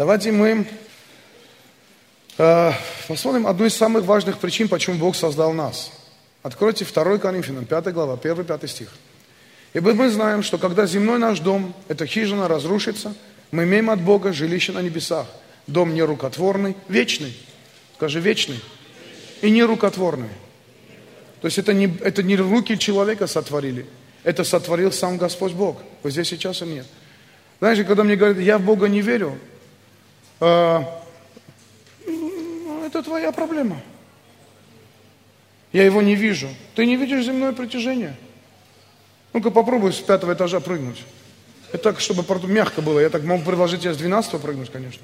Давайте 0.00 0.32
мы 0.32 0.66
э, 2.38 2.72
посмотрим 3.06 3.46
одну 3.46 3.66
из 3.66 3.76
самых 3.76 4.06
важных 4.06 4.38
причин, 4.38 4.66
почему 4.66 4.96
Бог 4.96 5.14
создал 5.14 5.52
нас. 5.52 5.92
Откройте 6.42 6.86
2 6.86 7.18
Коринфянам, 7.18 7.66
5 7.66 7.92
глава, 7.92 8.14
1-5 8.14 8.66
стих. 8.66 8.94
Ибо 9.74 9.92
мы 9.92 10.08
знаем, 10.08 10.42
что 10.42 10.56
когда 10.56 10.86
земной 10.86 11.18
наш 11.18 11.40
дом, 11.40 11.74
эта 11.88 12.06
хижина 12.06 12.48
разрушится, 12.48 13.14
мы 13.50 13.64
имеем 13.64 13.90
от 13.90 14.00
Бога 14.00 14.32
жилище 14.32 14.72
на 14.72 14.80
небесах. 14.80 15.26
Дом 15.66 15.92
не 15.92 16.02
рукотворный, 16.02 16.78
вечный. 16.88 17.36
Скажи, 17.96 18.20
вечный. 18.20 18.58
И 19.42 19.50
не 19.50 19.64
рукотворный. 19.64 20.30
То 21.42 21.46
есть 21.46 21.58
это 21.58 21.74
не, 21.74 21.94
это 22.00 22.22
не 22.22 22.36
руки 22.36 22.78
человека 22.78 23.26
сотворили. 23.26 23.84
Это 24.24 24.44
сотворил 24.44 24.92
сам 24.92 25.18
Господь 25.18 25.52
Бог. 25.52 25.76
Вы 26.02 26.10
здесь 26.10 26.28
сейчас 26.28 26.62
или 26.62 26.70
нет? 26.70 26.86
Знаете, 27.58 27.84
когда 27.84 28.02
мне 28.02 28.16
говорят, 28.16 28.38
я 28.38 28.56
в 28.56 28.62
Бога 28.62 28.88
не 28.88 29.02
верю, 29.02 29.38
это 30.40 30.92
твоя 33.04 33.30
проблема. 33.32 33.80
Я 35.72 35.84
его 35.84 36.02
не 36.02 36.16
вижу. 36.16 36.48
Ты 36.74 36.86
не 36.86 36.96
видишь 36.96 37.24
земное 37.24 37.52
притяжение? 37.52 38.16
Ну-ка 39.32 39.50
попробуй 39.50 39.92
с 39.92 39.98
пятого 39.98 40.34
этажа 40.34 40.60
прыгнуть. 40.60 41.04
Это 41.72 41.84
так, 41.84 42.00
чтобы 42.00 42.24
мягко 42.48 42.82
было. 42.82 42.98
Я 42.98 43.10
так 43.10 43.22
могу 43.22 43.44
предложить 43.44 43.82
тебе 43.82 43.94
с 43.94 43.96
двенадцатого 43.96 44.40
прыгнуть, 44.40 44.70
конечно. 44.70 45.02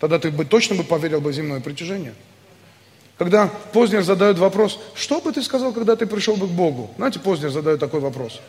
Тогда 0.00 0.18
ты 0.18 0.30
бы 0.30 0.44
точно 0.44 0.76
бы 0.76 0.84
поверил 0.84 1.20
бы 1.20 1.32
земное 1.32 1.60
притяжение. 1.60 2.14
Когда 3.18 3.48
Познер 3.72 4.02
задает 4.02 4.38
вопрос, 4.38 4.80
что 4.94 5.20
бы 5.20 5.32
ты 5.32 5.42
сказал, 5.42 5.72
когда 5.72 5.94
ты 5.94 6.06
пришел 6.06 6.36
бы 6.36 6.48
к 6.48 6.50
Богу? 6.50 6.90
Знаете, 6.96 7.20
Познер 7.20 7.50
задает 7.50 7.80
такой 7.80 8.00
вопрос. 8.00 8.40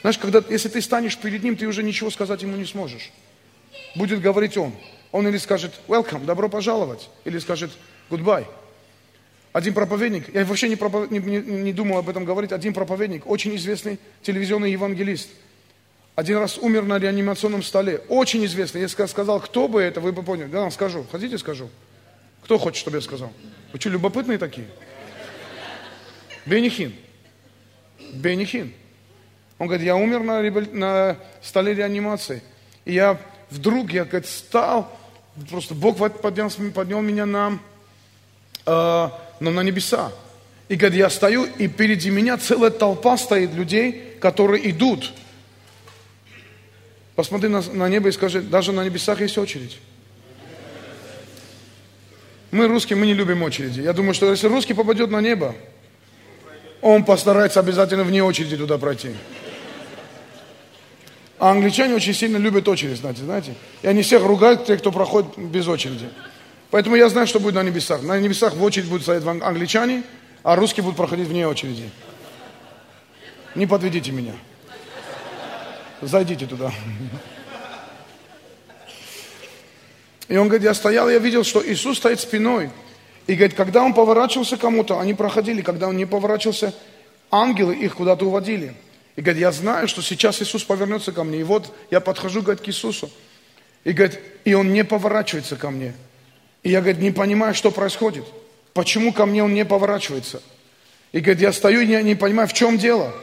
Знаешь, 0.00 0.18
когда, 0.18 0.42
если 0.48 0.68
ты 0.68 0.80
станешь 0.80 1.18
перед 1.18 1.42
Ним, 1.42 1.56
ты 1.56 1.66
уже 1.66 1.82
ничего 1.82 2.10
сказать 2.10 2.42
Ему 2.42 2.56
не 2.56 2.64
сможешь. 2.64 3.10
Будет 3.96 4.20
говорить 4.20 4.56
Он. 4.56 4.72
Он 5.14 5.28
или 5.28 5.36
скажет 5.36 5.72
welcome, 5.86 6.24
добро 6.24 6.48
пожаловать, 6.48 7.08
или 7.24 7.38
скажет 7.38 7.70
goodbye. 8.10 8.44
Один 9.52 9.72
проповедник, 9.72 10.34
я 10.34 10.44
вообще 10.44 10.68
не, 10.68 10.74
пропов... 10.74 11.08
не, 11.08 11.20
не, 11.20 11.38
не 11.38 11.72
думал 11.72 11.98
об 11.98 12.08
этом 12.08 12.24
говорить, 12.24 12.50
один 12.50 12.74
проповедник, 12.74 13.24
очень 13.24 13.54
известный 13.54 14.00
телевизионный 14.22 14.72
евангелист, 14.72 15.28
один 16.16 16.38
раз 16.38 16.58
умер 16.58 16.82
на 16.82 16.98
реанимационном 16.98 17.62
столе, 17.62 17.98
очень 18.08 18.44
известный. 18.46 18.80
Я 18.80 18.88
сказал, 18.88 19.38
кто 19.38 19.68
бы 19.68 19.80
это, 19.80 20.00
вы 20.00 20.10
бы 20.10 20.24
поняли. 20.24 20.48
Да, 20.48 20.68
скажу, 20.72 21.06
хотите 21.12 21.38
скажу? 21.38 21.70
Кто 22.42 22.58
хочет, 22.58 22.80
чтобы 22.80 22.96
я 22.96 23.00
сказал? 23.00 23.32
Вы 23.72 23.78
что, 23.78 23.90
любопытные 23.90 24.38
такие? 24.38 24.66
Бенихин. 26.44 26.92
Бенихин. 28.14 28.74
Он 29.60 29.68
говорит, 29.68 29.86
я 29.86 29.94
умер 29.94 30.24
на, 30.24 30.42
на 30.72 31.16
столе 31.40 31.72
реанимации. 31.72 32.42
И 32.84 32.94
я 32.94 33.16
вдруг, 33.50 33.92
я 33.92 34.04
говорит, 34.04 34.28
стал, 34.28 34.90
просто 35.50 35.74
Бог 35.74 35.96
поднял, 36.20 36.50
поднял 36.74 37.00
меня 37.00 37.26
на, 37.26 37.58
э, 38.66 39.08
ну, 39.40 39.50
на 39.50 39.60
небеса. 39.60 40.12
И 40.68 40.76
говорит, 40.76 40.98
я 40.98 41.10
стою, 41.10 41.44
и 41.44 41.68
впереди 41.68 42.10
меня 42.10 42.38
целая 42.38 42.70
толпа 42.70 43.16
стоит 43.18 43.52
людей, 43.52 44.16
которые 44.20 44.70
идут. 44.70 45.12
Посмотри 47.14 47.48
на, 47.48 47.60
на 47.60 47.88
небо 47.88 48.08
и 48.08 48.12
скажи, 48.12 48.40
даже 48.40 48.72
на 48.72 48.84
небесах 48.84 49.20
есть 49.20 49.38
очередь. 49.38 49.78
Мы 52.50 52.66
русские, 52.66 52.96
мы 52.96 53.06
не 53.06 53.14
любим 53.14 53.42
очереди. 53.42 53.80
Я 53.80 53.92
думаю, 53.92 54.14
что 54.14 54.30
если 54.30 54.46
русский 54.46 54.74
попадет 54.74 55.10
на 55.10 55.20
небо, 55.20 55.54
он 56.80 57.04
постарается 57.04 57.60
обязательно 57.60 58.04
вне 58.04 58.22
очереди 58.22 58.56
туда 58.56 58.78
пройти. 58.78 59.10
А 61.38 61.50
англичане 61.50 61.94
очень 61.94 62.14
сильно 62.14 62.36
любят 62.36 62.68
очередь, 62.68 62.98
знаете, 62.98 63.22
знаете. 63.22 63.54
И 63.82 63.88
они 63.88 64.02
всех 64.02 64.22
ругают, 64.22 64.66
те, 64.66 64.76
кто 64.76 64.92
проходит 64.92 65.36
без 65.36 65.66
очереди. 65.66 66.08
Поэтому 66.70 66.96
я 66.96 67.08
знаю, 67.08 67.26
что 67.26 67.40
будет 67.40 67.54
на 67.54 67.62
небесах. 67.62 68.02
На 68.02 68.18
небесах 68.18 68.54
в 68.54 68.62
очередь 68.62 68.88
будут 68.88 69.02
стоять 69.02 69.24
англичане, 69.24 70.02
а 70.42 70.56
русские 70.56 70.84
будут 70.84 70.96
проходить 70.96 71.28
вне 71.28 71.46
очереди. 71.46 71.90
Не 73.54 73.66
подведите 73.66 74.12
меня. 74.12 74.34
Зайдите 76.00 76.46
туда. 76.46 76.72
И 80.28 80.36
он 80.36 80.48
говорит, 80.48 80.64
я 80.64 80.74
стоял, 80.74 81.08
я 81.08 81.18
видел, 81.18 81.44
что 81.44 81.64
Иисус 81.64 81.98
стоит 81.98 82.20
спиной. 82.20 82.70
И 83.26 83.34
говорит, 83.34 83.56
когда 83.56 83.82
он 83.82 83.94
поворачивался 83.94 84.56
кому-то, 84.56 85.00
они 85.00 85.14
проходили. 85.14 85.62
Когда 85.62 85.88
он 85.88 85.96
не 85.96 86.06
поворачивался, 86.06 86.74
ангелы 87.30 87.74
их 87.74 87.96
куда-то 87.96 88.26
уводили. 88.26 88.74
И 89.16 89.20
говорит, 89.20 89.40
я 89.40 89.52
знаю, 89.52 89.86
что 89.86 90.02
сейчас 90.02 90.42
Иисус 90.42 90.64
повернется 90.64 91.12
ко 91.12 91.22
мне. 91.22 91.40
И 91.40 91.44
вот 91.44 91.72
я 91.90 92.00
подхожу, 92.00 92.42
говорит, 92.42 92.62
к 92.62 92.68
Иисусу. 92.68 93.10
И 93.84 93.92
говорит, 93.92 94.18
и 94.44 94.54
он 94.54 94.72
не 94.72 94.84
поворачивается 94.84 95.56
ко 95.56 95.70
мне. 95.70 95.94
И 96.62 96.70
я, 96.70 96.80
говорит, 96.80 97.00
не 97.00 97.10
понимаю, 97.10 97.54
что 97.54 97.70
происходит. 97.70 98.24
Почему 98.72 99.12
ко 99.12 99.26
мне 99.26 99.44
он 99.44 99.54
не 99.54 99.64
поворачивается? 99.64 100.42
И 101.12 101.20
говорит, 101.20 101.40
я 101.40 101.52
стою 101.52 101.82
и 101.82 102.02
не, 102.02 102.14
понимаю, 102.16 102.48
в 102.48 102.52
чем 102.54 102.76
дело. 102.76 103.14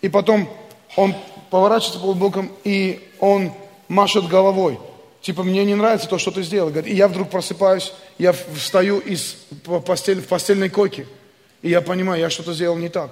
И 0.00 0.08
потом 0.08 0.48
он 0.96 1.14
поворачивается 1.50 2.00
полубоком, 2.00 2.50
и 2.64 3.06
он 3.18 3.52
машет 3.88 4.26
головой. 4.28 4.78
Типа, 5.20 5.42
мне 5.42 5.64
не 5.64 5.74
нравится 5.74 6.08
то, 6.08 6.18
что 6.18 6.30
ты 6.30 6.42
сделал. 6.42 6.70
Говорит, 6.70 6.90
и 6.90 6.96
я 6.96 7.08
вдруг 7.08 7.28
просыпаюсь, 7.28 7.92
я 8.16 8.32
встаю 8.32 9.00
из 9.00 9.36
постель, 9.84 10.22
в 10.22 10.28
постельной 10.28 10.70
койке. 10.70 11.06
И 11.60 11.68
я 11.68 11.80
понимаю, 11.80 12.20
я 12.20 12.30
что-то 12.30 12.54
сделал 12.54 12.76
не 12.76 12.88
так. 12.88 13.10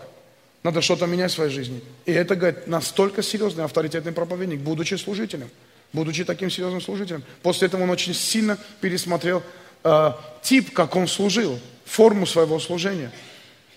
Надо 0.65 0.81
что-то 0.81 1.07
менять 1.07 1.31
в 1.31 1.35
своей 1.35 1.51
жизни. 1.51 1.83
И 2.07 2.13
это, 2.13 2.35
говорит, 2.37 2.67
настолько 2.67 3.23
серьезный 3.23 3.65
авторитетный 3.65 4.13
проповедник, 4.13 4.61
будучи 4.61 4.95
служителем. 4.95 5.51
Будучи 5.93 6.25
таким 6.25 6.51
серьезным 6.51 6.81
служителем. 6.81 7.23
После 7.43 7.69
этого 7.69 7.83
он 7.83 7.91
очень 7.91 8.15
сильно 8.15 8.59
пересмотрел 8.81 9.43
э, 9.85 10.13
тип, 10.43 10.73
как 10.73 10.97
он 10.97 11.07
служил, 11.07 11.61
форму 11.85 12.27
своего 12.27 12.59
служения. 12.59 13.13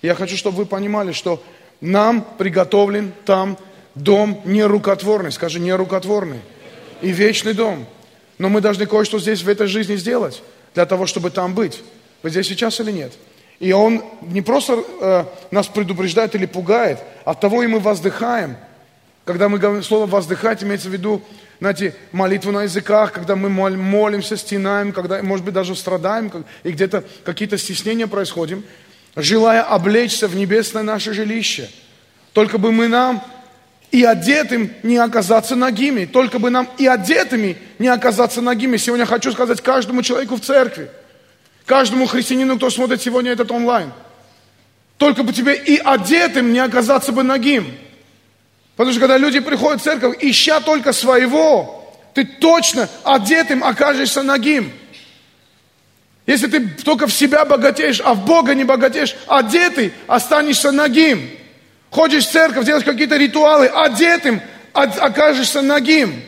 Я 0.01 0.15
хочу, 0.15 0.37
чтобы 0.37 0.57
вы 0.57 0.65
понимали, 0.65 1.11
что 1.11 1.43
нам 1.81 2.25
приготовлен 2.37 3.11
там 3.25 3.57
дом 3.93 4.41
нерукотворный, 4.45 5.33
скажи, 5.33 5.59
нерукотворный, 5.59 6.39
и 7.01 7.11
вечный 7.11 7.53
дом. 7.53 7.85
Но 8.37 8.47
мы 8.47 8.61
должны 8.61 8.85
кое-что 8.85 9.19
здесь, 9.19 9.41
в 9.41 9.49
этой 9.49 9.67
жизни 9.67 9.97
сделать, 9.97 10.41
для 10.73 10.85
того, 10.85 11.05
чтобы 11.05 11.31
там 11.31 11.53
быть. 11.53 11.81
Вы 12.23 12.29
здесь 12.29 12.47
сейчас 12.47 12.79
или 12.79 12.91
нет? 12.91 13.13
И 13.59 13.71
он 13.71 14.03
не 14.21 14.41
просто 14.41 14.83
э, 15.01 15.25
нас 15.51 15.67
предупреждает 15.67 16.35
или 16.35 16.45
пугает, 16.45 16.99
от 17.25 17.39
того 17.39 17.63
и 17.63 17.67
мы 17.67 17.79
воздыхаем. 17.79 18.55
Когда 19.25 19.49
мы 19.49 19.57
говорим 19.57 19.83
слово 19.83 20.05
«воздыхать», 20.05 20.63
имеется 20.63 20.89
в 20.89 20.93
виду 20.93 21.21
знаете, 21.59 21.95
молитву 22.11 22.51
на 22.51 22.63
языках, 22.63 23.11
когда 23.11 23.35
мы 23.35 23.49
молимся, 23.49 24.37
стенаем, 24.37 24.91
когда, 24.91 25.23
может 25.23 25.43
быть, 25.43 25.53
даже 25.53 25.75
страдаем, 25.75 26.31
и 26.63 26.71
где-то 26.71 27.03
какие-то 27.23 27.57
стеснения 27.57 28.07
происходят, 28.07 28.59
желая 29.15 29.63
облечься 29.63 30.27
в 30.27 30.35
небесное 30.35 30.83
наше 30.83 31.13
жилище. 31.13 31.69
Только 32.33 32.59
бы 32.59 32.71
мы 32.71 32.87
нам 32.87 33.23
и 33.89 34.03
одетым 34.03 34.71
не 34.83 34.97
оказаться 34.97 35.55
ногими, 35.55 36.05
только 36.05 36.37
бы 36.37 36.51
нам 36.51 36.69
и 36.77 36.85
одетыми 36.85 37.57
не 37.79 37.87
оказаться 37.87 38.41
ногими. 38.41 38.77
Сегодня 38.77 39.05
хочу 39.05 39.31
сказать 39.31 39.61
каждому 39.61 40.03
человеку 40.03 40.35
в 40.35 40.41
церкви, 40.41 40.91
каждому 41.67 42.07
христианину, 42.07 42.57
кто 42.57 42.71
смотрит 42.71 43.01
сегодня 43.01 43.31
этот 43.31 43.51
онлайн, 43.51 43.91
только 44.97 45.21
бы 45.21 45.33
тебе 45.33 45.53
и 45.53 45.77
одетым 45.77 46.51
не 46.51 46.59
оказаться 46.59 47.11
бы 47.11 47.21
ногим. 47.21 47.71
Потому 48.75 48.93
что 48.93 49.01
когда 49.01 49.17
люди 49.17 49.39
приходят 49.39 49.81
в 49.81 49.83
церковь, 49.83 50.17
ища 50.21 50.61
только 50.61 50.93
своего, 50.93 51.93
ты 52.15 52.23
точно 52.23 52.89
одетым 53.03 53.63
окажешься 53.63 54.23
нагим. 54.23 54.71
Если 56.25 56.47
ты 56.47 56.67
только 56.83 57.05
в 57.05 57.13
себя 57.13 57.45
богатеешь, 57.45 58.01
а 58.03 58.13
в 58.13 58.25
Бога 58.25 58.55
не 58.55 58.63
богатеешь, 58.63 59.15
одетый 59.27 59.93
останешься 60.07 60.71
нагим. 60.71 61.29
Ходишь 61.89 62.25
в 62.25 62.31
церковь, 62.31 62.65
делаешь 62.65 62.85
какие-то 62.85 63.17
ритуалы, 63.17 63.67
одетым 63.67 64.41
окажешься 64.73 65.61
нагим. 65.61 66.21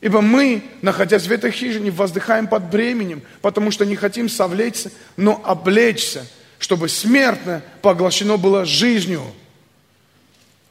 Ибо 0.00 0.22
мы, 0.22 0.62
находясь 0.80 1.26
в 1.26 1.32
этой 1.32 1.50
хижине, 1.50 1.90
воздыхаем 1.90 2.46
под 2.46 2.70
бременем, 2.70 3.22
потому 3.42 3.70
что 3.70 3.84
не 3.84 3.96
хотим 3.96 4.28
совлечься, 4.28 4.90
но 5.16 5.42
облечься, 5.44 6.26
чтобы 6.58 6.88
смертное 6.88 7.62
поглощено 7.82 8.38
было 8.38 8.64
жизнью. 8.64 9.22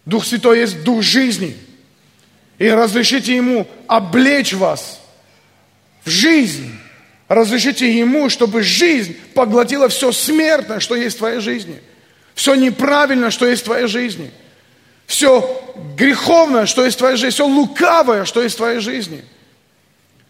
Дух 0.05 0.25
Святой 0.25 0.59
есть 0.59 0.83
Дух 0.83 1.03
жизни. 1.03 1.55
И 2.57 2.67
разрешите 2.67 3.35
Ему 3.35 3.67
облечь 3.87 4.53
вас 4.53 4.99
в 6.03 6.09
жизнь. 6.09 6.71
Разрешите 7.27 7.95
Ему, 7.95 8.29
чтобы 8.29 8.63
жизнь 8.63 9.15
поглотила 9.35 9.89
все 9.89 10.11
смертное, 10.11 10.79
что 10.79 10.95
есть 10.95 11.17
в 11.17 11.19
твоей 11.19 11.39
жизни. 11.39 11.79
Все 12.33 12.55
неправильное, 12.55 13.29
что 13.29 13.47
есть 13.47 13.61
в 13.61 13.65
твоей 13.65 13.87
жизни. 13.87 14.31
Все 15.09 15.61
греховное, 15.97 16.67
что 16.67 16.85
есть 16.85 16.95
в 16.95 16.99
твоей 16.99 17.17
жизни. 17.17 17.31
Все 17.31 17.47
лукавое, 17.47 18.25
что 18.25 18.41
есть 18.41 18.55
в 18.55 18.59
твоей 18.59 18.79
жизни. 18.79 19.25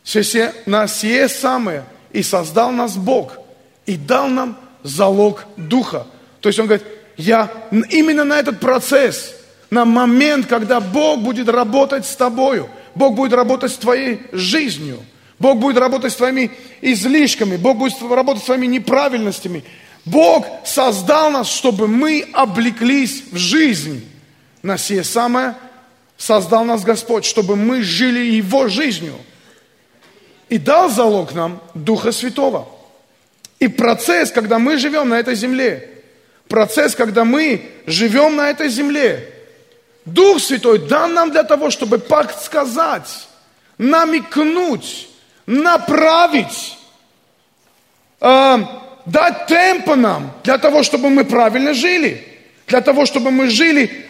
Все, 0.04 0.22
все 0.22 0.54
нас 0.66 0.94
все 0.94 1.28
самое. 1.28 1.84
И 2.14 2.24
создал 2.24 2.72
нас 2.72 2.96
Бог. 2.96 3.38
И 3.86 3.98
дал 3.98 4.28
нам 4.30 4.58
залог 4.82 5.46
Духа. 5.58 6.08
То 6.40 6.48
есть 6.50 6.60
Он 6.60 6.66
говорит, 6.66 6.88
я 7.18 7.52
именно 7.90 8.24
на 8.24 8.40
этот 8.40 8.60
процесс– 8.60 9.36
на 9.70 9.86
момент, 9.86 10.48
когда 10.48 10.80
Бог 10.80 11.22
будет 11.22 11.48
работать 11.48 12.06
с 12.06 12.16
тобою, 12.16 12.70
Бог 12.96 13.16
будет 13.16 13.34
работать 13.34 13.72
с 13.72 13.78
твоей 13.78 14.22
жизнью, 14.32 15.00
Бог 15.38 15.60
будет 15.60 15.78
работать 15.78 16.12
с 16.12 16.16
твоими 16.16 16.52
излишками, 16.82 17.56
Бог 17.56 17.78
будет 17.78 18.02
работать 18.02 18.42
с 18.42 18.46
твоими 18.46 18.66
неправильностями. 18.66 19.64
Бог 20.06 20.46
создал 20.66 21.30
нас, 21.30 21.50
чтобы 21.50 21.88
мы 21.88 22.28
облеклись 22.34 23.24
в 23.32 23.38
жизнь. 23.38 24.04
На 24.62 24.78
сие 24.78 25.04
самое 25.04 25.56
создал 26.18 26.66
нас 26.66 26.84
Господь, 26.84 27.26
чтобы 27.26 27.56
мы 27.56 27.82
жили 27.82 28.20
Его 28.20 28.68
жизнью. 28.68 29.16
И 30.50 30.58
дал 30.58 30.90
залог 30.90 31.34
нам 31.34 31.62
Духа 31.74 32.12
Святого. 32.12 32.68
И 33.60 33.68
процесс, 33.68 34.32
когда 34.32 34.60
мы 34.60 34.78
живем 34.78 35.10
на 35.10 35.20
этой 35.20 35.36
земле, 35.36 35.90
процесс, 36.48 36.96
когда 36.96 37.24
мы 37.24 37.70
живем 37.86 38.36
на 38.36 38.50
этой 38.50 38.70
земле, 38.70 39.34
Дух 40.06 40.40
Святой 40.40 40.80
дан 40.80 41.14
нам 41.14 41.32
для 41.32 41.44
того, 41.44 41.70
чтобы 41.70 42.00
подсказать, 42.00 43.28
намекнуть, 43.78 45.08
направить, 45.46 46.78
э, 48.20 48.58
дать 49.06 49.48
темпа 49.48 49.96
нам 49.96 50.34
для 50.44 50.58
того, 50.58 50.84
чтобы 50.84 51.10
мы 51.10 51.26
правильно 51.26 51.74
жили, 51.74 52.26
для 52.68 52.82
того, 52.82 53.06
чтобы 53.06 53.30
мы 53.30 53.50
жили 53.50 54.09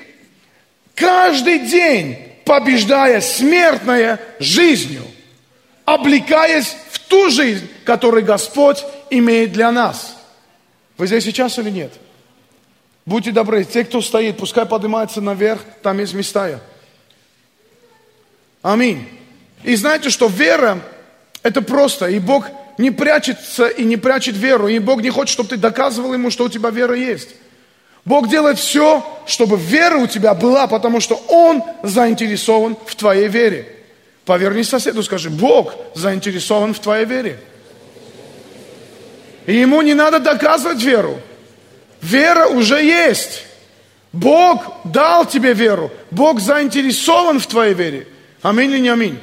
каждый 0.99 1.59
день, 1.59 2.17
побеждая 2.45 3.21
смертное 3.21 4.19
жизнью, 4.39 5.03
облекаясь 5.85 6.75
в 6.91 6.99
ту 6.99 7.29
жизнь, 7.29 7.67
которую 7.85 8.25
Господь 8.25 8.83
имеет 9.09 9.51
для 9.53 9.71
нас. 9.71 10.17
Вы 10.97 11.07
здесь 11.07 11.23
сейчас 11.23 11.57
или 11.57 11.69
нет? 11.69 11.93
Будьте 13.05 13.31
добры, 13.31 13.63
те, 13.63 13.85
кто 13.85 14.01
стоит, 14.01 14.37
пускай 14.37 14.65
поднимается 14.65 15.21
наверх, 15.21 15.61
там 15.81 15.97
есть 15.99 16.13
места. 16.13 16.59
Аминь. 18.61 19.07
И 19.63 19.75
знаете, 19.75 20.09
что 20.09 20.27
вера– 20.27 20.79
это 21.43 21.61
просто, 21.61 22.07
и 22.07 22.19
Бог 22.19 22.45
не 22.77 22.91
прячется 22.91 23.67
и 23.67 23.83
не 23.83 23.97
прячет 23.97 24.35
веру, 24.35 24.67
и 24.67 24.79
Бог 24.79 25.01
не 25.01 25.09
хочет, 25.09 25.33
чтобы 25.33 25.49
ты 25.49 25.57
доказывал 25.57 26.13
Ему, 26.13 26.29
что 26.29 26.45
у 26.45 26.49
тебя 26.49 26.69
вера 26.69 26.95
есть. 26.95 27.29
Бог 28.05 28.29
делает 28.29 28.57
все, 28.57 29.05
чтобы 29.25 29.57
вера 29.57 29.97
у 29.97 30.07
тебя 30.07 30.33
была, 30.33 30.67
потому 30.67 30.99
что 30.99 31.15
Он 31.27 31.63
заинтересован 31.83 32.77
в 32.85 32.95
твоей 32.95 33.27
вере. 33.27 33.75
Поверни 34.25 34.63
соседу, 34.63 35.03
скажи, 35.03 35.29
Бог 35.29 35.73
заинтересован 35.95 36.73
в 36.73 36.79
твоей 36.79 37.05
вере. 37.05 37.39
И 39.45 39.55
ему 39.55 39.81
не 39.81 39.93
надо 39.93 40.19
доказывать 40.19 40.81
веру. 40.83 41.19
Вера 42.01 42.47
уже 42.47 42.83
есть. 42.83 43.43
Бог 44.13 44.63
дал 44.83 45.25
тебе 45.25 45.53
веру. 45.53 45.91
Бог 46.11 46.39
заинтересован 46.39 47.39
в 47.39 47.47
твоей 47.47 47.73
вере. 47.73 48.07
Аминь 48.41 48.71
или 48.71 48.79
не 48.79 48.89
аминь. 48.89 49.19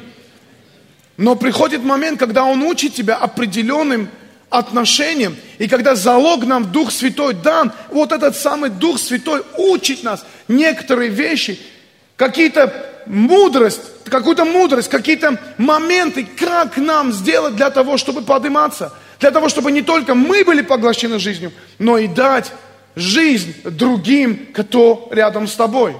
Но 1.16 1.34
приходит 1.34 1.82
момент, 1.82 2.18
когда 2.18 2.44
Он 2.44 2.62
учит 2.62 2.94
тебя 2.94 3.16
определенным 3.16 4.10
отношениям, 4.50 5.36
и 5.58 5.68
когда 5.68 5.94
залог 5.94 6.44
нам 6.44 6.70
Дух 6.70 6.92
Святой 6.92 7.34
дан, 7.34 7.72
вот 7.90 8.12
этот 8.12 8.36
самый 8.36 8.70
Дух 8.70 8.98
Святой 8.98 9.42
учит 9.56 10.02
нас 10.02 10.24
некоторые 10.48 11.10
вещи, 11.10 11.58
какие-то 12.16 12.72
мудрость, 13.06 13.80
какую-то 14.04 14.44
мудрость, 14.44 14.88
какие-то 14.88 15.38
моменты, 15.58 16.26
как 16.38 16.76
нам 16.76 17.12
сделать 17.12 17.56
для 17.56 17.70
того, 17.70 17.96
чтобы 17.96 18.22
подниматься, 18.22 18.92
для 19.20 19.30
того, 19.30 19.48
чтобы 19.48 19.72
не 19.72 19.82
только 19.82 20.14
мы 20.14 20.44
были 20.44 20.62
поглощены 20.62 21.18
жизнью, 21.18 21.52
но 21.78 21.98
и 21.98 22.06
дать 22.06 22.52
жизнь 22.94 23.54
другим, 23.64 24.48
кто 24.54 25.08
рядом 25.10 25.46
с 25.46 25.54
тобой. 25.54 25.96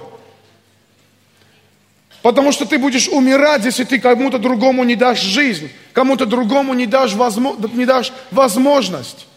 Потому 2.27 2.51
что 2.51 2.65
ты 2.65 2.77
будешь 2.77 3.07
умирать, 3.07 3.63
если 3.63 3.85
ты 3.85 3.99
кому-то 3.99 4.37
другому 4.37 4.83
не 4.83 4.97
дашь 4.97 5.21
жизнь, 5.21 5.71
кому-то 5.93 6.25
другому 6.25 6.73
не 6.73 6.85
дашь, 6.85 7.13
не 7.73 7.85
дашь 7.85 8.11
возможность. 8.31 9.27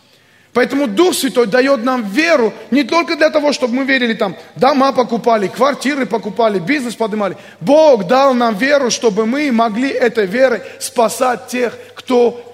Поэтому 0.52 0.88
Дух 0.88 1.14
Святой 1.14 1.46
дает 1.46 1.84
нам 1.84 2.02
веру 2.02 2.52
не 2.72 2.82
только 2.82 3.14
для 3.14 3.31
того, 3.31 3.52
чтобы 3.52 3.75
мы 3.75 3.84
верили 3.84 4.14
там, 4.14 4.34
дома 4.56 4.90
покупали, 4.90 5.46
квартиры 5.46 6.04
покупали, 6.04 6.58
бизнес 6.58 6.96
поднимали. 6.96 7.37
Бог 7.60 8.08
дал 8.08 8.34
нам 8.34 8.56
веру, 8.56 8.90
чтобы 8.90 9.25
мы 9.25 9.52
могли 9.52 9.90
этой 9.90 10.26
верой 10.26 10.60
спасать 10.81 11.46
тех, 11.46 11.78
кто 11.94 12.44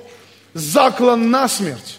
заклан 0.53 1.31
на 1.31 1.49
смерть. 1.49 1.96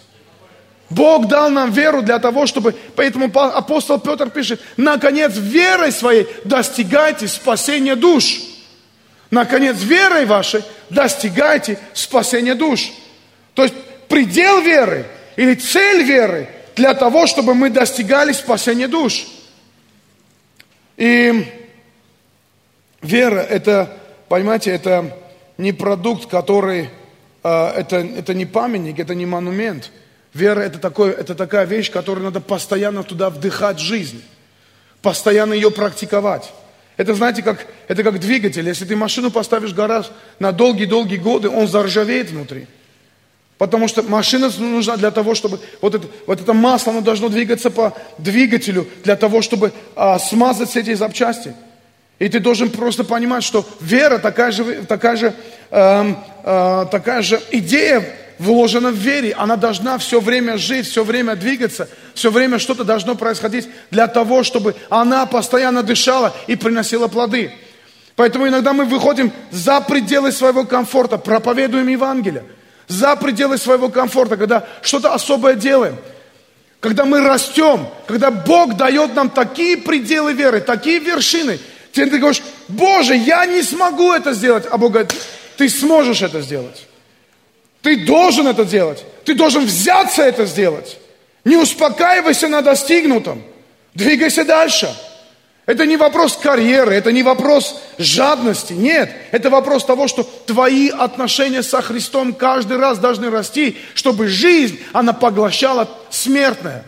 Бог 0.89 1.27
дал 1.27 1.49
нам 1.49 1.71
веру 1.71 2.01
для 2.01 2.19
того, 2.19 2.45
чтобы... 2.45 2.73
Поэтому 2.95 3.29
апостол 3.33 3.99
Петр 3.99 4.29
пишет, 4.29 4.61
наконец, 4.77 5.33
верой 5.35 5.91
своей 5.91 6.27
достигайте 6.45 7.27
спасения 7.27 7.95
душ. 7.95 8.39
Наконец, 9.29 9.77
верой 9.81 10.25
вашей 10.25 10.63
достигайте 10.89 11.77
спасения 11.93 12.55
душ. 12.55 12.91
То 13.53 13.63
есть 13.63 13.75
предел 14.07 14.61
веры 14.61 15.05
или 15.35 15.55
цель 15.55 16.03
веры 16.03 16.47
для 16.77 16.93
того, 16.93 17.27
чтобы 17.27 17.53
мы 17.53 17.69
достигали 17.69 18.31
спасения 18.31 18.87
душ. 18.87 19.27
И 20.95 21.45
вера 23.01 23.41
это, 23.41 23.91
понимаете, 24.29 24.71
это 24.71 25.17
не 25.57 25.73
продукт, 25.73 26.29
который, 26.29 26.89
а, 27.43 27.73
это, 27.75 27.97
это 27.97 28.33
не 28.33 28.45
памятник, 28.45 28.99
это 28.99 29.13
не 29.15 29.25
монумент– 29.25 29.91
Вера 30.37 30.59
это, 30.59 30.77
такое, 30.77 31.13
это 31.13 31.33
такая 31.33 31.65
вещь, 31.65 31.89
которую 31.89 32.23
надо 32.23 32.39
постоянно 32.39 33.01
туда 33.01 33.31
вдыхать 33.31 33.79
жизнь, 33.79 34.23
постоянно 35.01 35.53
ее 35.53 35.71
практиковать. 35.71 36.53
Это, 36.95 37.15
знаете, 37.15 37.41
как, 37.41 37.65
это 37.87 38.03
как 38.03 38.19
двигатель. 38.19 38.67
Если 38.67 38.85
ты 38.85 38.95
машину 38.95 39.31
поставишь 39.31 39.71
в 39.71 39.75
гараж 39.75 40.05
на 40.37 40.51
долгие-долгие 40.51 41.17
годы, 41.17 41.49
он 41.49 41.67
заржавеет 41.67 42.29
внутри. 42.29 42.67
Потому 43.57 43.87
что 43.87 44.03
машина 44.03 44.51
нужна 44.59 44.95
для 44.97 45.09
того, 45.09 45.33
чтобы 45.33 45.59
вот 45.81 45.95
это, 45.95 46.05
вот 46.27 46.39
это 46.39 46.53
масло, 46.53 46.91
оно 46.91 47.01
должно 47.01 47.29
двигаться 47.29 47.71
по 47.71 47.97
двигателю 48.19 48.87
для 49.03 49.15
того, 49.15 49.41
чтобы 49.41 49.73
а, 49.95 50.19
смазать 50.19 50.69
все 50.69 50.81
эти 50.81 50.93
запчасти. 50.93 51.55
И 52.19 52.29
ты 52.29 52.39
должен 52.39 52.69
просто 52.69 53.03
понимать, 53.03 53.43
что 53.43 53.67
вера 53.81 54.19
такая 54.19 54.51
же, 54.51 54.83
такая 54.87 55.15
же, 55.17 55.33
э, 55.69 56.13
э, 56.43 56.85
такая 56.91 57.21
же 57.21 57.39
идея 57.51 58.03
вложена 58.39 58.91
в 58.91 58.95
вере, 58.95 59.33
она 59.33 59.55
должна 59.55 59.97
все 59.97 60.19
время 60.19 60.57
жить, 60.57 60.87
все 60.87 61.03
время 61.03 61.35
двигаться, 61.35 61.89
все 62.13 62.31
время 62.31 62.59
что-то 62.59 62.83
должно 62.83 63.15
происходить 63.15 63.67
для 63.91 64.07
того, 64.07 64.43
чтобы 64.43 64.75
она 64.89 65.25
постоянно 65.25 65.83
дышала 65.83 66.35
и 66.47 66.55
приносила 66.55 67.07
плоды. 67.07 67.51
Поэтому 68.15 68.47
иногда 68.47 68.73
мы 68.73 68.85
выходим 68.85 69.31
за 69.51 69.79
пределы 69.81 70.31
своего 70.31 70.65
комфорта, 70.65 71.17
проповедуем 71.17 71.87
Евангелие, 71.87 72.43
за 72.87 73.15
пределы 73.15 73.57
своего 73.57 73.89
комфорта, 73.89 74.37
когда 74.37 74.67
что-то 74.81 75.13
особое 75.13 75.53
делаем, 75.53 75.97
когда 76.79 77.05
мы 77.05 77.21
растем, 77.21 77.87
когда 78.07 78.31
Бог 78.31 78.75
дает 78.75 79.15
нам 79.15 79.29
такие 79.29 79.77
пределы 79.77 80.33
веры, 80.33 80.61
такие 80.61 80.99
вершины. 80.99 81.59
Теперь 81.91 82.09
ты 82.09 82.17
говоришь, 82.19 82.43
Боже, 82.67 83.15
я 83.15 83.45
не 83.45 83.63
смогу 83.63 84.13
это 84.13 84.33
сделать. 84.33 84.65
А 84.69 84.77
Бог 84.77 84.91
говорит, 84.91 85.13
ты 85.57 85.69
сможешь 85.69 86.21
это 86.21 86.41
сделать. 86.41 86.87
Ты 87.87 88.05
должен 88.05 88.45
это 88.47 88.65
делать. 88.65 89.05
Ты 89.23 89.33
должен 89.33 89.63
взяться 89.63 90.21
это 90.21 90.45
сделать. 90.45 90.97
Не 91.45 91.55
успокаивайся 91.55 92.49
на 92.49 92.61
достигнутом. 92.61 93.41
Двигайся 93.93 94.43
дальше. 94.43 94.93
Это 95.65 95.85
не 95.85 95.95
вопрос 95.95 96.35
карьеры, 96.35 96.93
это 96.93 97.13
не 97.13 97.23
вопрос 97.23 97.79
жадности. 97.97 98.73
Нет, 98.73 99.09
это 99.31 99.49
вопрос 99.49 99.85
того, 99.85 100.09
что 100.09 100.23
твои 100.45 100.89
отношения 100.89 101.63
со 101.63 101.81
Христом 101.81 102.33
каждый 102.33 102.75
раз 102.75 102.99
должны 102.99 103.29
расти, 103.29 103.77
чтобы 103.93 104.27
жизнь, 104.27 104.81
она 104.91 105.13
поглощала 105.13 105.89
смертное. 106.09 106.83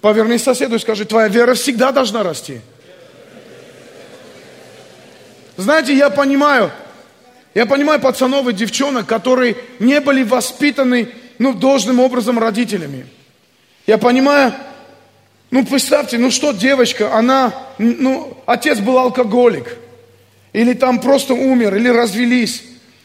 Поверни 0.00 0.38
соседу 0.38 0.76
и 0.76 0.78
скажи, 0.78 1.04
твоя 1.04 1.26
вера 1.26 1.54
всегда 1.54 1.90
должна 1.90 2.22
расти. 2.22 2.60
Знаете, 5.56 5.96
я 5.96 6.10
понимаю, 6.10 6.70
я 7.58 7.66
понимаю 7.66 7.98
пацанов 7.98 8.46
и 8.46 8.52
девчонок, 8.52 9.06
которые 9.06 9.56
не 9.80 10.00
были 10.00 10.22
воспитаны 10.22 11.08
ну, 11.40 11.52
должным 11.52 11.98
образом 11.98 12.38
родителями. 12.38 13.04
Я 13.84 13.98
понимаю, 13.98 14.54
ну 15.50 15.66
представьте, 15.66 16.18
ну 16.18 16.30
что 16.30 16.52
девочка, 16.52 17.12
она, 17.12 17.52
ну 17.78 18.38
отец 18.46 18.78
был 18.78 18.96
алкоголик, 18.96 19.74
или 20.52 20.72
там 20.72 21.00
просто 21.00 21.34
умер, 21.34 21.74
или 21.74 21.88
развелись. 21.88 22.62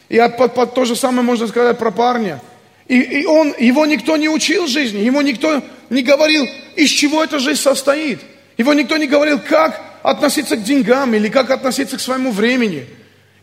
И 0.08 0.18
от, 0.18 0.36
под, 0.36 0.54
под, 0.54 0.72
то 0.72 0.84
же 0.84 0.94
самое 0.94 1.22
можно 1.22 1.48
сказать 1.48 1.76
про 1.76 1.90
парня. 1.90 2.40
И, 2.86 3.00
и 3.00 3.26
он, 3.26 3.56
его 3.58 3.86
никто 3.86 4.16
не 4.16 4.28
учил 4.28 4.68
жизни, 4.68 5.00
ему 5.00 5.20
никто 5.22 5.64
не 5.90 6.02
говорил, 6.02 6.46
из 6.76 6.90
чего 6.90 7.24
эта 7.24 7.40
жизнь 7.40 7.60
состоит. 7.60 8.20
Его 8.56 8.72
никто 8.72 8.98
не 8.98 9.08
говорил, 9.08 9.40
как 9.40 9.82
относиться 10.04 10.54
к 10.56 10.62
деньгам 10.62 11.12
или 11.12 11.26
как 11.28 11.50
относиться 11.50 11.96
к 11.96 12.00
своему 12.00 12.30
времени. 12.30 12.86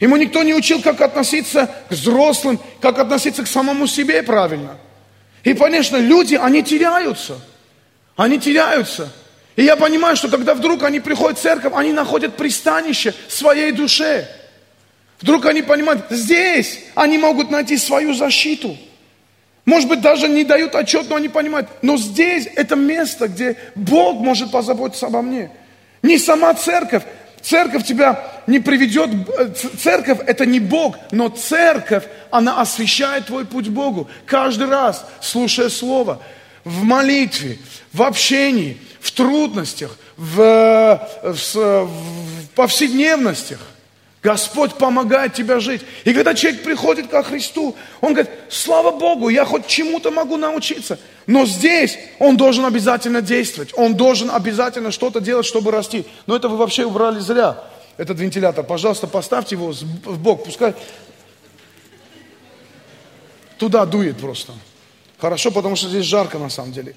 Ему 0.01 0.17
никто 0.17 0.41
не 0.41 0.55
учил, 0.55 0.81
как 0.81 0.99
относиться 0.99 1.69
к 1.87 1.91
взрослым, 1.91 2.59
как 2.81 2.97
относиться 2.97 3.43
к 3.43 3.47
самому 3.47 3.85
себе 3.85 4.23
правильно. 4.23 4.77
И, 5.43 5.53
конечно, 5.53 5.95
люди, 5.95 6.33
они 6.35 6.63
теряются. 6.63 7.39
Они 8.15 8.39
теряются. 8.39 9.13
И 9.55 9.63
я 9.63 9.75
понимаю, 9.75 10.15
что 10.15 10.27
когда 10.27 10.55
вдруг 10.55 10.81
они 10.83 10.99
приходят 10.99 11.37
в 11.37 11.41
церковь, 11.41 11.73
они 11.75 11.93
находят 11.93 12.35
пристанище 12.35 13.13
своей 13.29 13.71
душе. 13.71 14.27
Вдруг 15.21 15.45
они 15.45 15.61
понимают, 15.61 16.05
здесь 16.09 16.79
они 16.95 17.19
могут 17.19 17.51
найти 17.51 17.77
свою 17.77 18.15
защиту. 18.15 18.75
Может 19.65 19.87
быть, 19.87 20.01
даже 20.01 20.27
не 20.27 20.43
дают 20.43 20.73
отчет, 20.73 21.09
но 21.09 21.17
они 21.17 21.29
понимают, 21.29 21.69
но 21.83 21.95
здесь 21.97 22.47
это 22.55 22.75
место, 22.75 23.27
где 23.27 23.55
Бог 23.75 24.19
может 24.19 24.49
позаботиться 24.49 25.05
обо 25.05 25.21
мне. 25.21 25.51
Не 26.01 26.17
сама 26.17 26.55
церковь. 26.55 27.03
Церковь 27.43 27.85
тебя 27.85 28.30
не 28.47 28.59
приведет, 28.59 29.09
церковь 29.79 30.19
это 30.25 30.45
не 30.45 30.59
Бог, 30.59 30.95
но 31.11 31.29
церковь, 31.29 32.03
она 32.31 32.61
освещает 32.61 33.27
твой 33.27 33.45
путь 33.45 33.69
Богу. 33.69 34.09
Каждый 34.25 34.67
раз, 34.67 35.05
слушая 35.21 35.69
Слово, 35.69 36.21
в 36.63 36.83
молитве, 36.83 37.59
в 37.93 38.03
общении, 38.03 38.77
в 38.99 39.11
трудностях, 39.11 39.97
в, 40.17 41.07
в, 41.23 41.55
в 41.55 42.49
повседневностях. 42.55 43.59
Господь 44.23 44.75
помогает 44.75 45.33
тебя 45.33 45.59
жить. 45.59 45.81
И 46.03 46.13
когда 46.13 46.35
человек 46.35 46.61
приходит 46.61 47.07
ко 47.07 47.23
Христу, 47.23 47.75
он 48.01 48.13
говорит, 48.13 48.31
слава 48.49 48.91
Богу, 48.91 49.29
я 49.29 49.45
хоть 49.45 49.65
чему-то 49.65 50.11
могу 50.11 50.37
научиться. 50.37 50.99
Но 51.25 51.47
здесь 51.47 51.97
он 52.19 52.37
должен 52.37 52.65
обязательно 52.65 53.23
действовать. 53.23 53.71
Он 53.75 53.95
должен 53.95 54.29
обязательно 54.29 54.91
что-то 54.91 55.21
делать, 55.21 55.47
чтобы 55.47 55.71
расти. 55.71 56.05
Но 56.27 56.35
это 56.35 56.49
вы 56.49 56.57
вообще 56.57 56.85
убрали 56.85 57.19
зря, 57.19 57.63
этот 57.97 58.19
вентилятор. 58.19 58.65
Пожалуйста, 58.65 59.07
поставьте 59.07 59.55
его 59.55 59.71
в 59.71 60.19
бок, 60.19 60.45
пускай 60.45 60.75
туда 63.57 63.85
дует 63.85 64.17
просто. 64.17 64.53
Хорошо, 65.19 65.51
потому 65.51 65.75
что 65.75 65.87
здесь 65.87 66.05
жарко 66.05 66.39
на 66.39 66.49
самом 66.49 66.71
деле. 66.71 66.95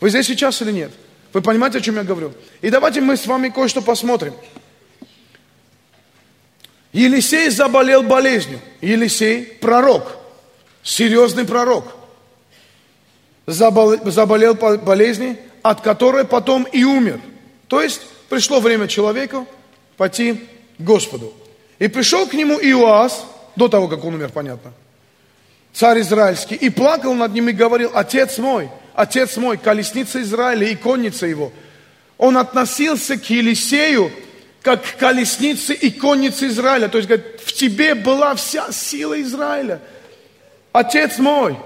Вы 0.00 0.08
здесь 0.08 0.26
сейчас 0.26 0.62
или 0.62 0.72
нет? 0.72 0.90
Вы 1.34 1.42
понимаете, 1.42 1.76
о 1.76 1.80
чем 1.82 1.96
я 1.96 2.04
говорю? 2.04 2.32
И 2.62 2.70
давайте 2.70 3.02
мы 3.02 3.18
с 3.18 3.26
вами 3.26 3.50
кое-что 3.50 3.82
посмотрим. 3.82 4.32
Елисей 6.94 7.50
заболел 7.50 8.02
болезнью. 8.02 8.60
Елисей 8.80 9.44
пророк, 9.44 10.16
серьезный 10.82 11.44
пророк. 11.44 11.84
Заболел 13.44 14.54
болезнью, 14.54 15.36
от 15.60 15.82
которой 15.82 16.24
потом 16.24 16.62
и 16.64 16.82
умер. 16.84 17.20
То 17.68 17.82
есть 17.82 18.00
пришло 18.30 18.60
время 18.60 18.88
человеку 18.88 19.46
пойти 19.96 20.46
к 20.78 20.82
Господу. 20.82 21.32
И 21.78 21.88
пришел 21.88 22.26
к 22.26 22.34
нему 22.34 22.58
Иоас, 22.58 23.24
до 23.54 23.68
того, 23.68 23.88
как 23.88 24.04
он 24.04 24.14
умер, 24.14 24.30
понятно, 24.32 24.72
царь 25.72 26.00
израильский, 26.00 26.54
и 26.54 26.70
плакал 26.70 27.14
над 27.14 27.32
ним 27.32 27.48
и 27.48 27.52
говорил, 27.52 27.90
отец 27.94 28.38
мой, 28.38 28.70
отец 28.94 29.36
мой, 29.36 29.58
колесница 29.58 30.20
Израиля 30.22 30.68
и 30.68 30.74
конница 30.74 31.26
его. 31.26 31.52
Он 32.18 32.38
относился 32.38 33.18
к 33.18 33.28
Елисею 33.28 34.10
как 34.62 34.82
колесницы 34.98 35.74
и 35.74 35.90
конницы 35.90 36.48
Израиля. 36.48 36.88
То 36.88 36.98
есть, 36.98 37.08
говорит, 37.08 37.40
в 37.44 37.52
тебе 37.52 37.94
была 37.94 38.34
вся 38.34 38.72
сила 38.72 39.20
Израиля. 39.22 39.80
Отец 40.72 41.18
мой. 41.18 41.56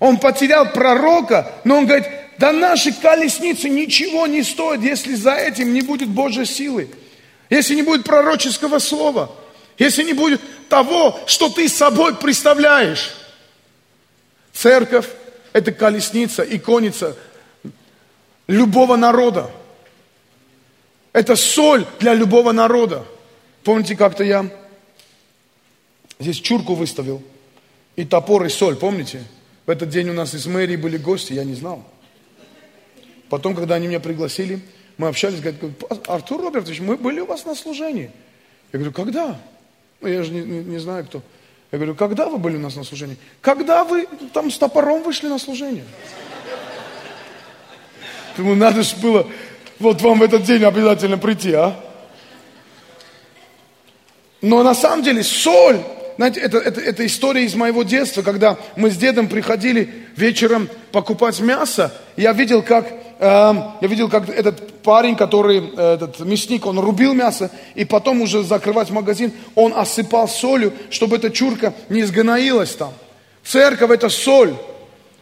Он 0.00 0.18
потерял 0.18 0.72
пророка, 0.72 1.52
но 1.62 1.78
он 1.78 1.86
говорит, 1.86 2.08
да 2.42 2.50
наши 2.50 2.92
колесницы 2.92 3.68
ничего 3.68 4.26
не 4.26 4.42
стоят, 4.42 4.82
если 4.82 5.14
за 5.14 5.32
этим 5.32 5.72
не 5.72 5.80
будет 5.80 6.08
Божьей 6.08 6.44
силы. 6.44 6.90
Если 7.48 7.76
не 7.76 7.82
будет 7.82 8.04
пророческого 8.04 8.80
слова. 8.80 9.30
Если 9.78 10.02
не 10.02 10.12
будет 10.12 10.40
того, 10.68 11.20
что 11.26 11.50
ты 11.50 11.68
собой 11.68 12.16
представляешь. 12.16 13.14
Церковь– 14.52 15.06
это 15.52 15.70
колесница 15.70 16.42
и 16.42 16.58
конница 16.58 17.16
любого 18.48 18.96
народа. 18.96 19.48
Это 21.12 21.36
соль 21.36 21.86
для 22.00 22.12
любого 22.12 22.50
народа. 22.50 23.04
Помните, 23.62 23.94
как-то 23.94 24.24
я 24.24 24.50
здесь 26.18 26.40
чурку 26.40 26.74
выставил, 26.74 27.22
и 27.94 28.04
топор, 28.04 28.44
и 28.46 28.48
соль, 28.48 28.74
помните? 28.74 29.22
В 29.64 29.70
этот 29.70 29.90
день 29.90 30.10
у 30.10 30.12
нас 30.12 30.34
из 30.34 30.46
мэрии 30.46 30.74
были 30.74 30.96
гости, 30.96 31.34
я 31.34 31.44
не 31.44 31.54
знал. 31.54 31.86
Потом, 33.32 33.54
когда 33.54 33.76
они 33.76 33.86
меня 33.86 33.98
пригласили, 33.98 34.60
мы 34.98 35.08
общались, 35.08 35.40
говорят, 35.40 35.58
Артур 36.06 36.42
Робертович, 36.42 36.80
мы 36.80 36.98
были 36.98 37.20
у 37.20 37.24
вас 37.24 37.46
на 37.46 37.54
служении. 37.54 38.10
Я 38.74 38.78
говорю, 38.78 38.92
когда? 38.92 39.40
Ну, 40.02 40.08
я 40.08 40.22
же 40.22 40.30
не, 40.32 40.42
не, 40.42 40.62
не 40.62 40.76
знаю, 40.76 41.06
кто. 41.06 41.22
Я 41.70 41.78
говорю, 41.78 41.94
когда 41.94 42.28
вы 42.28 42.36
были 42.36 42.56
у 42.56 42.60
нас 42.60 42.76
на 42.76 42.84
служении? 42.84 43.16
Когда 43.40 43.84
вы 43.84 44.06
там 44.34 44.50
с 44.50 44.58
топором 44.58 45.02
вышли 45.02 45.28
на 45.28 45.38
служение? 45.38 45.86
Думаю, 48.36 48.56
надо 48.56 48.82
же 48.82 48.94
было 48.96 49.26
вот 49.78 50.02
вам 50.02 50.18
в 50.18 50.22
этот 50.24 50.42
день 50.42 50.62
обязательно 50.64 51.16
прийти, 51.16 51.54
а? 51.54 51.74
Но 54.42 54.62
на 54.62 54.74
самом 54.74 55.04
деле 55.04 55.22
соль, 55.22 55.80
знаете, 56.18 56.38
это, 56.38 56.58
это, 56.58 56.82
это 56.82 57.06
история 57.06 57.44
из 57.44 57.54
моего 57.54 57.82
детства, 57.82 58.20
когда 58.20 58.58
мы 58.76 58.90
с 58.90 58.96
дедом 58.98 59.26
приходили 59.26 59.88
вечером 60.16 60.68
покупать 60.90 61.40
мясо, 61.40 61.94
я 62.18 62.34
видел, 62.34 62.62
как, 62.62 62.92
я 63.22 63.88
видел, 63.88 64.08
как 64.08 64.28
этот 64.28 64.82
парень, 64.82 65.14
который, 65.14 65.72
э, 65.76 65.94
этот 65.94 66.18
мясник, 66.20 66.66
он 66.66 66.78
рубил 66.78 67.14
мясо, 67.14 67.50
и 67.76 67.84
потом 67.84 68.20
уже 68.20 68.42
закрывать 68.42 68.90
магазин, 68.90 69.32
он 69.54 69.72
осыпал 69.76 70.28
солью, 70.28 70.72
чтобы 70.90 71.16
эта 71.16 71.30
чурка 71.30 71.72
не 71.88 72.02
сгноилась 72.02 72.74
там. 72.74 72.92
Церковь 73.44 73.90
это 73.90 74.08
соль, 74.08 74.54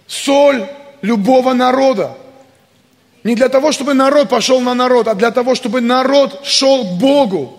соль 0.07 0.67
любого 1.03 1.53
народа. 1.53 2.17
Не 3.23 3.35
для 3.35 3.49
того, 3.49 3.71
чтобы 3.71 3.93
народ 3.93 4.29
пошел 4.31 4.61
на 4.61 4.75
народ, 4.75 5.07
а 5.09 5.15
для 5.15 5.31
того, 5.31 5.55
чтобы 5.55 5.81
народ 5.81 6.41
шел 6.45 6.85
к 6.85 6.99
Богу. 6.99 7.59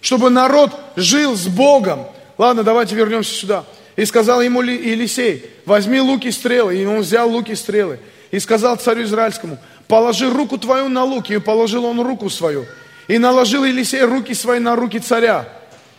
Чтобы 0.00 0.30
народ 0.30 0.70
жил 0.96 1.34
с 1.34 1.46
Богом. 1.46 2.06
Ладно, 2.38 2.62
давайте 2.62 2.94
вернемся 2.94 3.34
сюда. 3.34 3.64
И 3.96 4.04
сказал 4.04 4.42
ему 4.42 4.62
Елисей, 4.62 5.44
возьми 5.66 6.00
луки 6.00 6.28
и 6.28 6.32
стрелы. 6.32 6.76
И 6.76 6.86
он 6.86 7.00
взял 7.00 7.28
луки 7.28 7.52
и 7.52 7.56
стрелы. 7.56 7.98
И 8.30 8.38
сказал 8.38 8.76
царю 8.76 9.02
Израильскому, 9.02 9.58
положи 9.88 10.30
руку 10.30 10.58
твою 10.58 10.88
на 10.88 11.04
луки. 11.04 11.34
И 11.34 11.38
положил 11.38 11.84
он 11.84 12.00
руку 12.00 12.30
свою. 12.30 12.66
И 13.08 13.18
наложил 13.18 13.64
Елисей 13.64 14.02
руки 14.02 14.34
свои 14.34 14.58
на 14.58 14.76
руки 14.76 14.98
царя. 14.98 15.48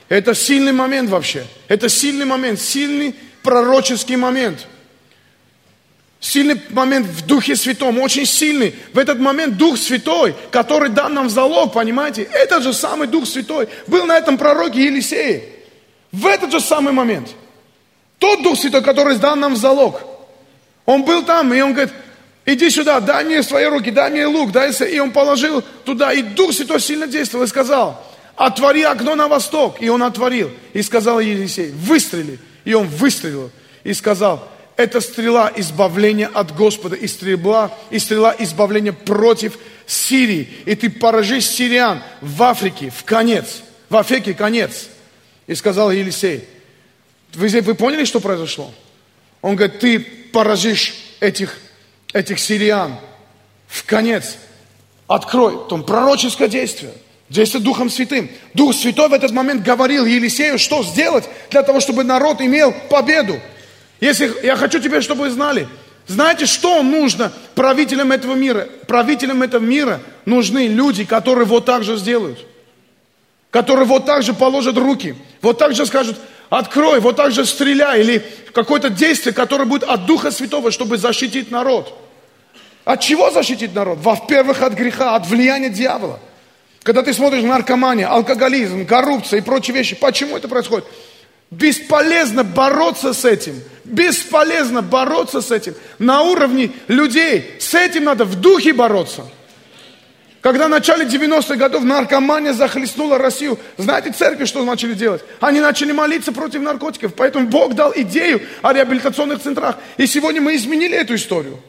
Это 0.10 0.36
сильный 0.36 0.74
момент 0.74 1.10
вообще. 1.10 1.46
Это 1.68 1.90
сильный 1.90 2.26
момент, 2.26 2.60
сильный 2.60 3.16
пророческий 3.42 4.16
момент. 4.16 4.68
Сильный 6.20 6.62
момент 6.70 7.06
в 7.08 7.26
Духе 7.26 7.56
Святом, 7.56 8.00
очень 8.00 8.26
сильный. 8.26 8.74
В 8.94 8.98
этот 8.98 9.20
момент 9.20 9.58
Дух 9.58 9.78
Святой, 9.78 10.34
который 10.52 10.90
дан 10.90 11.14
нам 11.14 11.28
в 11.28 11.30
залог, 11.30 11.74
понимаете? 11.74 12.24
Этот 12.24 12.64
же 12.64 12.74
самый 12.74 13.08
Дух 13.08 13.28
Святой 13.28 13.68
был 13.88 14.06
на 14.06 14.18
этом 14.18 14.38
пророке 14.38 14.86
Елисее. 14.86 15.44
В 16.14 16.26
этот 16.26 16.52
же 16.52 16.62
самый 16.62 16.94
момент. 16.94 17.30
Тот 18.20 18.42
Дух 18.42 18.58
Святой, 18.58 18.82
который 18.82 19.18
дан 19.18 19.42
нам 19.42 19.56
в 19.56 19.58
залог. 19.58 20.02
Он 20.86 21.04
был 21.04 21.24
там, 21.24 21.54
и 21.54 21.60
он 21.60 21.74
говорит, 21.74 21.94
иди 22.46 22.70
сюда, 22.70 23.00
дай 23.00 23.24
мне 23.24 23.44
свои 23.44 23.66
руки, 23.66 23.92
дай 23.92 24.10
мне 24.12 24.26
лук, 24.26 24.52
дай 24.52 24.72
И 24.72 25.00
он 25.00 25.12
положил 25.12 25.62
туда, 25.86 26.14
и 26.14 26.22
Дух 26.22 26.54
Святой 26.54 26.80
сильно 26.80 27.08
действовал 27.08 27.46
и 27.46 27.48
сказал, 27.48 28.04
отвори 28.36 28.84
окно 28.84 29.16
на 29.16 29.28
восток. 29.28 29.82
И 29.82 29.90
он 29.90 30.04
отворил. 30.04 30.52
И 30.74 30.82
сказал 30.82 31.20
Елисей, 31.20 31.72
выстрели. 31.72 32.40
И 32.66 32.74
он 32.74 32.88
выстрелил. 32.88 33.52
И 33.84 33.94
сказал, 33.94 34.48
это 34.76 35.02
стрела 35.02 35.52
избавления 35.56 36.28
от 36.28 36.56
Господа 36.56 36.96
и 36.96 37.08
стрела, 37.08 37.72
и 37.90 38.00
стрела 38.00 38.36
избавления 38.40 38.94
против 38.94 39.58
Сирии. 39.86 40.50
И 40.66 40.76
ты 40.76 40.90
поражишь 40.90 41.46
сириан 41.46 42.02
в 42.22 42.42
Африке 42.42 42.92
в 42.96 43.04
конец. 43.04 43.62
В 43.90 43.98
Африке 43.98 44.34
конец. 44.34 44.88
И 45.46 45.56
сказал 45.56 45.92
Елисей, 45.92 46.48
вы, 47.34 47.48
вы 47.62 47.76
поняли, 47.76 48.06
что 48.06 48.20
произошло? 48.20 48.74
Он 49.42 49.56
говорит, 49.56 49.80
ты 49.80 50.00
поражишь 50.00 50.94
этих, 51.20 51.58
этих 52.14 52.40
сириан 52.40 52.96
в 53.68 53.84
конец. 53.86 54.38
Открой. 55.08 55.58
Там 55.70 55.84
пророческое 55.84 56.48
действие. 56.48 56.94
Действие 57.30 57.64
Духом 57.64 57.90
Святым. 57.90 58.30
Дух 58.54 58.76
Святой 58.76 59.10
в 59.10 59.14
этот 59.14 59.32
момент 59.32 59.64
говорил 59.64 60.06
Елисею, 60.06 60.60
что 60.60 60.84
сделать 60.84 61.26
для 61.50 61.64
того, 61.64 61.80
чтобы 61.80 62.04
народ 62.04 62.42
имел 62.42 62.74
победу. 62.90 63.40
Если 64.00 64.32
я 64.44 64.56
хочу 64.56 64.80
тебе, 64.80 65.02
чтобы 65.02 65.22
вы 65.22 65.30
знали, 65.32 65.68
знаете, 66.08 66.46
что 66.46 66.84
нужно 66.84 67.32
правителям 67.56 68.12
этого 68.12 68.36
мира? 68.36 68.68
Правителям 68.88 69.42
этого 69.42 69.64
мира 69.64 70.02
нужны 70.26 70.68
люди, 70.68 71.06
которые 71.06 71.46
вот 71.46 71.66
так 71.66 71.84
же 71.84 71.98
сделают. 71.98 72.46
Которые 73.50 73.86
вот 73.86 74.06
так 74.06 74.24
же 74.24 74.34
положат 74.34 74.78
руки, 74.78 75.16
вот 75.42 75.58
так 75.58 75.76
же 75.76 75.86
скажут, 75.86 76.18
открой, 76.50 77.00
вот 77.00 77.16
так 77.16 77.32
же 77.32 77.46
стреляй, 77.46 78.02
или 78.02 78.26
какое-то 78.54 78.90
действие, 78.90 79.34
которое 79.34 79.66
будет 79.66 79.84
от 79.84 80.06
Духа 80.06 80.32
Святого, 80.32 80.72
чтобы 80.72 80.98
защитить 80.98 81.52
народ. 81.52 81.98
От 82.86 83.02
чего 83.02 83.32
защитить 83.32 83.74
народ? 83.74 84.00
Во-первых, 84.02 84.62
от 84.62 84.74
греха, 84.74 85.16
от 85.16 85.28
влияния 85.28 85.70
дьявола. 85.70 86.20
Когда 86.84 87.02
ты 87.02 87.14
смотришь 87.14 87.44
наркомания, 87.44 88.08
алкоголизм, 88.08 88.86
коррупция 88.86 89.40
и 89.40 89.42
прочие 89.42 89.76
вещи, 89.76 89.96
почему 89.96 90.36
это 90.36 90.50
происходит? 90.50 90.86
Бесполезно 91.50 92.44
бороться 92.44 93.14
с 93.14 93.24
этим. 93.24 93.62
Бесполезно 93.86 94.82
бороться 94.82 95.42
с 95.42 95.52
этим 95.52 95.76
на 96.00 96.24
уровне 96.24 96.72
людей. 96.88 97.56
С 97.60 97.74
этим 97.74 98.04
надо 98.06 98.26
в 98.26 98.36
духе 98.36 98.74
бороться. 98.74 99.24
Когда 100.42 100.66
в 100.66 100.70
начале 100.70 101.06
90-х 101.06 101.56
годов 101.56 101.84
наркомания 101.84 102.52
захлестнула 102.52 103.18
Россию, 103.18 103.58
знаете, 103.78 104.12
церкви 104.12 104.44
что 104.44 104.66
начали 104.66 104.94
делать? 104.94 105.24
Они 105.40 105.62
начали 105.62 105.94
молиться 105.94 106.34
против 106.34 106.62
наркотиков. 106.62 107.14
Поэтому 107.14 107.48
Бог 107.48 107.76
дал 107.76 107.94
идею 107.96 108.42
о 108.62 108.74
реабилитационных 108.74 109.42
центрах. 109.42 109.78
И 109.96 110.06
сегодня 110.06 110.42
мы 110.42 110.56
изменили 110.56 110.98
эту 110.98 111.16
историю. 111.16 111.60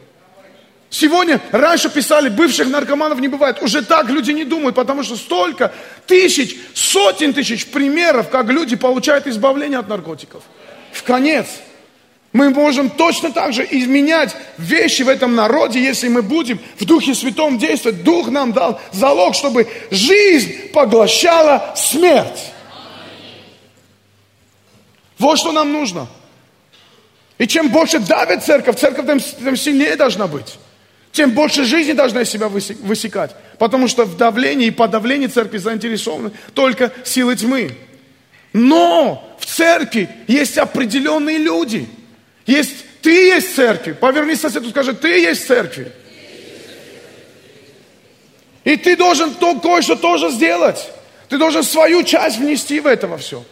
Сегодня, 0.95 1.41
раньше 1.51 1.91
писали, 1.91 2.29
бывших 2.29 2.69
наркоманов 2.69 3.19
не 3.19 3.27
бывает. 3.27 3.61
Уже 3.61 3.83
так 3.83 4.09
люди 4.11 4.31
не 4.31 4.45
думают, 4.45 4.77
потому 4.77 5.03
что 5.03 5.17
столько 5.17 5.73
тысяч, 6.07 6.57
сотен 6.73 7.35
тысяч 7.35 7.67
примеров, 7.67 8.31
как 8.31 8.47
люди 8.47 8.77
получают 8.77 9.27
избавление 9.27 9.81
от 9.81 9.89
наркотиков. 9.89 10.45
В 10.93 11.03
конец. 11.03 11.47
Мы 12.33 12.51
можем 12.51 12.91
точно 12.91 13.33
так 13.33 13.53
же 13.53 13.67
изменять 13.69 14.37
вещи 14.57 15.03
в 15.03 15.09
этом 15.09 15.35
народе, 15.35 15.83
если 15.83 16.07
мы 16.07 16.23
будем 16.23 16.61
в 16.79 16.85
Духе 16.85 17.17
Святом 17.17 17.59
действовать. 17.59 18.05
Дух 18.05 18.29
нам 18.29 18.53
дал 18.53 18.81
залог, 18.93 19.35
чтобы 19.35 19.67
жизнь 19.91 20.69
поглощала 20.73 21.75
смерть. 21.75 22.53
Вот 25.19 25.41
что 25.41 25.51
нам 25.51 25.73
нужно. 25.73 26.07
И 27.39 27.49
чем 27.49 27.71
больше 27.71 27.99
давит 27.99 28.45
церковь, 28.45 28.79
церковь 28.79 29.07
тем, 29.07 29.19
тем 29.19 29.57
сильнее 29.57 29.97
должна 29.97 30.29
быть. 30.29 30.57
Тем 31.15 31.31
больше 31.31 31.65
жизни 31.65 31.93
должна 31.93 32.27
себя 32.27 32.49
высекать. 32.49 33.31
Потому 33.59 33.89
что 33.89 34.05
в 34.05 34.19
давлении 34.19 34.67
и 34.67 34.71
подавлении 34.71 35.29
церкви 35.29 35.57
заинтересованы 35.57 36.33
только 36.53 36.93
силы 37.05 37.35
тьмы. 37.37 37.75
Но 38.53 39.37
в 39.41 39.47
церкви 39.47 40.11
есть 40.29 40.59
определенные 40.59 41.39
люди– 41.39 41.89
есть, 42.47 42.75
ты 43.01 43.11
есть 43.11 43.55
церковь. 43.55 43.99
Поверни 43.99 44.35
соседу, 44.35 44.69
скажи, 44.71 44.95
ты 44.95 45.21
есть 45.21 45.47
церковь. 45.47 45.89
И 48.65 48.77
ты 48.77 48.97
должен 48.97 49.35
то, 49.35 49.59
кое-что 49.61 49.97
тоже 49.97 50.31
сделать. 50.31 50.91
Ты 51.29 51.39
должен 51.39 51.63
свою 51.63 52.03
часть 52.03 52.39
внести 52.39 52.81
в 52.81 52.87
это 52.87 53.17
все. 53.19 53.45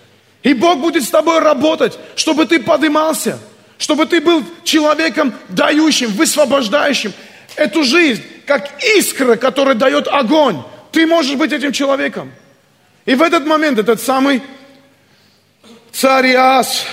И 0.43 0.55
Бог 0.55 0.79
будет 0.79 1.05
с 1.05 1.09
тобой 1.09 1.39
работать, 1.39 1.99
чтобы 2.17 2.47
ты 2.47 2.61
поднимался, 2.61 3.39
чтобы 3.79 4.07
ты 4.07 4.21
был 4.21 4.45
человеком 4.65 5.35
дающим, 5.49 6.11
высвобождающим 6.11 7.13
эту 7.57 7.85
жизнь, 7.85 8.23
как 8.47 8.71
искра, 8.83 9.37
которая 9.37 9.75
дает 9.75 10.09
огонь. 10.09 10.63
Ты 10.91 11.07
можешь 11.07 11.37
быть 11.37 11.53
этим 11.53 11.73
человеком. 11.73 12.33
И 13.05 13.15
в 13.15 13.23
этот 13.23 13.47
момент 13.47 13.79
этот 13.79 14.01
самый 14.01 14.43
царь 15.93 16.33
Иас, 16.33 16.85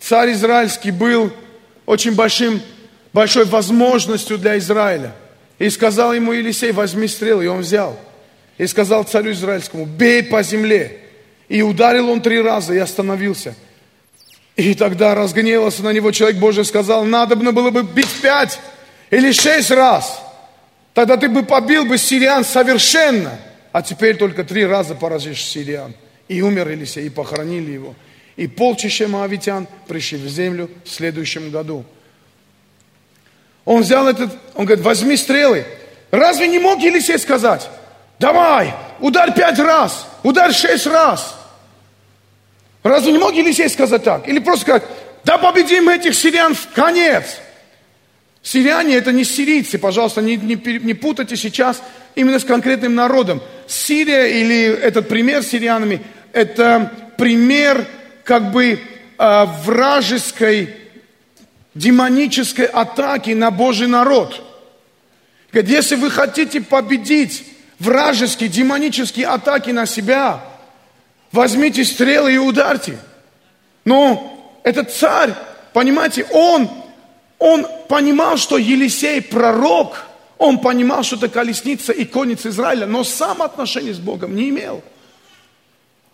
Царь 0.00 0.32
израильский 0.32 0.90
был 0.90 1.30
очень 1.84 2.14
большим, 2.14 2.60
большой 3.12 3.44
возможностью 3.44 4.38
для 4.38 4.56
Израиля. 4.58 5.14
И 5.58 5.68
сказал 5.68 6.14
ему 6.14 6.32
Елисей, 6.32 6.72
возьми 6.72 7.06
стрелы, 7.06 7.44
и 7.44 7.48
он 7.48 7.60
взял. 7.60 7.98
И 8.56 8.66
сказал 8.66 9.04
царю 9.04 9.32
израильскому, 9.32 9.84
бей 9.84 10.22
по 10.22 10.42
земле. 10.42 11.00
И 11.48 11.62
ударил 11.62 12.08
он 12.08 12.22
три 12.22 12.40
раза 12.40 12.72
и 12.72 12.78
остановился. 12.78 13.54
И 14.56 14.74
тогда 14.74 15.14
разгневался 15.14 15.82
на 15.82 15.92
него 15.92 16.12
человек 16.12 16.38
Божий, 16.38 16.64
сказал, 16.64 17.04
надо 17.04 17.36
было 17.36 17.70
бы 17.70 17.82
бить 17.82 18.20
пять 18.22 18.58
или 19.10 19.32
шесть 19.32 19.70
раз. 19.70 20.20
Тогда 20.92 21.16
ты 21.16 21.28
бы 21.28 21.42
побил 21.42 21.84
бы 21.84 21.98
сириан 21.98 22.44
совершенно. 22.44 23.38
А 23.72 23.82
теперь 23.82 24.16
только 24.16 24.44
три 24.44 24.64
раза 24.64 24.94
поразишь 24.94 25.42
сириан. 25.42 25.94
И 26.28 26.40
умер 26.40 26.68
Елисей, 26.70 27.06
и 27.06 27.10
похоронили 27.10 27.72
его. 27.72 27.94
И 28.36 28.46
полчища 28.46 29.08
моавитян 29.08 29.66
пришли 29.86 30.18
в 30.18 30.28
землю 30.28 30.70
в 30.84 30.88
следующем 30.88 31.50
году. 31.50 31.84
Он 33.64 33.82
взял 33.82 34.06
этот, 34.06 34.32
он 34.54 34.66
говорит, 34.66 34.84
возьми 34.84 35.16
стрелы. 35.16 35.64
Разве 36.10 36.46
не 36.46 36.58
мог 36.58 36.80
Елисей 36.80 37.18
сказать, 37.18 37.68
давай, 38.18 38.74
ударь 39.00 39.34
пять 39.34 39.58
раз, 39.58 40.06
ударь 40.22 40.52
шесть 40.52 40.86
раз. 40.86 41.34
Разве 42.82 43.12
не 43.12 43.18
мог 43.18 43.34
Елисей 43.34 43.68
сказать 43.68 44.04
так? 44.04 44.28
Или 44.28 44.38
просто 44.38 44.62
сказать, 44.62 44.84
да 45.24 45.38
победим 45.38 45.88
этих 45.88 46.14
сириан 46.14 46.54
в 46.54 46.68
конец. 46.72 47.38
Сириане 48.44 48.96
это 48.96 49.10
не 49.10 49.24
сирийцы, 49.24 49.78
пожалуйста, 49.78 50.20
не, 50.20 50.36
не, 50.36 50.54
не 50.54 50.92
путайте 50.92 51.34
сейчас 51.34 51.82
именно 52.14 52.38
с 52.38 52.44
конкретным 52.44 52.94
народом. 52.94 53.42
Сирия 53.66 54.26
или 54.26 54.66
этот 54.66 55.08
пример 55.08 55.42
с 55.42 55.48
сирианами, 55.48 56.02
это 56.34 56.92
пример 57.16 57.86
как 58.22 58.52
бы 58.52 58.78
э, 59.18 59.44
вражеской, 59.64 60.76
демонической 61.74 62.66
атаки 62.66 63.30
на 63.30 63.50
Божий 63.50 63.86
народ. 63.86 64.44
Говорит, 65.50 65.70
если 65.70 65.96
вы 65.96 66.10
хотите 66.10 66.60
победить 66.60 67.46
вражеские, 67.78 68.50
демонические 68.50 69.26
атаки 69.26 69.70
на 69.70 69.86
себя, 69.86 70.44
возьмите 71.32 71.82
стрелы 71.82 72.34
и 72.34 72.38
ударьте. 72.38 72.98
Но 73.86 74.60
этот 74.64 74.92
царь, 74.92 75.32
понимаете, 75.72 76.26
он, 76.30 76.68
он 77.44 77.66
понимал, 77.90 78.38
что 78.38 78.56
Елисей 78.56 79.20
пророк, 79.20 80.06
он 80.38 80.60
понимал, 80.60 81.02
что 81.02 81.16
это 81.16 81.28
колесница 81.28 81.92
и 81.92 82.06
конец 82.06 82.46
Израиля, 82.46 82.86
но 82.86 83.04
сам 83.04 83.42
отношения 83.42 83.92
с 83.92 83.98
Богом 83.98 84.34
не 84.34 84.48
имел. 84.48 84.82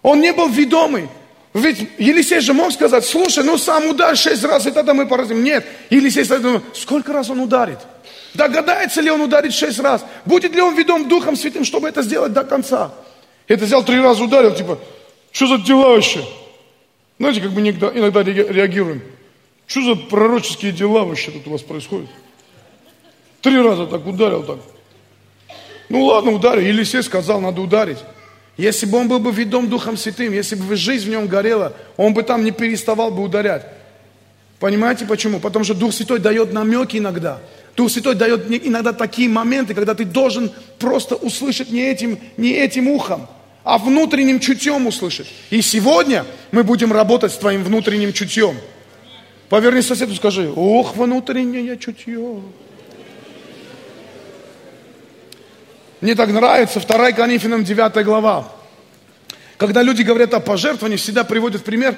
Он 0.02 0.20
не 0.20 0.32
был 0.32 0.48
ведомый. 0.48 1.08
Ведь 1.54 1.88
Елисей 1.98 2.40
же 2.40 2.52
мог 2.52 2.72
сказать, 2.72 3.04
слушай, 3.04 3.44
ну 3.44 3.58
сам 3.58 3.86
ударь 3.86 4.16
шесть 4.16 4.42
раз, 4.42 4.66
и 4.66 4.72
тогда 4.72 4.92
мы 4.92 5.06
поразим. 5.06 5.44
Нет, 5.44 5.64
Елисей 5.88 6.24
думает, 6.24 6.64
сколько 6.74 7.12
раз 7.12 7.30
он 7.30 7.38
ударит? 7.38 7.78
Догадается 8.34 9.00
ли 9.00 9.08
он 9.08 9.20
ударить 9.20 9.54
шесть 9.54 9.78
раз? 9.78 10.04
Будет 10.24 10.52
ли 10.52 10.60
он 10.60 10.74
ведом 10.74 11.08
Духом 11.08 11.36
Святым, 11.36 11.64
чтобы 11.64 11.88
это 11.88 12.02
сделать 12.02 12.32
до 12.32 12.42
конца? 12.42 12.90
Это 13.46 13.66
взял 13.66 13.84
три 13.84 14.00
раза, 14.00 14.24
ударил, 14.24 14.52
типа, 14.52 14.80
что 15.30 15.46
за 15.46 15.58
дела 15.58 15.90
вообще? 15.90 16.24
Знаете, 17.20 17.40
как 17.40 17.52
мы 17.52 17.60
иногда 17.60 18.22
реагируем. 18.24 19.00
Что 19.70 19.82
за 19.82 19.94
пророческие 19.94 20.72
дела 20.72 21.04
вообще 21.04 21.30
тут 21.30 21.46
у 21.46 21.50
вас 21.50 21.62
происходят? 21.62 22.08
Три 23.40 23.56
раза 23.62 23.86
так 23.86 24.04
ударил 24.04 24.42
так. 24.42 24.58
Ну 25.88 26.06
ладно, 26.06 26.32
ударил. 26.32 26.60
Елисей 26.60 27.04
сказал, 27.04 27.40
надо 27.40 27.60
ударить. 27.60 27.98
Если 28.56 28.84
бы 28.84 28.98
он 28.98 29.06
был 29.06 29.20
бы 29.20 29.30
ведом 29.30 29.68
Духом 29.68 29.96
Святым, 29.96 30.32
если 30.32 30.56
бы 30.56 30.74
жизнь 30.74 31.06
в 31.06 31.08
нем 31.08 31.28
горела, 31.28 31.72
он 31.96 32.14
бы 32.14 32.24
там 32.24 32.42
не 32.42 32.50
переставал 32.50 33.12
бы 33.12 33.22
ударять. 33.22 33.64
Понимаете 34.58 35.06
почему? 35.06 35.38
Потому 35.38 35.64
что 35.64 35.74
Дух 35.74 35.94
Святой 35.94 36.18
дает 36.18 36.52
намеки 36.52 36.96
иногда. 36.96 37.38
Дух 37.76 37.92
Святой 37.92 38.16
дает 38.16 38.50
иногда 38.50 38.92
такие 38.92 39.28
моменты, 39.28 39.74
когда 39.74 39.94
ты 39.94 40.04
должен 40.04 40.50
просто 40.80 41.14
услышать 41.14 41.70
не 41.70 41.82
этим, 41.82 42.18
не 42.36 42.50
этим 42.54 42.88
ухом, 42.88 43.28
а 43.62 43.78
внутренним 43.78 44.40
чутьем 44.40 44.88
услышать. 44.88 45.28
И 45.50 45.62
сегодня 45.62 46.26
мы 46.50 46.64
будем 46.64 46.92
работать 46.92 47.30
с 47.30 47.36
твоим 47.36 47.62
внутренним 47.62 48.12
чутьем. 48.12 48.56
Поверни 49.50 49.82
соседу, 49.82 50.14
скажи, 50.14 50.48
ох, 50.54 50.94
внутреннее 50.94 51.76
чутье. 51.76 52.40
Мне 56.00 56.14
так 56.14 56.30
нравится 56.30 56.78
2 56.78 57.12
Коринфянам 57.12 57.64
9 57.64 58.04
глава. 58.04 58.48
Когда 59.56 59.82
люди 59.82 60.02
говорят 60.02 60.32
о 60.34 60.40
пожертвовании, 60.40 60.96
всегда 60.96 61.24
приводят 61.24 61.64
пример 61.64 61.96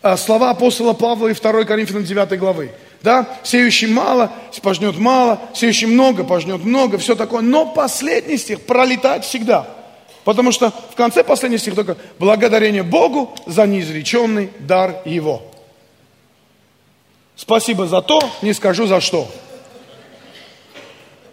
а, 0.00 0.16
слова 0.16 0.50
апостола 0.50 0.94
Павла 0.94 1.28
и 1.28 1.34
2 1.34 1.64
Коринфянам 1.64 2.04
9 2.04 2.38
главы. 2.38 2.70
Да? 3.02 3.28
Сеющий 3.42 3.86
мало, 3.86 4.32
пожнет 4.62 4.96
мало, 4.96 5.42
сеющий 5.54 5.86
много, 5.86 6.24
пожнет 6.24 6.64
много, 6.64 6.96
все 6.96 7.14
такое. 7.14 7.42
Но 7.42 7.66
последний 7.66 8.38
стих 8.38 8.62
пролетает 8.62 9.26
всегда. 9.26 9.68
Потому 10.24 10.52
что 10.52 10.72
в 10.90 10.94
конце 10.94 11.22
последний 11.22 11.58
стих 11.58 11.74
только 11.74 11.98
благодарение 12.18 12.82
Богу 12.82 13.36
за 13.44 13.66
неизреченный 13.66 14.48
дар 14.58 15.02
Его. 15.04 15.50
Спасибо 17.36 17.86
за 17.86 18.00
то, 18.00 18.20
не 18.42 18.52
скажу 18.52 18.86
за 18.86 19.00
что. 19.00 19.30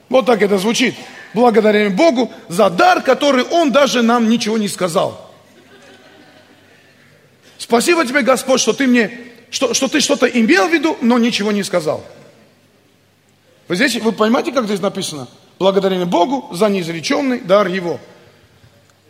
Вот 0.09 0.25
так 0.25 0.41
это 0.41 0.57
звучит 0.57 0.95
благодарим 1.33 1.95
Богу 1.95 2.31
за 2.49 2.69
дар, 2.69 3.01
который 3.01 3.43
Он 3.43 3.71
даже 3.71 4.01
нам 4.01 4.29
ничего 4.29 4.57
не 4.57 4.67
сказал. 4.67 5.29
Спасибо 7.57 8.05
тебе, 8.05 8.21
Господь, 8.21 8.59
что 8.59 8.73
ты 8.73 8.87
мне, 8.87 9.11
что, 9.49 9.73
что 9.73 9.87
ты 9.87 9.99
что-то 10.01 10.25
имел 10.25 10.67
в 10.67 10.73
виду, 10.73 10.97
но 11.01 11.17
ничего 11.17 11.51
не 11.51 11.63
сказал. 11.63 12.03
Вы 13.67 13.75
здесь, 13.75 13.95
вы 13.97 14.11
понимаете, 14.11 14.51
как 14.51 14.65
здесь 14.65 14.81
написано? 14.81 15.27
Благодарение 15.59 16.05
Богу 16.05 16.49
за 16.51 16.67
неизреченный 16.67 17.39
дар 17.39 17.67
Его. 17.67 17.99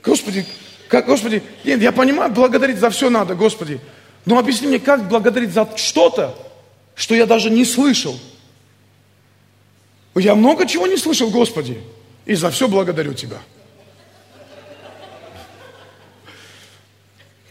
Господи, 0.03 0.45
как, 0.89 1.05
Господи, 1.05 1.41
нет, 1.63 1.81
я 1.81 1.91
понимаю, 1.91 2.31
благодарить 2.31 2.77
за 2.77 2.89
все 2.89 3.09
надо, 3.09 3.33
Господи. 3.33 3.79
Но 4.25 4.37
объясни 4.37 4.67
мне, 4.67 4.79
как 4.79 5.07
благодарить 5.07 5.53
за 5.53 5.67
что-то, 5.77 6.35
что 6.95 7.15
я 7.15 7.25
даже 7.25 7.49
не 7.49 7.65
слышал. 7.65 8.19
Я 10.15 10.35
много 10.35 10.67
чего 10.67 10.87
не 10.87 10.97
слышал, 10.97 11.29
Господи. 11.29 11.81
И 12.25 12.35
за 12.35 12.51
все 12.51 12.67
благодарю 12.67 13.13
Тебя. 13.13 13.39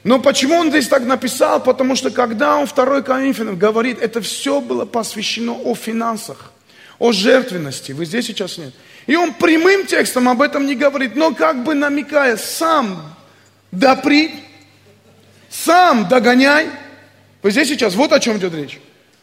Но 0.03 0.19
почему 0.19 0.55
он 0.57 0.71
здесь 0.71 0.89
так 0.89 1.05
написал? 1.05 1.63
Потому 1.63 1.95
что 1.95 2.11
когда 2.11 2.57
он 2.57 2.67
второй 2.67 3.03
Коринфянам 3.03 3.59
говорит, 3.59 4.01
это 4.01 4.23
все 4.23 4.61
было 4.61 4.87
посвящено 4.87 5.53
о 5.53 5.75
финансах, 5.75 6.53
о 6.99 7.13
жертвенности. 7.13 7.93
Вы 7.93 8.07
здесь 8.07 8.27
сейчас 8.27 8.57
нет. 8.57 8.73
И 9.07 9.17
он 9.17 9.35
прямым 9.35 9.87
текстом 9.87 10.29
об 10.29 10.41
этом 10.41 10.67
не 10.67 10.75
говорит, 10.75 11.17
но 11.17 11.35
как 11.35 11.65
бы 11.65 11.75
намекая, 11.75 12.37
сам 12.39 13.15
допри, 13.73 14.33
сам 15.51 16.09
догоняй. 16.09 16.69
Вы 17.43 17.51
здесь 17.51 17.69
сейчас, 17.69 17.95
вот 17.95 18.13
о 18.13 18.21
чем 18.21 18.39
идет 18.39 18.55
речь. 18.55 18.81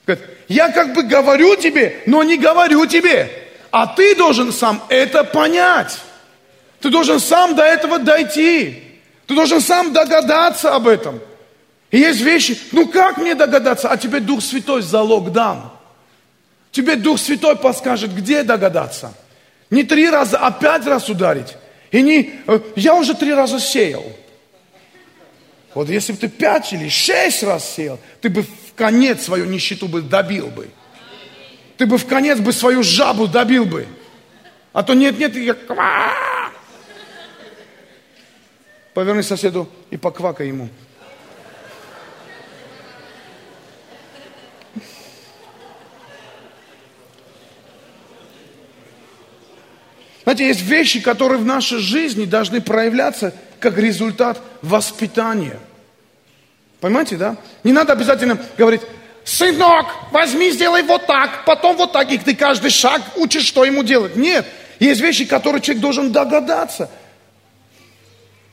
Говорит, 0.07 0.25
я 0.47 0.71
как 0.71 0.93
бы 0.93 1.03
говорю 1.03 1.57
тебе, 1.57 2.01
но 2.05 2.23
не 2.23 2.37
говорю 2.37 2.85
тебе. 2.85 3.29
А 3.71 3.87
ты 3.87 4.15
должен 4.15 4.53
сам 4.53 4.81
это 4.87 5.25
понять. 5.25 5.99
Ты 6.79 6.89
должен 6.89 7.19
сам 7.19 7.55
до 7.55 7.63
этого 7.63 7.99
дойти. 7.99 8.83
Ты 9.25 9.35
должен 9.35 9.59
сам 9.59 9.91
догадаться 9.91 10.73
об 10.73 10.87
этом. 10.87 11.19
И 11.91 11.99
есть 11.99 12.21
вещи, 12.21 12.57
ну 12.71 12.87
как 12.87 13.17
мне 13.17 13.35
догадаться? 13.35 13.89
А 13.89 13.97
тебе 13.97 14.21
Дух 14.21 14.41
Святой 14.41 14.81
залог 14.81 15.33
дан. 15.33 15.71
Тебе 16.71 16.95
Дух 16.95 17.19
Святой 17.19 17.57
подскажет, 17.57 18.15
где 18.15 18.43
догадаться. 18.43 19.13
Не 19.69 19.83
три 19.83 20.09
раза, 20.09 20.37
а 20.37 20.51
пять 20.51 20.85
раз 20.85 21.09
ударить. 21.09 21.57
И 21.91 22.01
не, 22.01 22.31
э, 22.47 22.59
я 22.77 22.95
уже 22.95 23.13
три 23.13 23.33
раза 23.33 23.59
сеял. 23.59 24.05
Вот 25.73 25.89
если 25.89 26.13
бы 26.13 26.17
ты 26.17 26.29
пять 26.29 26.71
или 26.71 26.87
шесть 26.87 27.43
раз 27.43 27.75
сеял, 27.75 27.99
ты 28.21 28.29
бы 28.29 28.45
конец 28.77 29.23
свою 29.23 29.45
нищету 29.45 29.87
бы 29.87 30.01
добил 30.01 30.47
бы. 30.47 30.69
Ты 31.77 31.85
бы 31.85 31.97
в 31.97 32.05
конец 32.05 32.39
бы 32.39 32.53
свою 32.53 32.83
жабу 32.83 33.27
добил 33.27 33.65
бы. 33.65 33.87
А 34.71 34.83
то 34.83 34.93
нет, 34.93 35.17
нет, 35.19 35.35
я... 35.35 35.55
Поверни 38.93 39.21
соседу 39.21 39.69
и 39.91 39.97
поквакай 39.97 40.47
ему. 40.47 40.69
Знаете, 50.23 50.47
есть 50.47 50.61
вещи, 50.61 50.99
которые 50.99 51.39
в 51.39 51.45
нашей 51.45 51.79
жизни 51.79 52.25
должны 52.25 52.59
проявляться 52.59 53.33
как 53.59 53.77
результат 53.77 54.41
воспитания. 54.61 55.57
Понимаете, 56.79 57.17
да? 57.17 57.37
Не 57.63 57.71
надо 57.73 57.93
обязательно 57.93 58.37
говорить, 58.57 58.81
сынок, 59.23 59.87
возьми, 60.11 60.51
сделай 60.51 60.83
вот 60.83 61.05
так, 61.05 61.43
потом 61.45 61.75
вот 61.75 61.91
так, 61.91 62.11
и 62.11 62.17
ты 62.17 62.35
каждый 62.35 62.69
шаг 62.69 63.01
учишь, 63.15 63.45
что 63.45 63.65
ему 63.65 63.83
делать. 63.83 64.15
Нет, 64.15 64.45
есть 64.79 65.01
вещи, 65.01 65.25
которые 65.25 65.61
человек 65.61 65.81
должен 65.81 66.11
догадаться. 66.11 66.89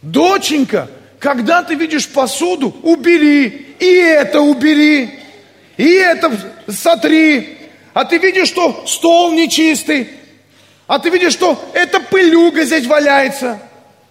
Доченька, 0.03 0.89
когда 1.19 1.63
ты 1.63 1.75
видишь 1.75 2.09
посуду, 2.09 2.75
убери, 2.83 3.77
и 3.79 3.87
это 3.87 4.41
убери, 4.41 5.19
и 5.77 5.93
это 5.93 6.33
сотри. 6.69 7.59
А 7.93 8.05
ты 8.05 8.19
видишь, 8.19 8.49
что 8.49 8.85
стол 8.87 9.33
нечистый, 9.33 10.11
а 10.87 10.99
ты 10.99 11.11
видишь, 11.11 11.33
что 11.33 11.63
эта 11.73 12.01
пылюга 12.01 12.65
здесь 12.65 12.87
валяется. 12.87 13.61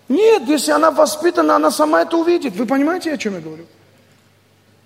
Нет, 0.08 0.44
если 0.48 0.72
она 0.72 0.92
воспитана, 0.92 1.56
она 1.56 1.72
сама 1.72 2.02
это 2.02 2.18
увидит. 2.18 2.54
Вы 2.56 2.66
понимаете, 2.66 3.14
о 3.14 3.18
чем 3.18 3.36
я 3.36 3.42
говорю? 3.42 3.66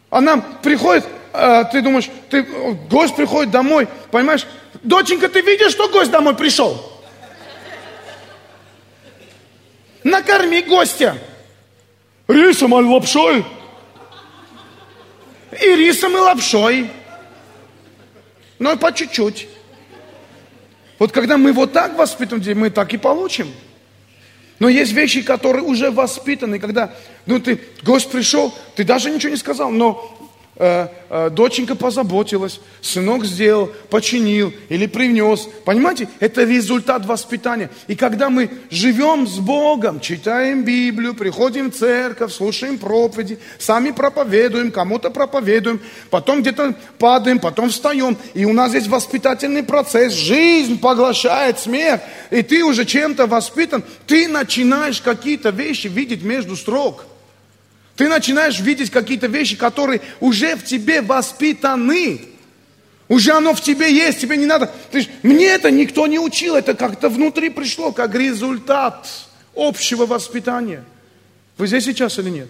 Она 0.10 0.38
приходит, 0.38 1.06
э, 1.34 1.66
ты 1.72 1.82
думаешь, 1.82 2.10
ты, 2.30 2.44
гость 2.90 3.16
приходит 3.16 3.52
домой, 3.52 3.88
понимаешь? 4.12 4.46
Доченька, 4.84 5.28
ты 5.28 5.42
видишь, 5.42 5.72
что 5.72 5.90
гость 5.90 6.12
домой 6.12 6.36
пришел? 6.36 6.94
Накорми 10.04 10.62
гостя. 10.62 11.18
Рисом 12.28 12.72
и 12.80 12.84
лапшой. 12.84 13.46
И 15.52 15.76
рисом, 15.76 16.16
и 16.16 16.20
лапшой. 16.20 16.90
Но 18.60 18.78
по 18.78 18.94
чуть-чуть. 18.94 19.48
Вот 21.00 21.12
когда 21.12 21.38
мы 21.38 21.52
вот 21.52 21.74
так 21.74 21.96
воспитываем 21.98 22.60
мы 22.60 22.70
так 22.70 22.94
и 22.94 22.98
получим. 22.98 23.54
Но 24.60 24.70
есть 24.70 24.92
вещи, 24.94 25.22
которые 25.22 25.64
уже 25.64 25.92
воспитаны, 25.92 26.58
когда, 26.60 26.94
ну 27.26 27.40
ты, 27.40 27.60
гость 27.84 28.10
пришел, 28.10 28.54
ты 28.76 28.84
даже 28.84 29.12
ничего 29.12 29.32
не 29.32 29.38
сказал, 29.38 29.70
но 29.70 30.17
доченька 30.60 31.76
позаботилась, 31.76 32.60
сынок 32.82 33.26
сделал, 33.26 33.72
починил 33.90 34.54
или 34.70 34.88
привнес. 34.88 35.48
Понимаете, 35.66 36.10
это 36.20 36.44
результат 36.44 37.06
воспитания. 37.06 37.70
И 37.88 37.96
когда 37.96 38.30
мы 38.30 38.50
живем 38.72 39.28
с 39.28 39.38
Богом, 39.38 40.00
читаем 40.00 40.64
Библию, 40.64 41.14
приходим 41.14 41.72
в 41.72 41.76
церковь, 41.76 42.34
слушаем 42.34 42.78
проповеди, 42.78 43.40
сами 43.60 43.92
проповедуем, 43.92 44.72
кому-то 44.72 45.12
проповедуем, 45.12 45.80
потом 46.10 46.42
где-то 46.42 46.74
падаем, 46.98 47.40
потом 47.40 47.70
встаем, 47.70 48.18
и 48.34 48.46
у 48.46 48.54
нас 48.54 48.74
есть 48.74 48.88
воспитательный 48.88 49.64
процесс, 49.64 50.14
жизнь 50.14 50.80
поглощает 50.80 51.60
смех, 51.60 52.02
и 52.32 52.42
ты 52.42 52.64
уже 52.64 52.86
чем-то 52.86 53.28
воспитан, 53.28 53.84
ты 54.08 54.28
начинаешь 54.28 55.02
какие-то 55.02 55.50
вещи 55.50 55.88
видеть 55.88 56.24
между 56.24 56.56
строк. 56.56 57.06
Ты 57.98 58.08
начинаешь 58.08 58.60
видеть 58.60 58.92
какие-то 58.92 59.26
вещи, 59.26 59.58
которые 59.58 60.02
уже 60.20 60.56
в 60.56 60.64
тебе 60.64 61.02
воспитаны. 61.02 62.22
Уже 63.10 63.32
оно 63.32 63.56
в 63.56 63.62
тебе 63.62 63.92
есть, 63.92 64.22
тебе 64.22 64.38
не 64.38 64.46
надо. 64.46 64.72
Ты, 64.92 65.08
мне 65.24 65.48
это 65.48 65.72
никто 65.72 66.06
не 66.06 66.20
учил, 66.20 66.56
это 66.56 66.76
как-то 66.76 67.10
внутри 67.10 67.50
пришло, 67.50 67.92
как 67.92 68.14
результат 68.14 69.08
общего 69.56 70.06
воспитания. 70.06 70.84
Вы 71.58 71.68
здесь 71.68 71.86
сейчас 71.86 72.20
или 72.20 72.30
нет? 72.30 72.48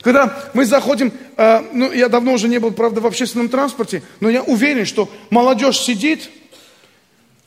Когда 0.00 0.50
мы 0.52 0.64
заходим, 0.64 1.12
э, 1.36 1.60
ну 1.72 1.92
я 1.92 2.08
давно 2.08 2.32
уже 2.32 2.48
не 2.48 2.58
был, 2.58 2.72
правда, 2.72 3.00
в 3.00 3.06
общественном 3.06 3.48
транспорте, 3.48 4.02
но 4.18 4.28
я 4.28 4.42
уверен, 4.42 4.84
что 4.84 5.08
молодежь 5.30 5.78
сидит, 5.78 6.28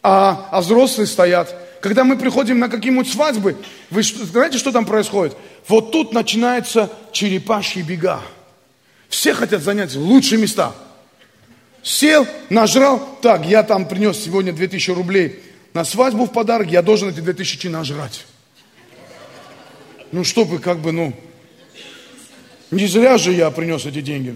а, 0.03 0.47
а 0.51 0.61
взрослые 0.61 1.07
стоят. 1.07 1.53
Когда 1.81 2.03
мы 2.03 2.15
приходим 2.15 2.59
на 2.59 2.69
какие-нибудь 2.69 3.11
свадьбы, 3.11 3.57
вы 3.89 4.03
знаете, 4.03 4.59
что 4.59 4.71
там 4.71 4.85
происходит? 4.85 5.35
Вот 5.67 5.91
тут 5.91 6.13
начинаются 6.13 6.91
черепашьи 7.11 7.81
бега. 7.81 8.21
Все 9.09 9.33
хотят 9.33 9.63
занять 9.63 9.95
лучшие 9.95 10.39
места. 10.39 10.73
Сел, 11.81 12.27
нажрал, 12.51 13.17
так, 13.23 13.45
я 13.47 13.63
там 13.63 13.87
принес 13.87 14.19
сегодня 14.23 14.53
2000 14.53 14.91
рублей 14.91 15.43
на 15.73 15.83
свадьбу 15.83 16.25
в 16.25 16.31
подарок, 16.31 16.69
я 16.69 16.83
должен 16.83 17.09
эти 17.09 17.19
2000 17.19 17.67
нажрать. 17.67 18.25
Ну, 20.11 20.23
чтобы 20.23 20.59
как 20.59 20.79
бы, 20.79 20.91
ну, 20.91 21.13
не 22.69 22.85
зря 22.85 23.17
же 23.17 23.31
я 23.31 23.49
принес 23.49 23.85
эти 23.87 24.01
деньги. 24.01 24.35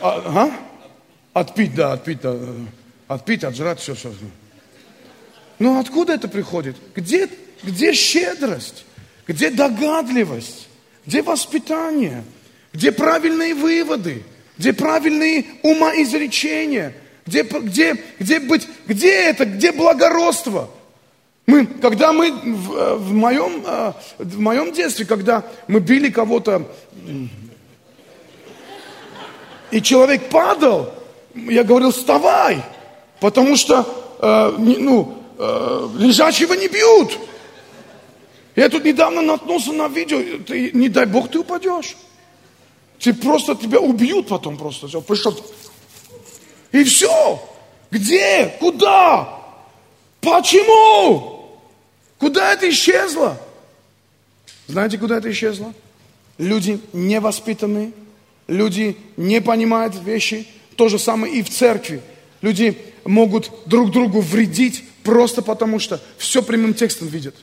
А, 0.00 0.22
ага? 0.24 0.52
Отпить, 1.34 1.74
да, 1.74 1.92
отпить, 1.92 2.22
да. 2.22 2.34
Отпить, 3.08 3.44
отжрать, 3.44 3.78
все, 3.80 3.94
все. 3.94 4.10
Но 5.60 5.78
откуда 5.78 6.14
это 6.14 6.26
приходит? 6.26 6.76
Где, 6.96 7.28
где 7.62 7.92
щедрость? 7.92 8.86
Где 9.28 9.50
догадливость? 9.50 10.68
Где 11.06 11.22
воспитание? 11.22 12.24
Где 12.72 12.90
правильные 12.90 13.54
выводы? 13.54 14.24
Где 14.56 14.72
правильные 14.72 15.44
умоизречения? 15.62 16.94
Где, 17.26 17.42
где, 17.42 18.02
где 18.18 18.40
быть? 18.40 18.66
Где 18.86 19.12
это? 19.12 19.44
Где 19.44 19.70
благородство? 19.72 20.70
Мы, 21.46 21.66
когда 21.66 22.14
мы 22.14 22.32
в, 22.32 22.96
в, 22.96 23.12
моем, 23.12 23.62
э, 23.66 23.92
в 24.18 24.38
моем 24.38 24.72
детстве, 24.72 25.04
когда 25.04 25.44
мы 25.68 25.80
били 25.80 26.08
кого-то, 26.08 26.66
и 29.70 29.82
человек 29.82 30.30
падал, 30.30 30.94
я 31.34 31.64
говорил, 31.64 31.90
вставай, 31.90 32.62
потому 33.20 33.56
что, 33.56 33.84
э, 34.20 34.56
ну, 34.58 35.19
э, 35.40 35.88
лежачего 35.98 36.54
не 36.54 36.68
бьют. 36.68 37.18
Я 38.56 38.68
тут 38.68 38.84
недавно 38.84 39.22
наткнулся 39.22 39.72
на 39.72 39.88
видео, 39.88 40.20
ты, 40.46 40.70
не 40.72 40.88
дай 40.88 41.06
бог 41.06 41.30
ты 41.30 41.38
упадешь. 41.38 41.96
Ты 42.98 43.14
просто 43.14 43.54
тебя 43.54 43.80
убьют 43.80 44.28
потом 44.28 44.58
просто. 44.58 44.86
Все, 44.86 45.00
пришел. 45.00 45.34
И 46.72 46.84
все. 46.84 47.42
Где? 47.90 48.54
Куда? 48.60 49.40
Почему? 50.20 51.58
Куда 52.18 52.52
это 52.52 52.68
исчезло? 52.68 53.40
Знаете, 54.66 54.98
куда 54.98 55.16
это 55.18 55.30
исчезло? 55.32 55.72
Люди 56.36 56.80
невоспитанные, 56.92 57.92
люди 58.46 58.96
не 59.16 59.40
понимают 59.40 59.94
вещи. 59.94 60.46
То 60.76 60.88
же 60.88 60.98
самое 60.98 61.34
и 61.34 61.42
в 61.42 61.48
церкви. 61.50 62.02
Люди 62.42 62.76
могут 63.04 63.50
друг 63.66 63.90
другу 63.90 64.20
вредить 64.20 64.84
просто 65.02 65.42
потому, 65.42 65.78
что 65.78 66.00
все 66.18 66.42
прямым 66.42 66.74
текстом 66.74 67.08
видят. 67.08 67.34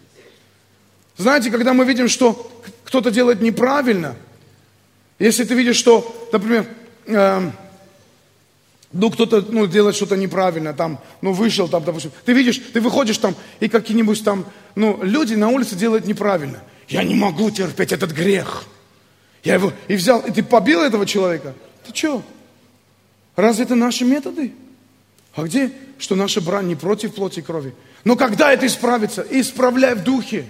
Знаете, 1.17 1.49
когда 1.49 1.73
мы 1.73 1.85
видим, 1.85 2.07
что 2.07 2.51
кто-то 2.83 3.11
делает 3.11 3.41
неправильно, 3.41 4.15
если 5.19 5.43
ты 5.43 5.55
видишь, 5.55 5.77
что, 5.77 6.29
например, 6.31 6.67
э, 7.07 7.51
ну, 8.93 9.09
кто-то 9.09 9.45
ну, 9.49 9.65
делает 9.67 9.95
что-то 9.95 10.15
неправильно, 10.15 10.73
там, 10.73 10.99
ну, 11.21 11.33
вышел 11.33 11.67
там, 11.67 11.83
допустим, 11.83 12.11
ты 12.23 12.33
видишь, 12.33 12.61
ты 12.71 12.79
выходишь 12.79 13.17
там, 13.17 13.35
и 13.59 13.67
какие-нибудь 13.67 14.23
там, 14.23 14.45
ну, 14.75 14.99
люди 15.01 15.33
на 15.33 15.49
улице 15.49 15.75
делают 15.75 16.05
неправильно. 16.05 16.61
Я 16.87 17.03
не 17.03 17.15
могу 17.15 17.49
терпеть 17.51 17.91
этот 17.91 18.11
грех. 18.11 18.65
Я 19.43 19.55
его 19.55 19.73
и 19.87 19.95
взял, 19.95 20.21
и 20.21 20.31
ты 20.31 20.43
побил 20.43 20.81
этого 20.81 21.05
человека. 21.05 21.53
Ты 21.85 21.95
что? 21.95 22.23
Разве 23.35 23.65
это 23.65 23.75
наши 23.75 24.05
методы? 24.05 24.53
А 25.35 25.43
где, 25.43 25.71
что 25.99 26.15
наша 26.15 26.41
брань 26.41 26.67
не 26.67 26.75
против 26.75 27.15
плоти 27.15 27.39
и 27.39 27.41
крови? 27.41 27.73
Но 28.03 28.15
когда 28.15 28.53
это 28.53 28.65
исправится? 28.65 29.25
Исправляй 29.29 29.95
в 29.95 30.03
духе. 30.03 30.45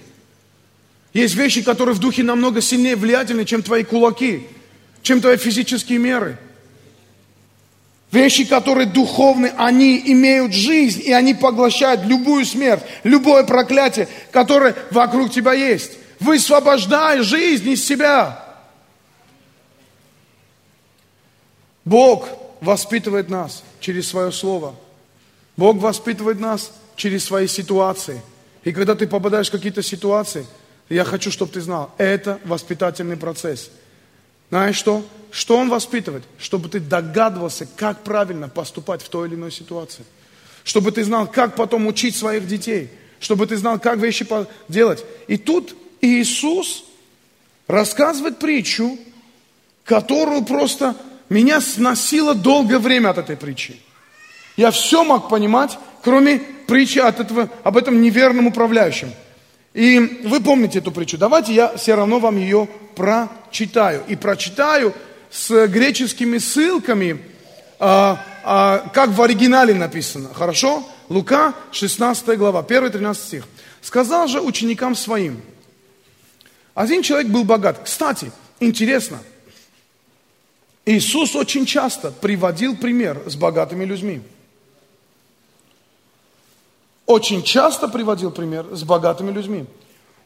Есть 1.14 1.36
вещи, 1.36 1.64
которые 1.64 1.96
в 1.96 2.00
духе 2.00 2.24
намного 2.24 2.62
сильнее 2.62 2.96
влиятельны, 2.96 3.46
чем 3.46 3.64
твои 3.64 3.84
кулаки, 3.84 4.48
чем 5.02 5.22
твои 5.22 5.38
физические 5.38 6.00
меры. 6.00 6.38
Вещи, 8.12 8.46
которые 8.46 8.88
духовны, 8.88 9.52
они 9.58 10.02
имеют 10.06 10.54
жизнь, 10.54 11.02
и 11.04 11.12
они 11.12 11.34
поглощают 11.34 12.06
любую 12.06 12.46
смерть, 12.46 12.84
любое 13.04 13.44
проклятие, 13.44 14.08
которое 14.32 14.76
вокруг 14.92 15.32
тебя 15.32 15.54
есть. 15.54 15.98
Высвобождай 16.20 17.22
жизнь 17.22 17.70
из 17.70 17.86
себя. 17.86 18.44
Бог 21.84 22.30
воспитывает 22.62 23.30
нас 23.30 23.64
через 23.80 24.08
свое 24.08 24.32
слово. 24.32 24.76
Бог 25.58 25.78
воспитывает 25.78 26.40
нас 26.40 26.72
через 26.96 27.26
свои 27.26 27.48
ситуации. 27.48 28.22
И 28.64 28.72
когда 28.72 28.96
ты 28.96 29.08
попадаешь 29.08 29.50
в 29.50 29.52
какие-то 29.52 29.82
ситуации, 29.82 30.46
я 30.88 31.04
хочу, 31.04 31.32
чтобы 31.32 31.52
ты 31.52 31.62
знал, 31.62 31.94
это 31.98 32.40
воспитательный 32.46 33.18
процесс. 33.18 33.72
Знаешь 34.50 34.76
что? 34.76 35.06
Что 35.32 35.58
он 35.58 35.70
воспитывает? 35.70 36.24
Чтобы 36.38 36.70
ты 36.70 36.80
догадывался, 36.80 37.68
как 37.76 38.04
правильно 38.04 38.48
поступать 38.48 39.02
в 39.02 39.10
той 39.10 39.28
или 39.28 39.36
иной 39.36 39.52
ситуации. 39.52 40.06
Чтобы 40.64 40.92
ты 40.92 41.04
знал, 41.04 41.28
как 41.28 41.56
потом 41.56 41.88
учить 41.88 42.16
своих 42.16 42.48
детей. 42.48 42.90
Чтобы 43.20 43.48
ты 43.48 43.58
знал, 43.58 43.80
как 43.80 43.98
вещи 43.98 44.26
делать. 44.70 45.04
И 45.28 45.38
тут 45.38 45.76
Иисус 46.02 46.86
рассказывает 47.68 48.38
притчу, 48.40 48.98
которую 49.84 50.46
просто 50.46 50.96
меня 51.30 51.60
сносило 51.62 52.36
долгое 52.36 52.80
время 52.80 53.10
от 53.10 53.18
этой 53.18 53.36
притчи. 53.36 53.82
Я 54.58 54.72
все 54.72 55.04
мог 55.04 55.30
понимать, 55.30 55.78
кроме 56.04 56.40
притчи 56.40 57.00
от 57.00 57.20
этого, 57.20 57.50
об 57.64 57.78
этом 57.78 58.02
неверном 58.02 58.48
управляющем. 58.48 59.14
И 59.74 60.00
вы 60.26 60.42
помните 60.42 60.80
эту 60.80 60.92
притчу. 60.92 61.18
Давайте 61.18 61.54
я 61.54 61.78
все 61.78 61.94
равно 61.94 62.20
вам 62.20 62.38
ее 62.38 62.68
прочитаю. 62.96 64.04
И 64.08 64.16
прочитаю 64.16 64.94
с 65.30 65.68
греческими 65.68 66.40
ссылками, 66.40 67.22
а, 67.80 68.20
а, 68.44 68.90
как 68.94 69.12
в 69.12 69.22
оригинале 69.22 69.76
написано. 69.76 70.34
Хорошо? 70.34 70.84
Лука, 71.10 71.54
16 71.72 72.36
глава, 72.38 72.64
1-13 72.64 73.14
стих. 73.14 73.44
«Сказал 73.82 74.28
же 74.28 74.42
ученикам 74.42 74.96
своим, 74.96 75.40
один 76.74 77.04
человек 77.04 77.28
был 77.28 77.44
богат». 77.44 77.80
Кстати, 77.86 78.32
интересно, 78.60 79.20
Иисус 80.86 81.36
очень 81.36 81.66
часто 81.66 82.12
приводил 82.12 82.76
пример 82.76 83.22
с 83.26 83.36
богатыми 83.36 83.86
людьми. 83.86 84.22
Очень 87.08 87.42
часто 87.42 87.88
приводил 87.88 88.32
пример 88.32 88.66
с 88.74 88.84
богатыми 88.84 89.32
людьми. 89.32 89.66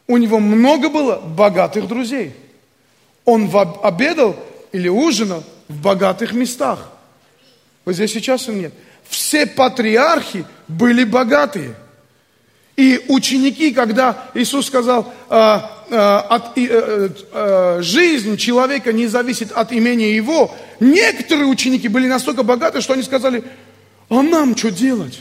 У 0.08 0.16
него 0.16 0.40
много 0.40 0.90
было 0.90 1.16
богатых 1.16 1.86
друзей. 1.86 2.34
Он 3.24 3.48
обедал 3.82 4.34
или 4.72 4.88
ужинал 4.88 5.44
в 5.68 5.80
богатых 5.80 6.32
местах. 6.32 6.90
Вот 7.84 7.94
здесь 7.94 8.12
сейчас 8.12 8.48
он 8.48 8.58
нет. 8.58 8.74
Все 9.08 9.46
патриархи 9.46 10.44
были 10.66 11.04
богатые. 11.04 11.76
И 12.76 13.04
ученики, 13.08 13.72
когда 13.72 14.30
Иисус 14.34 14.66
сказал, 14.66 15.12
а, 15.28 15.84
а, 15.88 16.20
от, 16.20 16.58
а, 16.58 17.10
а, 17.32 17.78
жизнь 17.80 18.36
человека 18.38 18.92
не 18.92 19.06
зависит 19.06 19.52
от 19.52 19.70
имени 19.70 20.04
его, 20.04 20.52
некоторые 20.80 21.46
ученики 21.46 21.86
были 21.86 22.08
настолько 22.08 22.42
богаты, 22.42 22.80
что 22.80 22.94
они 22.94 23.04
сказали, 23.04 23.44
а 24.08 24.22
нам 24.22 24.56
что 24.56 24.72
делать? 24.72 25.20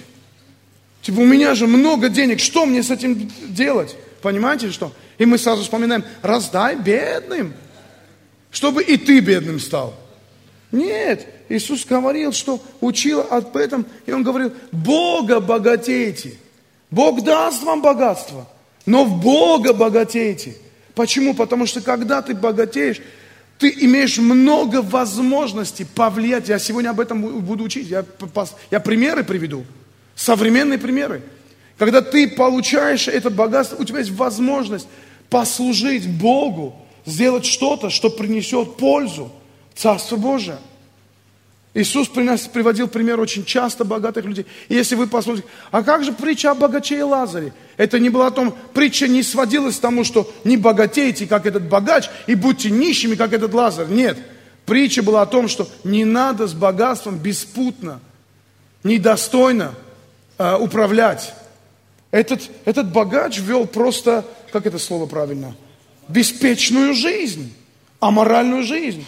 Типа, 1.01 1.19
у 1.19 1.25
меня 1.25 1.55
же 1.55 1.67
много 1.67 2.09
денег, 2.09 2.39
что 2.39 2.65
мне 2.65 2.83
с 2.83 2.91
этим 2.91 3.29
делать? 3.49 3.95
Понимаете, 4.21 4.71
что? 4.71 4.93
И 5.17 5.25
мы 5.25 5.37
сразу 5.37 5.63
вспоминаем, 5.63 6.03
раздай 6.21 6.75
бедным 6.75 7.53
чтобы 8.51 8.83
и 8.83 8.97
ты 8.97 9.21
бедным 9.21 9.59
стал. 9.59 9.95
Нет, 10.71 11.25
Иисус 11.49 11.85
говорил, 11.85 12.31
что 12.31 12.61
учил 12.79 13.21
об 13.21 13.57
этом, 13.57 13.85
и 14.05 14.11
Он 14.11 14.23
говорил, 14.23 14.53
Бога 14.71 15.39
богатейте. 15.39 16.33
Бог 16.89 17.23
даст 17.23 17.63
вам 17.63 17.81
богатство, 17.81 18.47
но 18.85 19.05
в 19.05 19.21
Бога 19.21 19.73
богатейте. 19.73 20.55
Почему? 20.93 21.33
Потому 21.33 21.65
что 21.65 21.81
когда 21.81 22.21
ты 22.21 22.33
богатеешь, 22.33 23.01
ты 23.57 23.73
имеешь 23.81 24.17
много 24.17 24.81
возможностей 24.81 25.85
повлиять. 25.85 26.49
Я 26.49 26.59
сегодня 26.59 26.89
об 26.89 26.99
этом 26.99 27.21
буду 27.21 27.63
учить. 27.63 27.87
Я, 27.87 28.05
я 28.71 28.79
примеры 28.79 29.23
приведу. 29.23 29.65
Современные 30.21 30.77
примеры. 30.77 31.23
Когда 31.79 32.03
ты 32.03 32.27
получаешь 32.27 33.07
это 33.07 33.31
богатство, 33.31 33.77
у 33.77 33.83
тебя 33.83 33.97
есть 33.97 34.11
возможность 34.11 34.87
послужить 35.31 36.07
Богу 36.07 36.75
сделать 37.07 37.43
что-то, 37.43 37.89
что 37.89 38.11
принесет 38.11 38.77
пользу 38.77 39.31
Царству 39.73 40.17
Божие. 40.17 40.59
Иисус 41.73 42.07
приводил 42.07 42.87
пример 42.87 43.19
очень 43.19 43.45
часто 43.45 43.83
богатых 43.83 44.23
людей. 44.25 44.45
И 44.69 44.75
если 44.75 44.93
вы 44.93 45.07
посмотрите, 45.07 45.47
а 45.71 45.81
как 45.81 46.03
же 46.03 46.13
притча 46.13 46.51
о 46.51 46.53
богаче 46.53 46.99
и 46.99 47.01
Лазаре? 47.01 47.51
Это 47.77 47.97
не 47.97 48.09
было 48.09 48.27
о 48.27 48.31
том, 48.31 48.55
притча 48.75 49.07
не 49.07 49.23
сводилась 49.23 49.77
к 49.77 49.81
тому, 49.81 50.03
что 50.03 50.31
не 50.43 50.55
богатейте, 50.55 51.25
как 51.25 51.47
этот 51.47 51.67
богач, 51.67 52.11
и 52.27 52.35
будьте 52.35 52.69
нищими, 52.69 53.15
как 53.15 53.33
этот 53.33 53.55
Лазарь. 53.55 53.87
Нет. 53.87 54.19
Притча 54.67 55.01
была 55.01 55.23
о 55.23 55.25
том, 55.25 55.47
что 55.47 55.67
не 55.83 56.05
надо 56.05 56.45
с 56.45 56.53
богатством 56.53 57.17
беспутно, 57.17 57.99
недостойно 58.83 59.73
э, 60.41 60.57
управлять. 60.57 61.33
Этот, 62.11 62.49
этот 62.65 62.91
богач 62.91 63.39
вел 63.39 63.65
просто, 63.67 64.25
как 64.51 64.65
это 64.65 64.79
слово 64.79 65.05
правильно– 65.05 65.55
беспечную 66.11 66.93
жизнь, 66.93 67.53
аморальную 67.99 68.63
жизнь. 68.63 69.05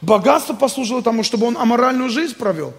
Богатство 0.00 0.54
послужило 0.54 1.02
тому, 1.02 1.22
чтобы 1.22 1.46
он 1.46 1.56
аморальную 1.56 2.10
жизнь 2.10 2.34
провел. 2.34 2.74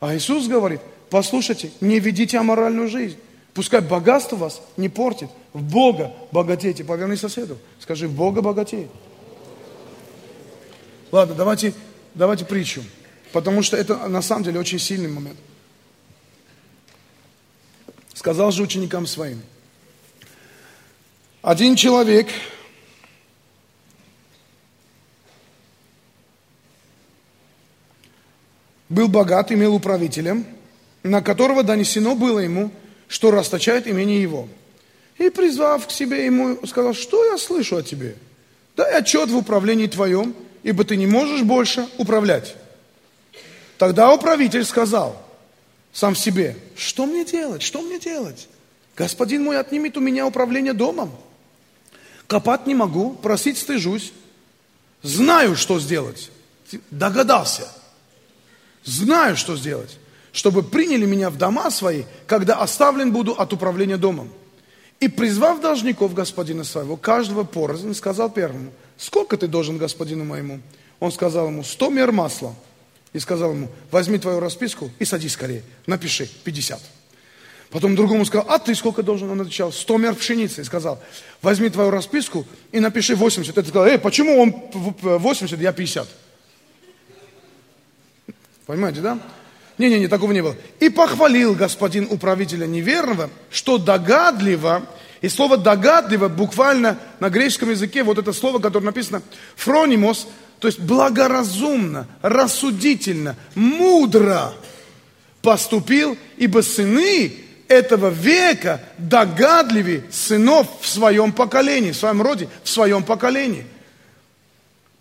А 0.00 0.14
Иисус 0.14 0.46
говорит, 0.46 0.80
послушайте, 1.10 1.70
не 1.80 1.98
ведите 1.98 2.38
аморальную 2.38 2.88
жизнь. 2.88 3.16
Пускай 3.52 3.80
богатство 3.80 4.36
вас 4.36 4.60
не 4.76 4.88
портит. 4.88 5.28
В 5.52 5.62
Бога 5.62 6.12
богатейте. 6.32 6.82
Поверни 6.82 7.16
соседу. 7.16 7.58
Скажи, 7.78 8.08
в 8.08 8.12
Бога 8.12 8.42
богатей. 8.42 8.88
Ладно, 11.12 11.34
давайте, 11.36 11.72
давайте 12.14 12.44
притчу. 12.44 12.82
Потому 13.32 13.62
что 13.62 13.76
это 13.76 14.08
на 14.08 14.22
самом 14.22 14.44
деле 14.44 14.58
очень 14.58 14.80
сильный 14.80 15.08
момент. 15.08 15.38
Сказал 18.14 18.52
же 18.52 18.62
ученикам 18.62 19.06
своим. 19.06 19.42
Один 21.42 21.74
человек 21.76 22.28
был 28.88 29.08
богат, 29.08 29.50
имел 29.50 29.74
управителя, 29.74 30.42
на 31.02 31.20
которого 31.20 31.64
донесено 31.64 32.14
было 32.14 32.38
ему, 32.38 32.70
что 33.08 33.32
расточает 33.32 33.88
имение 33.88 34.22
его. 34.22 34.48
И, 35.18 35.28
призвав 35.28 35.86
к 35.86 35.90
себе 35.90 36.24
ему, 36.24 36.64
сказал, 36.66 36.94
что 36.94 37.24
я 37.24 37.36
слышу 37.36 37.76
о 37.76 37.82
тебе? 37.82 38.16
Дай 38.76 38.94
отчет 38.94 39.28
в 39.28 39.36
управлении 39.36 39.86
твоем, 39.86 40.34
ибо 40.62 40.84
ты 40.84 40.96
не 40.96 41.06
можешь 41.06 41.42
больше 41.42 41.86
управлять. 41.98 42.54
Тогда 43.76 44.12
управитель 44.14 44.64
сказал 44.64 45.23
сам 45.94 46.14
себе, 46.14 46.58
что 46.76 47.06
мне 47.06 47.24
делать, 47.24 47.62
что 47.62 47.80
мне 47.80 47.98
делать? 47.98 48.48
Господин 48.94 49.44
мой 49.44 49.58
отнимет 49.58 49.96
у 49.96 50.00
меня 50.00 50.26
управление 50.26 50.74
домом. 50.74 51.10
Копать 52.26 52.66
не 52.66 52.74
могу, 52.74 53.14
просить 53.14 53.56
стыжусь. 53.56 54.12
Знаю, 55.02 55.56
что 55.56 55.80
сделать. 55.80 56.30
Догадался– 56.90 57.66
Знаю, 58.84 59.36
что 59.36 59.56
сделать, 59.56 59.98
чтобы 60.32 60.62
приняли 60.62 61.06
меня 61.06 61.30
в 61.30 61.38
дома 61.38 61.70
свои, 61.70 62.04
когда 62.26 62.56
оставлен 62.56 63.12
буду 63.12 63.32
от 63.32 63.52
управления 63.52 63.96
домом. 63.96 64.30
И 65.00 65.08
призвав 65.08 65.60
должников 65.60 66.14
господина 66.14 66.64
своего, 66.64 66.96
каждого 66.96 67.44
порознь, 67.44 67.94
сказал 67.94 68.30
первому, 68.30 68.72
сколько 68.98 69.36
ты 69.36 69.48
должен 69.48 69.78
господину 69.78 70.24
моему? 70.24 70.60
Он 71.00 71.10
сказал 71.10 71.48
ему, 71.48 71.64
сто 71.64 71.88
мер 71.90 72.12
масла. 72.12 72.54
И 73.14 73.18
сказал 73.20 73.52
ему, 73.52 73.70
возьми 73.90 74.18
твою 74.18 74.40
расписку 74.40 74.90
и 74.98 75.06
садись 75.06 75.32
скорее, 75.32 75.62
напиши 75.86 76.28
50. 76.44 76.80
Потом 77.70 77.96
другому 77.96 78.24
сказал, 78.24 78.46
а 78.48 78.58
ты 78.58 78.74
сколько 78.74 79.02
должен? 79.02 79.30
Он 79.30 79.40
отвечал, 79.40 79.72
100 79.72 79.98
мер 79.98 80.14
пшеницы. 80.14 80.60
И 80.60 80.64
сказал, 80.64 81.02
возьми 81.40 81.70
твою 81.70 81.90
расписку 81.90 82.46
и 82.70 82.80
напиши 82.80 83.16
80. 83.16 83.56
Это 83.56 83.68
сказал, 83.68 83.86
эй, 83.86 83.98
почему 83.98 84.38
он 84.40 84.54
80, 85.00 85.58
я 85.58 85.72
50? 85.72 86.08
Понимаете, 88.66 89.00
да? 89.00 89.18
Не-не-не, 89.78 90.08
такого 90.08 90.32
не 90.32 90.42
было. 90.42 90.56
И 90.80 90.88
похвалил 90.88 91.54
господин 91.54 92.06
управителя 92.10 92.66
неверного, 92.66 93.30
что 93.50 93.78
догадливо, 93.78 94.86
и 95.20 95.28
слово 95.28 95.56
догадливо 95.56 96.28
буквально 96.28 96.98
на 97.18 97.28
греческом 97.28 97.70
языке, 97.70 98.04
вот 98.04 98.18
это 98.18 98.32
слово, 98.32 98.58
которое 98.58 98.86
написано 98.86 99.22
фронимос, 99.56 100.28
то 100.64 100.68
есть 100.68 100.80
благоразумно, 100.80 102.08
рассудительно, 102.22 103.36
мудро 103.54 104.54
поступил, 105.42 106.16
ибо 106.38 106.62
сыны 106.62 107.34
этого 107.68 108.08
века 108.08 108.80
догадливее 108.96 110.04
сынов 110.10 110.66
в 110.80 110.88
своем 110.88 111.32
поколении, 111.32 111.90
в 111.90 111.96
своем 111.96 112.22
роде, 112.22 112.48
в 112.62 112.70
своем 112.70 113.02
поколении. 113.02 113.66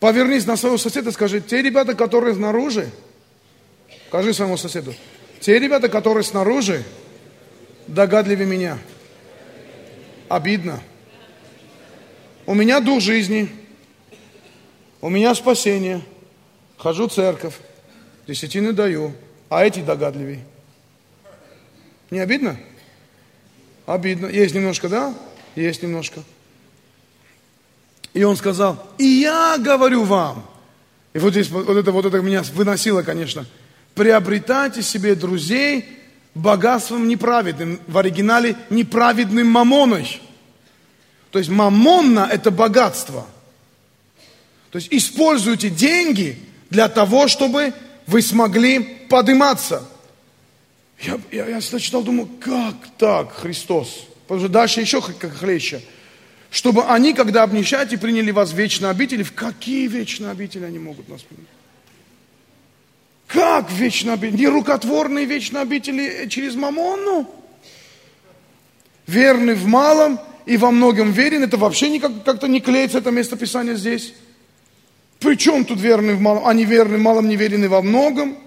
Повернись 0.01 0.45
на 0.45 0.57
своего 0.57 0.77
соседа 0.77 1.11
и 1.11 1.13
скажи, 1.13 1.39
те 1.39 1.61
ребята, 1.61 1.95
которые 1.95 2.35
снаружи, 2.35 2.89
скажи 4.09 4.33
своему 4.33 4.57
соседу, 4.57 4.93
те 5.39 5.59
ребята, 5.59 5.87
которые 5.87 6.25
снаружи, 6.25 6.83
догадливее 7.87 8.47
меня. 8.47 8.77
Обидно. 10.27 10.81
У 12.45 12.53
меня 12.53 12.81
дух 12.81 12.99
жизни, 12.99 13.49
у 15.03 15.09
меня 15.09 15.35
спасение, 15.35 16.01
хожу 16.77 17.09
в 17.09 17.11
церковь, 17.13 17.55
десятины 18.25 18.71
даю, 18.71 19.13
а 19.49 19.65
эти 19.65 19.81
догадливее. 19.81 20.45
Не 22.09 22.19
обидно? 22.19 22.57
Обидно. 23.85 24.27
Есть 24.27 24.55
немножко, 24.55 24.87
да? 24.87 25.13
Есть 25.57 25.83
немножко. 25.83 26.21
И 28.13 28.23
он 28.23 28.37
сказал, 28.37 28.81
и 28.97 29.03
я 29.03 29.57
говорю 29.59 30.05
вам, 30.05 30.49
и 31.11 31.19
вот 31.19 31.31
здесь 31.31 31.49
вот 31.49 31.75
это, 31.75 31.91
вот 31.91 32.05
это 32.05 32.21
меня 32.21 32.41
выносило, 32.53 33.01
конечно, 33.01 33.45
приобретайте 33.95 34.81
себе 34.81 35.15
друзей 35.15 35.85
богатством 36.33 37.09
неправедным, 37.09 37.81
в 37.87 37.97
оригинале 37.97 38.55
неправедным 38.69 39.47
мамоной. 39.47 40.21
То 41.31 41.39
есть 41.39 41.51
мамонна– 41.51 42.25
это 42.31 42.51
богатство. 42.51 43.27
То 44.73 44.79
есть 44.79 44.87
используйте 44.89 45.69
деньги 45.69 46.35
для 46.71 46.89
того, 46.89 47.27
чтобы 47.27 47.75
вы 48.07 48.23
смогли 48.23 48.79
подниматься. 49.07 49.87
Я, 50.99 51.19
я, 51.31 51.47
я 51.47 51.59
всегда 51.59 51.77
читал, 51.77 52.01
думаю, 52.01 52.27
как 52.41 52.73
так, 52.97 53.33
Христос? 53.33 54.07
Потому 54.23 54.39
что 54.39 54.49
дальше 54.49 54.81
еще 54.81 54.99
как 54.99 55.31
хлеще. 55.31 55.83
Чтобы 56.49 56.85
они, 56.85 57.13
когда 57.13 57.43
обнищаете, 57.43 57.99
приняли 57.99 58.31
вас 58.31 58.49
в 58.49 58.57
вечные 58.57 58.89
обители. 58.89 59.21
В 59.21 59.33
какие 59.33 59.85
вечные 59.85 60.31
обители 60.31 60.65
они 60.65 60.79
могут 60.79 61.07
нас 61.07 61.21
принять? 61.21 61.45
Как 63.27 63.71
вечные 63.71 64.13
обители? 64.13 64.41
Нерукотворные 64.41 65.25
вечные 65.25 65.61
обители 65.61 66.27
через 66.29 66.55
Мамонну? 66.55 67.29
Верный 69.05 69.53
в 69.53 69.67
малом 69.67 70.19
и 70.47 70.57
во 70.57 70.71
многом 70.71 71.11
верен. 71.11 71.43
Это 71.43 71.57
вообще 71.57 71.91
никак, 71.91 72.23
как-то 72.23 72.47
не 72.47 72.59
клеится, 72.59 72.97
это 72.97 73.11
местописание 73.11 73.75
здесь. 73.75 74.15
Причем 75.23 75.63
тут 75.63 75.79
верный 75.79 76.15
в 76.15 76.21
малом? 76.21 76.45
Они 76.45 76.65
верны 76.65 76.97
в 76.97 77.01
малом, 77.01 77.29
не 77.29 77.37
верены 77.37 77.69
во 77.69 77.81
многом. 77.81 78.37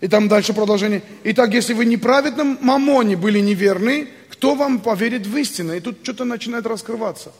И 0.00 0.08
там 0.08 0.28
дальше 0.28 0.52
продолжение. 0.52 1.02
Итак, 1.24 1.52
если 1.52 1.74
вы 1.74 1.84
неправедным 1.84 2.58
мамоне 2.60 3.16
были 3.16 3.40
неверны, 3.40 4.08
кто 4.30 4.54
вам 4.54 4.80
поверит 4.80 5.26
в 5.26 5.36
истину? 5.36 5.74
И 5.74 5.80
тут 5.80 5.98
что-то 6.02 6.24
начинает 6.24 6.66
раскрываться. 6.66 7.32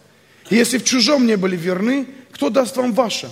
Если 0.50 0.78
в 0.78 0.84
чужом 0.84 1.26
не 1.26 1.36
были 1.36 1.56
верны, 1.56 2.06
кто 2.32 2.50
даст 2.50 2.76
вам 2.76 2.92
ваше? 2.92 3.30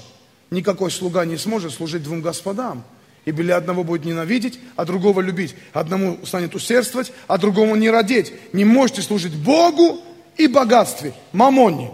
Никакой 0.50 0.90
слуга 0.90 1.24
не 1.24 1.36
сможет 1.36 1.72
служить 1.72 2.02
двум 2.02 2.22
господам. 2.22 2.84
И 3.24 3.30
или 3.30 3.50
одного 3.50 3.84
будет 3.84 4.04
ненавидеть, 4.04 4.58
а 4.76 4.84
другого 4.84 5.20
любить. 5.20 5.54
Одному 5.72 6.18
станет 6.24 6.54
усердствовать, 6.54 7.12
а 7.28 7.38
другому 7.38 7.76
не 7.76 7.90
родить. 7.90 8.32
Не 8.52 8.64
можете 8.64 9.02
служить 9.02 9.34
Богу 9.34 10.00
и 10.36 10.46
богатстве, 10.46 11.12
мамоне. 11.32 11.90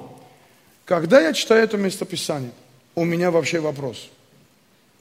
Когда 0.85 1.21
я 1.21 1.33
читаю 1.33 1.65
это 1.65 1.77
местописание, 1.77 2.53
у 2.97 3.05
меня 3.05 3.31
вообще 3.31 3.61
вопрос. 3.61 4.09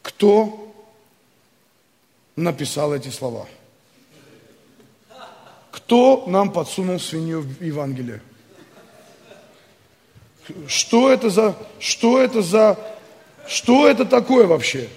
Кто 0.03 0.73
написал 2.35 2.93
эти 2.93 3.09
слова? 3.09 3.47
Кто 5.71 6.25
нам 6.27 6.51
подсунул 6.51 6.99
свинью 6.99 7.41
в 7.41 7.63
Евангелие? 7.63 8.21
Что 10.67 11.11
это 11.11 11.29
за, 11.29 11.55
что 11.79 12.21
это 12.21 12.41
за, 12.43 12.77
что 13.47 13.87
это 13.87 14.05
такое 14.05 14.45
вообще? 14.45 14.89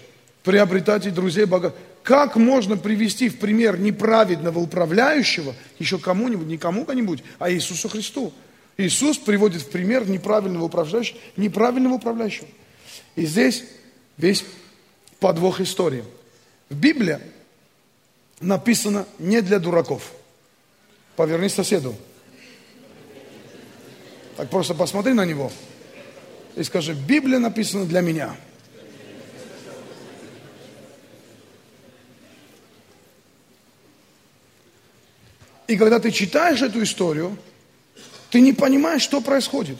Приобретать 0.43 1.13
друзей 1.15 1.47
богатых. 1.47 1.79
Как 2.03 2.37
можно 2.37 2.77
привести 2.77 3.29
в 3.29 3.39
пример 3.39 3.79
неправедного 3.79 4.59
управляющего 4.59 5.55
еще 5.79 5.99
кому-нибудь, 5.99 6.47
не 6.47 6.59
кому-нибудь, 6.59 7.23
а 7.39 7.51
Иисусу 7.51 7.89
Христу? 7.89 8.33
Иисус 8.77 9.19
приводит 9.19 9.63
в 9.63 9.71
пример 9.71 10.09
неправильного 10.09 10.65
управляющего, 10.65 11.19
неправильного 11.37 11.95
управляющего. 11.95 12.49
И 13.19 13.27
здесь 13.27 13.65
весь 14.17 14.45
подвох 15.19 15.61
истории– 15.61 16.05
в 16.69 16.75
Библии 16.75 17.19
написано 18.41 19.07
не 19.19 19.41
для 19.41 19.59
дураков. 19.59 20.13
Поверни 21.17 21.49
соседу. 21.49 21.95
Так 24.37 24.51
просто 24.51 24.75
посмотри 24.75 25.15
на 25.15 25.25
него 25.25 25.51
и 26.55 26.63
скажи, 26.63 26.93
Библия 26.93 27.39
написана 27.39 27.85
для 27.87 28.01
меня. 28.01 28.37
И 35.67 35.77
когда 35.77 35.99
ты 35.99 36.11
читаешь 36.11 36.63
эту 36.63 36.83
историю, 36.83 37.37
ты 38.31 38.41
не 38.41 38.53
понимаешь, 38.53 39.03
что 39.03 39.21
происходит. 39.21 39.79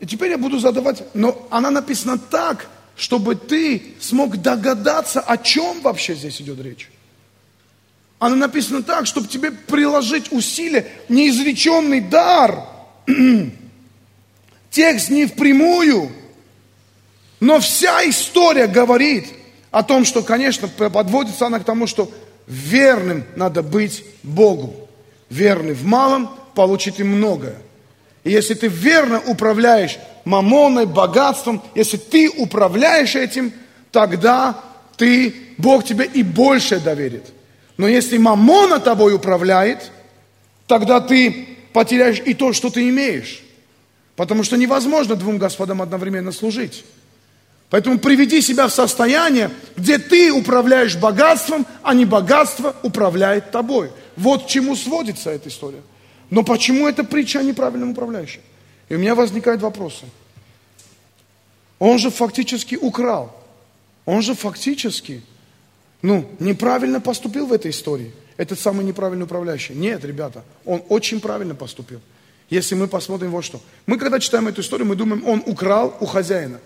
И 0.00 0.06
теперь 0.06 0.30
я 0.30 0.38
буду 0.38 0.58
задавать, 0.58 1.02
но 1.14 1.46
она 1.50 1.70
написана 1.70 2.18
так, 2.18 2.68
чтобы 2.96 3.34
ты 3.34 3.94
смог 4.00 4.36
догадаться, 4.38 5.20
о 5.20 5.36
чем 5.38 5.80
вообще 5.80 6.14
здесь 6.14 6.40
идет 6.40 6.60
речь. 6.60 6.90
Она 8.18 8.36
написана 8.36 8.82
так, 8.82 9.06
чтобы 9.06 9.28
тебе 9.28 9.50
приложить 9.50 10.32
усилия, 10.32 10.86
неизреченный 11.08 12.00
дар. 12.00 12.64
Текст 14.70 15.10
не 15.10 15.26
впрямую, 15.26 16.10
но 17.40 17.60
вся 17.60 18.08
история 18.08 18.66
говорит 18.66 19.26
о 19.70 19.82
том, 19.82 20.04
что, 20.04 20.22
конечно, 20.22 20.68
подводится 20.68 21.46
она 21.46 21.60
к 21.60 21.64
тому, 21.64 21.86
что 21.86 22.10
верным 22.46 23.24
надо 23.36 23.62
быть 23.62 24.04
Богу. 24.22 24.88
Верный 25.28 25.74
в 25.74 25.84
малом 25.84 26.30
получит 26.54 27.00
и 27.00 27.04
многое. 27.04 27.56
И 28.26 28.30
если 28.32 28.54
ты 28.54 28.66
верно 28.66 29.22
управляешь 29.24 29.98
мамоной, 30.24 30.84
богатством, 30.84 31.62
если 31.76 31.96
ты 31.96 32.28
управляешь 32.28 33.14
этим, 33.14 33.52
тогда 33.92 34.60
ты, 34.96 35.32
Бог 35.58 35.84
тебе 35.84 36.06
и 36.06 36.24
больше 36.24 36.80
доверит. 36.80 37.26
Но 37.76 37.86
если 37.86 38.18
мамона 38.18 38.80
тобой 38.80 39.14
управляет, 39.14 39.92
тогда 40.66 41.00
ты 41.00 41.50
потеряешь 41.72 42.20
и 42.26 42.34
то, 42.34 42.52
что 42.52 42.68
ты 42.68 42.88
имеешь. 42.88 43.44
Потому 44.16 44.42
что 44.42 44.56
невозможно 44.56 45.14
двум 45.14 45.38
господам 45.38 45.80
одновременно 45.80 46.32
служить. 46.32 46.84
Поэтому 47.70 48.00
приведи 48.00 48.40
себя 48.40 48.66
в 48.66 48.72
состояние, 48.72 49.52
где 49.76 49.98
ты 49.98 50.32
управляешь 50.32 50.96
богатством, 50.96 51.64
а 51.84 51.94
не 51.94 52.04
богатство 52.04 52.74
управляет 52.82 53.52
тобой. 53.52 53.92
Вот 54.16 54.46
к 54.46 54.48
чему 54.48 54.74
сводится 54.74 55.30
эта 55.30 55.48
история. 55.48 55.82
Но 56.30 56.42
почему 56.42 56.88
эта 56.88 57.04
притча 57.04 57.40
о 57.40 57.42
неправильном 57.42 57.90
управляющем? 57.90 58.40
И 58.88 58.94
у 58.94 58.98
меня 58.98 59.14
возникают 59.14 59.62
вопросы. 59.62 60.06
Он 61.78 61.98
же 61.98 62.10
фактически 62.10 62.76
украл. 62.76 63.34
Он 64.04 64.22
же 64.22 64.34
фактически, 64.34 65.22
ну, 66.00 66.28
неправильно 66.38 67.00
поступил 67.00 67.46
в 67.46 67.52
этой 67.52 67.70
истории. 67.70 68.12
Этот 68.36 68.60
самый 68.60 68.84
неправильный 68.84 69.24
управляющий. 69.24 69.74
Нет, 69.74 70.04
ребята, 70.04 70.44
он 70.64 70.82
очень 70.88 71.20
правильно 71.20 71.54
поступил. 71.54 72.00
Если 72.48 72.76
мы 72.76 72.86
посмотрим 72.86 73.30
вот 73.32 73.44
что. 73.44 73.60
Мы 73.86 73.98
когда 73.98 74.20
читаем 74.20 74.46
эту 74.46 74.60
историю, 74.60 74.86
мы 74.86 74.94
думаем, 74.94 75.26
он 75.26 75.42
украл 75.46 75.96
у 76.00 76.06
хозяина. 76.06 76.60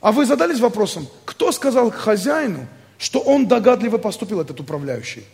А 0.00 0.10
вы 0.10 0.24
задались 0.24 0.60
вопросом, 0.60 1.06
кто 1.24 1.52
сказал 1.52 1.90
хозяину, 1.90 2.66
что 2.98 3.20
он 3.20 3.46
догадливо 3.46 3.98
поступил, 3.98 4.40
этот 4.40 4.58
управляющий? 4.60 5.24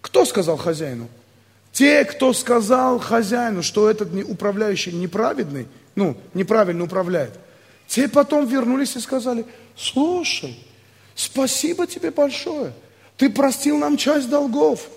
Кто 0.00 0.24
сказал 0.24 0.56
хозяину? 0.56 1.08
Те, 1.72 2.04
кто 2.04 2.32
сказал 2.32 2.98
хозяину, 2.98 3.62
что 3.62 3.88
этот 3.88 4.12
управляющий 4.28 4.92
неправедный, 4.92 5.68
ну, 5.94 6.16
неправильно 6.34 6.84
управляет, 6.84 7.38
те 7.86 8.08
потом 8.08 8.46
вернулись 8.46 8.96
и 8.96 9.00
сказали, 9.00 9.44
слушай, 9.76 10.58
спасибо 11.14 11.86
тебе 11.86 12.10
большое, 12.10 12.72
ты 13.16 13.30
простил 13.30 13.78
нам 13.78 13.96
часть 13.96 14.28
долгов. 14.28 14.88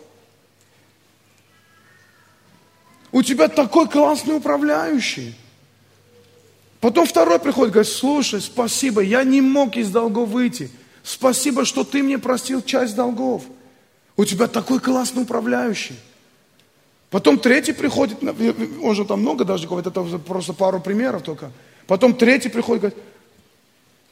У 3.11 3.21
тебя 3.21 3.47
такой 3.47 3.87
классный 3.87 4.35
управляющий. 4.37 5.35
Потом 6.79 7.05
второй 7.05 7.39
приходит, 7.39 7.73
говорит, 7.73 7.91
слушай, 7.91 8.41
спасибо, 8.41 9.01
я 9.01 9.23
не 9.23 9.39
мог 9.39 9.77
из 9.77 9.89
долгов 9.91 10.29
выйти. 10.29 10.71
Спасибо, 11.03 11.63
что 11.63 11.83
ты 11.83 12.01
мне 12.01 12.17
простил 12.17 12.61
часть 12.61 12.95
долгов. 12.95 13.43
У 14.15 14.25
тебя 14.25 14.47
такой 14.47 14.79
классный 14.79 15.23
управляющий. 15.23 15.95
Потом 17.13 17.37
третий 17.37 17.73
приходит, 17.73 18.17
он 18.81 18.95
же 18.95 19.05
там 19.05 19.19
много 19.19 19.45
даже 19.45 19.67
говорит, 19.67 19.85
это 19.85 20.01
просто 20.17 20.51
пару 20.51 20.79
примеров 20.79 21.21
только. 21.21 21.51
Потом 21.85 22.15
третий 22.15 22.49
приходит, 22.49 22.81
говорит, 22.81 22.99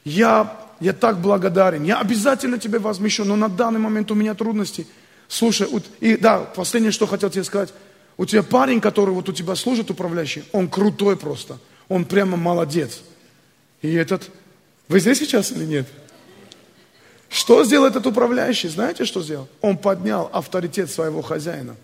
я, 0.04 0.56
я 0.78 0.92
так 0.92 1.18
благодарен, 1.18 1.82
я 1.82 1.98
обязательно 1.98 2.60
тебе 2.60 2.78
возмещу, 2.78 3.24
но 3.24 3.34
на 3.34 3.48
данный 3.48 3.80
момент 3.80 4.12
у 4.12 4.14
меня 4.14 4.34
трудности. 4.34 4.86
Слушай, 5.26 5.68
и 5.98 6.16
да, 6.16 6.42
последнее, 6.54 6.92
что 6.92 7.08
хотел 7.08 7.28
тебе 7.28 7.42
сказать. 7.42 7.74
У 8.18 8.24
тебя 8.24 8.44
парень, 8.44 8.80
который 8.80 9.12
вот 9.12 9.28
у 9.28 9.32
тебя 9.32 9.56
служит 9.56 9.90
управляющий, 9.90 10.44
он 10.52 10.68
крутой 10.68 11.16
просто. 11.16 11.58
Он 11.88 12.04
прямо 12.04 12.36
молодец. 12.36 13.00
И 13.80 13.92
этот... 13.92 14.30
Вы 14.86 15.00
здесь 15.00 15.18
сейчас 15.18 15.50
или 15.50 15.64
нет? 15.64 15.88
Что 17.28 17.64
сделал 17.64 17.86
этот 17.86 18.06
управляющий? 18.06 18.68
Знаете, 18.68 19.04
что 19.04 19.22
сделал? 19.22 19.48
Он 19.60 19.76
поднял 19.76 20.30
авторитет 20.32 20.88
своего 20.88 21.20
хозяина. 21.20 21.74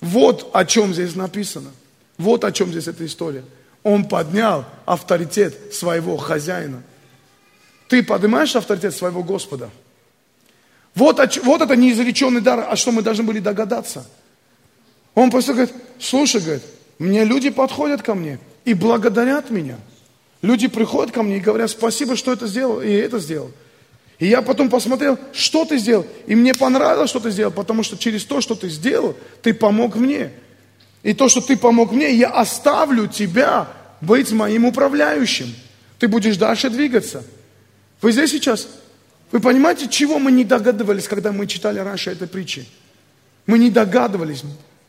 Вот 0.00 0.50
о 0.52 0.64
чем 0.64 0.92
здесь 0.92 1.14
написано. 1.14 1.70
Вот 2.18 2.44
о 2.44 2.52
чем 2.52 2.70
здесь 2.70 2.88
эта 2.88 3.04
история. 3.06 3.44
Он 3.82 4.04
поднял 4.04 4.64
авторитет 4.84 5.74
своего 5.74 6.16
хозяина. 6.16 6.82
Ты 7.88 8.02
поднимаешь 8.02 8.56
авторитет 8.56 8.94
своего 8.94 9.22
Господа. 9.22 9.70
Вот, 10.94 11.18
вот 11.44 11.60
это 11.60 11.76
неизреченный 11.76 12.40
дар, 12.40 12.66
о 12.68 12.76
что 12.76 12.90
мы 12.90 13.02
должны 13.02 13.22
были 13.22 13.38
догадаться. 13.38 14.06
Он 15.14 15.30
просто 15.30 15.52
говорит, 15.52 15.74
слушай, 15.98 16.40
говорит, 16.40 16.62
мне 16.98 17.24
люди 17.24 17.50
подходят 17.50 18.02
ко 18.02 18.14
мне 18.14 18.38
и 18.64 18.74
благодарят 18.74 19.50
меня. 19.50 19.78
Люди 20.42 20.68
приходят 20.68 21.12
ко 21.14 21.22
мне 21.22 21.36
и 21.36 21.40
говорят, 21.40 21.70
спасибо, 21.70 22.16
что 22.16 22.32
это 22.32 22.46
сделал, 22.46 22.80
и 22.80 22.90
это 22.90 23.18
сделал. 23.18 23.50
И 24.18 24.26
я 24.26 24.40
потом 24.40 24.70
посмотрел, 24.70 25.18
что 25.32 25.64
ты 25.64 25.78
сделал. 25.78 26.06
И 26.26 26.34
мне 26.34 26.54
понравилось, 26.54 27.10
что 27.10 27.20
ты 27.20 27.30
сделал, 27.30 27.52
потому 27.52 27.82
что 27.82 27.98
через 27.98 28.24
то, 28.24 28.40
что 28.40 28.54
ты 28.54 28.68
сделал, 28.68 29.14
ты 29.42 29.52
помог 29.52 29.96
мне. 29.96 30.30
И 31.02 31.12
то, 31.12 31.28
что 31.28 31.40
ты 31.40 31.56
помог 31.56 31.92
мне, 31.92 32.14
я 32.14 32.30
оставлю 32.30 33.06
тебя 33.06 33.68
быть 34.00 34.32
моим 34.32 34.64
управляющим. 34.64 35.54
Ты 35.98 36.08
будешь 36.08 36.36
дальше 36.36 36.70
двигаться. 36.70 37.24
Вы 38.00 38.12
здесь 38.12 38.30
сейчас? 38.30 38.68
Вы 39.32 39.40
понимаете, 39.40 39.88
чего 39.88 40.18
мы 40.18 40.32
не 40.32 40.44
догадывались, 40.44 41.08
когда 41.08 41.32
мы 41.32 41.46
читали 41.46 41.78
раньше 41.78 42.10
этой 42.10 42.26
притчи? 42.26 42.66
Мы 43.46 43.58
не 43.58 43.70
догадывались, 43.70 44.42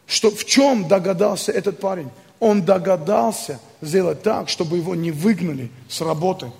что 0.05 0.31
в 0.31 0.45
чем 0.45 0.87
догадался 0.87 1.51
этот 1.51 1.79
парень. 1.79 2.09
Он 2.39 2.63
догадался 2.63 3.59
сделать 3.81 4.21
так, 4.21 4.47
чтобы 4.49 4.77
его 4.77 4.95
не 4.95 5.11
выгнали 5.11 5.69
с 5.89 6.01
работы. 6.01 6.51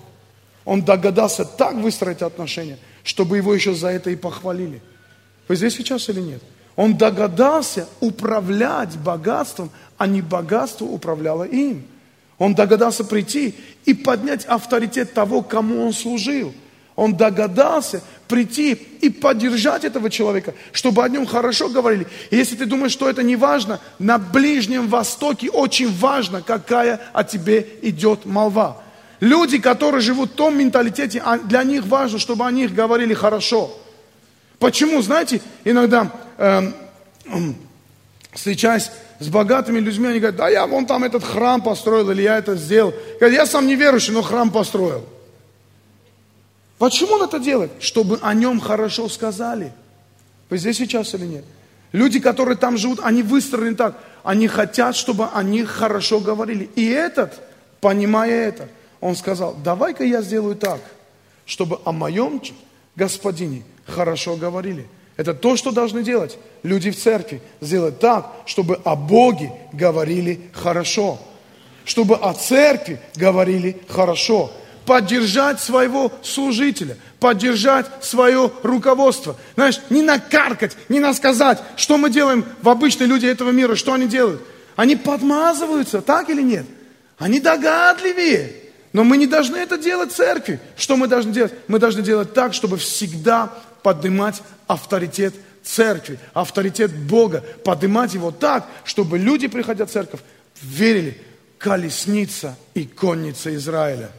Он 0.68 0.82
догадался 0.82 1.46
так 1.46 1.76
выстроить 1.76 2.20
отношения, 2.20 2.78
чтобы 3.02 3.38
его 3.38 3.54
еще 3.54 3.72
за 3.72 3.88
это 3.88 4.10
и 4.10 4.16
похвалили. 4.16 4.82
Вы 5.48 5.56
здесь 5.56 5.74
сейчас 5.74 6.10
или 6.10 6.20
нет? 6.20 6.42
Он 6.76 6.94
догадался 6.94 7.88
управлять 8.00 8.98
богатством, 8.98 9.70
а 9.96 10.06
не 10.06 10.20
богатство 10.20 10.84
управляло 10.84 11.44
им. 11.44 11.86
Он 12.36 12.54
догадался 12.54 13.02
прийти 13.02 13.54
и 13.86 13.94
поднять 13.94 14.44
авторитет 14.44 15.14
того, 15.14 15.40
кому 15.40 15.86
он 15.86 15.94
служил. 15.94 16.52
Он 16.96 17.16
догадался 17.16 18.02
прийти 18.28 18.74
и 18.74 19.08
поддержать 19.08 19.84
этого 19.84 20.10
человека, 20.10 20.52
чтобы 20.72 21.02
о 21.02 21.08
нем 21.08 21.24
хорошо 21.24 21.70
говорили. 21.70 22.06
И 22.28 22.36
если 22.36 22.56
ты 22.56 22.66
думаешь, 22.66 22.92
что 22.92 23.08
это 23.08 23.22
не 23.22 23.36
важно, 23.36 23.80
на 23.98 24.18
Ближнем 24.18 24.88
Востоке 24.88 25.48
очень 25.48 25.90
важно, 25.90 26.42
какая 26.42 27.00
о 27.14 27.24
тебе 27.24 27.66
идет 27.80 28.26
молва. 28.26 28.82
Люди, 29.20 29.58
которые 29.58 30.00
живут 30.00 30.30
в 30.30 30.34
том 30.34 30.56
менталитете, 30.56 31.20
а 31.24 31.38
для 31.38 31.64
них 31.64 31.84
важно, 31.84 32.18
чтобы 32.18 32.46
о 32.46 32.50
них 32.50 32.72
говорили 32.72 33.14
хорошо. 33.14 33.76
Почему? 34.58 35.02
Знаете, 35.02 35.40
иногда 35.64 36.12
э, 36.36 36.72
встречаясь 38.32 38.90
с 39.18 39.28
богатыми 39.28 39.80
людьми, 39.80 40.08
они 40.08 40.20
говорят, 40.20 40.36
да 40.36 40.48
я 40.48 40.66
вон 40.66 40.86
там 40.86 41.04
этот 41.04 41.24
храм 41.24 41.60
построил, 41.60 42.10
или 42.10 42.22
я 42.22 42.38
это 42.38 42.54
сделал. 42.56 42.94
Говорят, 43.18 43.38
я 43.38 43.46
сам 43.46 43.66
неверующий, 43.66 44.12
но 44.12 44.22
храм 44.22 44.50
построил. 44.50 45.04
Почему 46.78 47.14
он 47.14 47.22
это 47.22 47.40
делает? 47.40 47.72
Чтобы 47.80 48.18
о 48.22 48.34
нем 48.34 48.60
хорошо 48.60 49.08
сказали. 49.08 49.72
Вы 50.48 50.58
здесь 50.58 50.76
сейчас 50.76 51.12
или 51.14 51.26
нет? 51.26 51.44
Люди, 51.90 52.20
которые 52.20 52.56
там 52.56 52.76
живут, 52.76 53.00
они 53.02 53.22
выстроены 53.22 53.74
так. 53.74 53.98
Они 54.22 54.46
хотят, 54.46 54.94
чтобы 54.94 55.26
о 55.32 55.42
них 55.42 55.68
хорошо 55.68 56.20
говорили. 56.20 56.70
И 56.76 56.86
этот, 56.86 57.40
понимая 57.80 58.48
это, 58.48 58.68
он 59.00 59.16
сказал, 59.16 59.54
давай-ка 59.62 60.04
я 60.04 60.22
сделаю 60.22 60.56
так, 60.56 60.80
чтобы 61.46 61.78
о 61.84 61.92
моем 61.92 62.42
господине 62.96 63.62
хорошо 63.86 64.36
говорили. 64.36 64.86
Это 65.18 65.34
то, 65.34 65.56
что 65.56 65.72
должны 65.72 66.04
делать 66.04 66.38
люди 66.62 66.90
в 66.90 66.96
церкви. 66.96 67.42
Сделать 67.60 67.98
так, 67.98 68.32
чтобы 68.46 68.80
о 68.84 68.94
Боге 68.94 69.52
говорили 69.72 70.40
хорошо. 70.52 71.18
Чтобы 71.84 72.14
о 72.14 72.34
церкви 72.34 73.00
говорили 73.16 73.80
хорошо. 73.88 74.52
Поддержать 74.86 75.60
своего 75.60 76.12
служителя. 76.22 76.96
Поддержать 77.18 77.86
свое 78.00 78.52
руководство. 78.62 79.36
Знаешь, 79.56 79.80
не 79.90 80.02
накаркать, 80.02 80.76
не 80.88 81.00
насказать, 81.00 81.58
что 81.74 81.98
мы 81.98 82.10
делаем 82.10 82.44
в 82.62 82.68
обычные 82.68 83.08
люди 83.08 83.26
этого 83.26 83.50
мира, 83.50 83.74
что 83.74 83.94
они 83.94 84.06
делают. 84.06 84.40
Они 84.76 84.94
подмазываются, 84.94 86.00
так 86.00 86.30
или 86.30 86.42
нет? 86.42 86.64
Они 87.18 87.40
догадливее. 87.40 88.67
Но 88.92 89.04
мы 89.04 89.16
не 89.16 89.26
должны 89.26 89.56
это 89.56 89.78
делать 89.78 90.12
церкви. 90.12 90.60
Что 90.76 90.96
мы 90.96 91.08
должны 91.08 91.32
делать? 91.32 91.52
Мы 91.68 91.78
должны 91.78 92.02
делать 92.02 92.32
так, 92.32 92.54
чтобы 92.54 92.78
всегда 92.78 93.52
поднимать 93.82 94.42
авторитет 94.66 95.34
церкви, 95.62 96.18
авторитет 96.32 96.92
Бога, 96.92 97.44
поднимать 97.64 98.14
его 98.14 98.30
так, 98.30 98.66
чтобы 98.84 99.18
люди, 99.18 99.48
приходя 99.48 99.86
в 99.86 99.90
церковь, 99.90 100.20
верили, 100.62 101.20
колесница 101.58 102.56
и 102.74 102.84
конница 102.84 103.54
Израиля. 103.54 104.10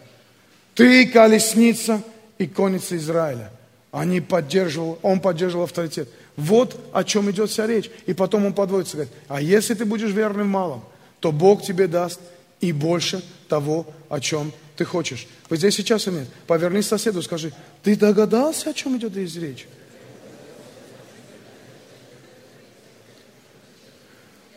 Ты 0.76 1.08
колесница 1.08 2.02
и 2.38 2.48
конница 2.48 2.96
Израиля. 2.98 3.52
Они 3.92 4.22
поддерживал, 4.22 5.00
он 5.02 5.20
поддерживал 5.20 5.64
авторитет. 5.64 6.10
Вот 6.36 6.80
о 6.94 7.04
чем 7.04 7.30
идет 7.32 7.50
вся 7.50 7.66
речь. 7.66 7.90
И 8.06 8.14
потом 8.14 8.46
он 8.46 8.54
подводится, 8.54 8.98
говорит, 8.98 9.14
а 9.28 9.42
если 9.42 9.74
ты 9.74 9.86
будешь 9.86 10.12
верным 10.12 10.48
в 10.48 10.52
малом, 10.52 10.84
то 11.20 11.32
Бог 11.32 11.64
тебе 11.64 11.88
даст 11.88 12.20
и 12.62 12.72
больше 12.72 13.24
того, 13.48 13.88
о 14.10 14.20
чем 14.20 14.52
ты 14.76 14.86
хочешь. 14.86 15.28
Вы 15.50 15.58
здесь 15.58 15.76
сейчас 15.76 16.08
или 16.08 16.16
нет? 16.16 16.30
Повернись 16.48 16.88
соседу, 16.88 17.22
скажи, 17.22 17.54
ты 17.84 17.96
догадался, 17.96 18.70
о 18.70 18.74
чем 18.74 18.98
идет 18.98 19.12
здесь 19.12 19.36
речь? 19.36 19.68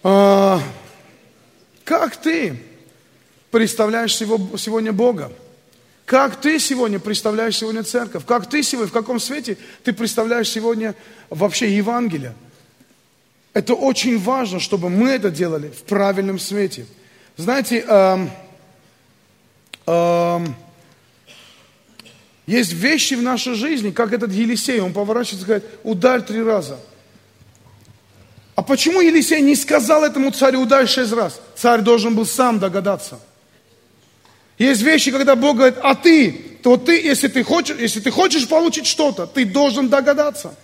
А, 0.02 0.60
как 1.84 2.16
ты 2.16 2.60
представляешь 3.50 4.16
сегодня 4.16 4.92
Бога? 4.92 5.32
Как 6.04 6.40
ты 6.40 6.58
сегодня 6.58 6.98
представляешь 6.98 7.56
сегодня 7.56 7.84
церковь? 7.84 8.24
Как 8.26 8.50
ты 8.50 8.62
сегодня, 8.62 8.90
в 8.90 8.92
каком 8.92 9.20
свете 9.20 9.56
ты 9.84 9.92
представляешь 9.92 10.48
сегодня 10.50 10.94
вообще 11.30 11.74
Евангелие? 11.74 12.34
Это 13.54 13.74
очень 13.74 14.18
важно, 14.18 14.60
чтобы 14.60 14.88
мы 14.88 15.10
это 15.10 15.30
делали 15.30 15.68
в 15.68 15.82
правильном 15.84 16.38
свете. 16.38 16.86
Знаете, 17.36 17.80
эм, 17.80 18.30
эм, 19.86 20.54
есть 22.46 22.72
вещи 22.72 23.14
в 23.14 23.22
нашей 23.22 23.54
жизни, 23.54 23.90
как 23.90 24.12
этот 24.12 24.32
Елисей, 24.32 24.80
он 24.80 24.92
поворачивается 24.92 25.44
и 25.44 25.46
говорит, 25.46 25.64
ударь 25.82 26.22
три 26.22 26.42
раза– 26.42 26.78
а 28.54 28.62
почему 28.62 29.00
Елисей 29.00 29.40
не 29.40 29.56
сказал 29.56 30.04
этому 30.04 30.30
царю 30.30 30.60
ударь 30.60 30.86
шесть 30.86 31.12
раз? 31.12 31.40
Царь 31.56 31.80
должен 31.80 32.14
был 32.14 32.26
сам 32.26 32.58
догадаться. 32.58 33.18
Есть 34.58 34.82
вещи, 34.82 35.10
когда 35.10 35.34
Бог 35.34 35.56
говорит, 35.56 35.78
а 35.82 35.94
ты, 35.94 36.32
то 36.62 36.76
ты, 36.76 37.00
если 37.02 37.28
ты 37.28 37.42
хочешь, 37.42 37.76
если 37.78 38.00
ты 38.00 38.10
хочешь 38.10 38.46
получить 38.46 38.86
что-то, 38.86 39.26
ты 39.26 39.46
должен 39.46 39.88
догадаться. 39.88 40.54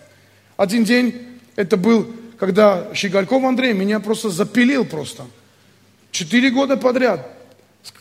Один 0.56 0.84
день, 0.84 1.40
это 1.56 1.76
был, 1.76 2.12
когда 2.38 2.88
Щегольков 2.94 3.42
Андрей 3.42 3.72
меня 3.72 4.00
просто 4.00 4.28
запилил 4.28 4.84
просто. 4.84 5.24
Четыре 6.18 6.50
года 6.50 6.76
подряд. 6.76 7.30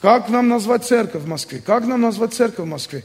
Как 0.01 0.27
нам 0.29 0.47
назвать 0.47 0.83
церковь 0.83 1.21
в 1.21 1.27
Москве? 1.27 1.61
Как 1.63 1.85
нам 1.85 2.01
назвать 2.01 2.33
церковь 2.33 2.65
в 2.65 2.67
Москве? 2.67 3.03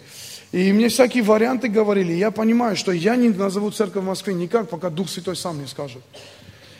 И 0.53 0.73
мне 0.73 0.89
всякие 0.89 1.23
варианты 1.23 1.69
говорили. 1.69 2.15
Я 2.15 2.31
понимаю, 2.31 2.77
что 2.77 2.93
я 2.93 3.15
не 3.17 3.29
назову 3.29 3.71
церковь 3.73 4.05
в 4.05 4.07
Москве 4.07 4.33
никак, 4.33 4.71
пока 4.71 4.89
Дух 4.89 5.11
Святой 5.11 5.37
сам 5.37 5.61
не 5.61 5.67
скажет. 5.67 6.01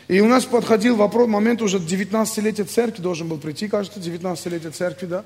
И 0.07 0.19
у 0.19 0.27
нас 0.27 0.45
подходил 0.45 0.95
вопрос, 0.95 1.27
момент 1.27 1.61
уже 1.61 1.77
19-летия 1.77 2.65
церкви, 2.65 3.03
должен 3.03 3.27
был 3.27 3.37
прийти, 3.37 3.67
кажется, 3.67 3.99
19-летие 3.99 4.71
церкви, 4.71 5.05
да. 5.05 5.23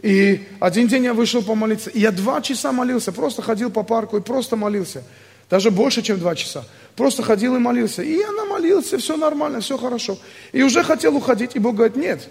И 0.00 0.48
один 0.58 0.88
день 0.88 1.04
я 1.04 1.12
вышел 1.12 1.42
помолиться, 1.42 1.90
и 1.90 2.00
я 2.00 2.10
два 2.10 2.40
часа 2.40 2.72
молился, 2.72 3.12
просто 3.12 3.42
ходил 3.42 3.70
по 3.70 3.82
парку 3.82 4.16
и 4.16 4.22
просто 4.22 4.56
молился. 4.56 5.04
Даже 5.50 5.70
больше, 5.70 6.00
чем 6.00 6.18
два 6.18 6.34
часа. 6.34 6.64
Просто 6.96 7.22
ходил 7.22 7.54
и 7.54 7.58
молился. 7.58 8.02
И 8.02 8.16
я 8.16 8.32
намолился, 8.32 8.96
все 8.96 9.18
нормально, 9.18 9.60
все 9.60 9.76
хорошо. 9.76 10.18
И 10.52 10.62
уже 10.62 10.82
хотел 10.82 11.14
уходить, 11.14 11.50
и 11.54 11.58
Бог 11.58 11.76
говорит, 11.76 11.96
нет, 11.96 12.26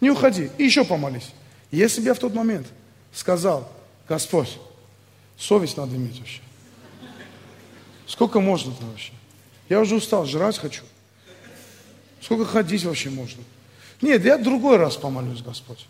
не 0.00 0.10
уходи, 0.10 0.50
и 0.58 0.64
еще 0.64 0.84
помолись. 0.84 1.30
Если 1.70 2.00
бы 2.00 2.06
я 2.06 2.14
в 2.14 2.18
тот 2.18 2.34
момент 2.34 2.66
сказал, 3.12 3.70
Господь, 4.08 4.58
совесть 5.36 5.76
надо 5.76 5.96
иметь 5.96 6.18
вообще. 6.18 6.40
Сколько 8.06 8.40
можно-то 8.40 8.84
вообще? 8.86 9.12
Я 9.68 9.80
уже 9.80 9.94
устал, 9.96 10.26
жрать 10.26 10.58
хочу. 10.58 10.82
Сколько 12.20 12.44
ходить 12.44 12.84
вообще 12.84 13.10
можно? 13.10 13.42
Нет, 14.02 14.24
я 14.24 14.36
другой 14.36 14.78
раз 14.78 14.96
помолюсь, 14.96 15.42
Господь. 15.42 15.86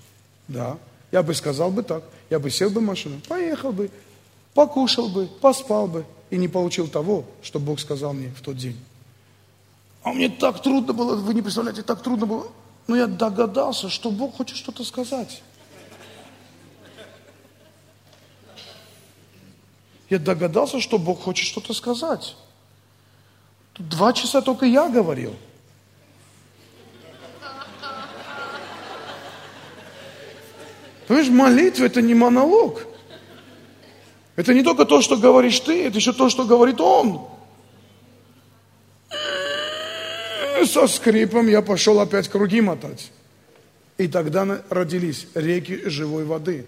Да, 0.48 0.76
я 1.12 1.22
бы 1.22 1.34
сказал 1.34 1.70
бы 1.70 1.82
так. 1.82 2.04
Я 2.28 2.38
бы 2.38 2.50
сел 2.50 2.70
бы 2.70 2.80
в 2.80 2.84
машину, 2.84 3.20
поехал 3.28 3.72
бы, 3.72 3.90
покушал 4.54 5.08
бы, 5.08 5.26
поспал 5.26 5.86
бы. 5.86 6.04
и 6.30 6.36
не 6.36 6.46
получил 6.46 6.86
того, 6.86 7.24
что 7.42 7.58
Бог 7.58 7.80
сказал 7.80 8.12
мне 8.12 8.28
в 8.28 8.40
тот 8.40 8.56
день. 8.56 8.78
А 10.02 10.12
мне 10.12 10.28
так 10.28 10.62
трудно 10.62 10.92
было, 10.92 11.16
вы 11.16 11.34
не 11.34 11.42
представляете, 11.42 11.82
так 11.82 12.02
трудно 12.02 12.26
было. 12.26 12.48
Но 12.90 12.96
я 12.96 13.06
догадался, 13.06 13.88
что 13.88 14.10
Бог 14.10 14.34
хочет 14.34 14.56
что-то 14.56 14.82
сказать. 14.82 15.44
Я 20.08 20.18
догадался, 20.18 20.80
что 20.80 20.98
Бог 20.98 21.22
хочет 21.22 21.46
что-то 21.46 21.72
сказать. 21.72 22.34
Два 23.78 24.12
часа 24.12 24.42
только 24.42 24.66
я 24.66 24.88
говорил. 24.88 25.36
Понимаешь, 31.06 31.30
молитва 31.30 31.84
это 31.84 32.02
не 32.02 32.14
монолог. 32.14 32.88
Это 34.34 34.52
не 34.52 34.64
только 34.64 34.84
то, 34.84 35.00
что 35.00 35.16
говоришь 35.16 35.60
ты, 35.60 35.86
это 35.86 35.98
еще 35.98 36.12
то, 36.12 36.28
что 36.28 36.44
говорит 36.44 36.80
он. 36.80 37.28
Со 40.70 40.86
скрипом 40.86 41.48
я 41.48 41.62
пошел 41.62 41.98
опять 41.98 42.28
круги 42.28 42.60
мотать. 42.60 43.10
И 43.98 44.06
тогда 44.06 44.62
родились 44.70 45.26
реки 45.34 45.88
живой 45.88 46.24
воды. 46.24 46.66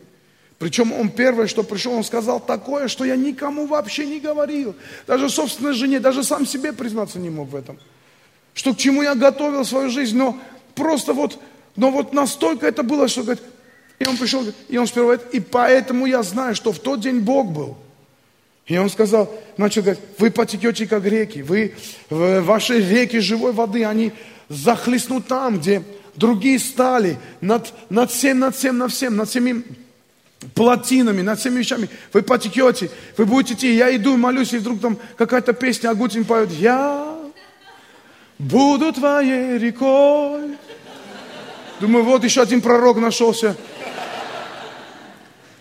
Причем 0.59 0.93
он 0.93 1.09
первое, 1.09 1.47
что 1.47 1.63
пришел, 1.63 1.93
он 1.93 2.03
сказал 2.03 2.41
такое, 2.41 2.89
что 2.89 3.05
я 3.05 3.15
никому 3.15 3.67
вообще 3.67 4.07
не 4.07 4.19
говорил. 4.19 4.75
Даже 5.07 5.31
собственной 5.31 5.75
жене, 5.75 6.01
даже 6.01 6.25
сам 6.25 6.47
себе 6.47 6.73
признаться 6.73 7.21
не 7.21 7.31
мог 7.31 7.51
в 7.51 7.57
этом. 7.57 7.79
Что 8.55 8.75
к 8.75 8.77
чему 8.77 9.03
я 9.03 9.15
готовил 9.15 9.65
свою 9.65 9.89
жизнь, 9.89 10.17
но 10.17 10.37
просто 10.75 11.13
вот, 11.13 11.41
но 11.77 11.91
вот 11.91 12.13
настолько 12.13 12.67
это 12.67 12.83
было, 12.83 13.07
что 13.07 13.23
говорит, 13.23 13.43
и 14.01 14.07
он 14.07 14.17
пришел, 14.17 14.45
и 14.69 14.79
он 14.79 14.87
сперва, 14.89 15.15
и 15.15 15.39
поэтому 15.39 16.07
я 16.07 16.23
знаю, 16.25 16.57
что 16.57 16.73
в 16.73 16.81
тот 16.81 17.01
день 17.01 17.21
Бог 17.21 17.53
был. 17.53 17.77
И 18.67 18.77
он 18.79 18.91
сказал, 18.91 19.33
начал 19.57 19.83
говорить, 19.83 20.03
вы 20.19 20.31
потекете 20.31 20.87
как 20.87 21.05
реки, 21.05 21.43
вы, 21.43 21.75
ваши 22.09 22.81
реки 22.81 23.19
живой 23.19 23.53
воды, 23.53 23.85
они 23.85 24.13
захлестнут 24.49 25.27
там, 25.27 25.59
где 25.59 25.83
другие 26.15 26.59
стали, 26.59 27.19
над, 27.41 27.73
над 27.91 28.11
всем, 28.11 28.39
над 28.39 28.55
всем, 28.55 28.79
над 28.79 28.93
всем, 28.93 29.17
над 29.17 29.29
всеми 29.29 29.65
плотинами, 30.55 31.23
над 31.23 31.39
всеми 31.39 31.59
вещами. 31.59 31.89
Вы 32.13 32.23
потекете, 32.23 32.91
вы 33.17 33.27
будете 33.27 33.55
идти. 33.55 33.75
Я 33.75 33.95
иду 33.95 34.17
молюсь, 34.17 34.53
и 34.53 34.59
вдруг 34.59 34.81
там 34.81 34.99
какая-то 35.17 35.53
песня, 35.53 35.91
Агутин 35.91 36.25
поет. 36.25 36.51
Я 36.51 37.17
буду 38.39 38.93
твоей 38.93 39.59
рекой. 39.59 40.57
Думаю, 41.81 42.05
вот 42.05 42.25
еще 42.25 42.43
один 42.43 42.61
пророк 42.61 42.99
нашелся. 42.99 43.57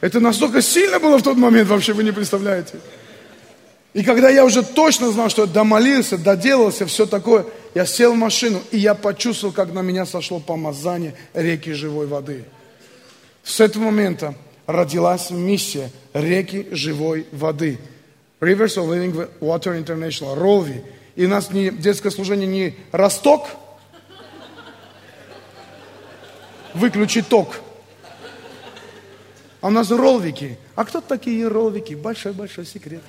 Это 0.02 0.20
настолько 0.20 0.62
сильно 0.62 0.99
было 0.99 1.18
в 1.20 1.24
тот 1.24 1.38
момент, 1.38 1.70
вообще 1.70 1.93
вы 1.93 2.04
не 2.04 2.12
представляете. 2.12 2.80
И 3.93 4.04
когда 4.04 4.30
я 4.30 4.45
уже 4.45 4.64
точно 4.64 5.12
знал, 5.12 5.30
что 5.30 5.43
я 5.43 5.47
домолился, 5.47 6.18
доделался, 6.18 6.88
все 6.88 7.06
такое, 7.06 7.45
я 7.76 7.86
сел 7.86 8.14
в 8.14 8.18
машину, 8.18 8.62
и 8.72 8.78
я 8.78 8.95
почувствовал, 8.95 9.54
как 9.54 9.74
на 9.74 9.82
меня 9.82 10.06
сошло 10.06 10.39
помазание 10.39 11.14
реки 11.34 11.74
живой 11.74 12.08
воды. 12.08 12.45
С 13.43 13.60
этого 13.60 13.86
момента 13.86 14.34
родилась 14.66 15.30
миссия 15.30 15.91
реки 16.14 16.68
живой 16.72 17.28
воды. 17.32 17.80
Rivers 18.39 18.78
of 18.78 18.88
Living 18.89 19.30
Water 19.39 19.78
International, 19.78 20.36
Ролви. 20.36 20.84
И 21.16 21.26
у 21.26 21.30
нас 21.30 21.52
не, 21.52 21.70
детское 21.70 22.10
служение 22.10 22.47
не 22.47 22.76
Росток, 22.91 23.47
выключи 26.74 27.22
ток. 27.22 27.62
А 29.62 29.68
у 29.68 29.70
нас 29.70 29.91
ролвики. 29.91 30.57
А 30.76 30.84
кто 30.86 31.01
такие 31.01 31.47
ролвики? 31.47 31.93
Большой-большой 31.93 32.66
секрет. 32.66 33.01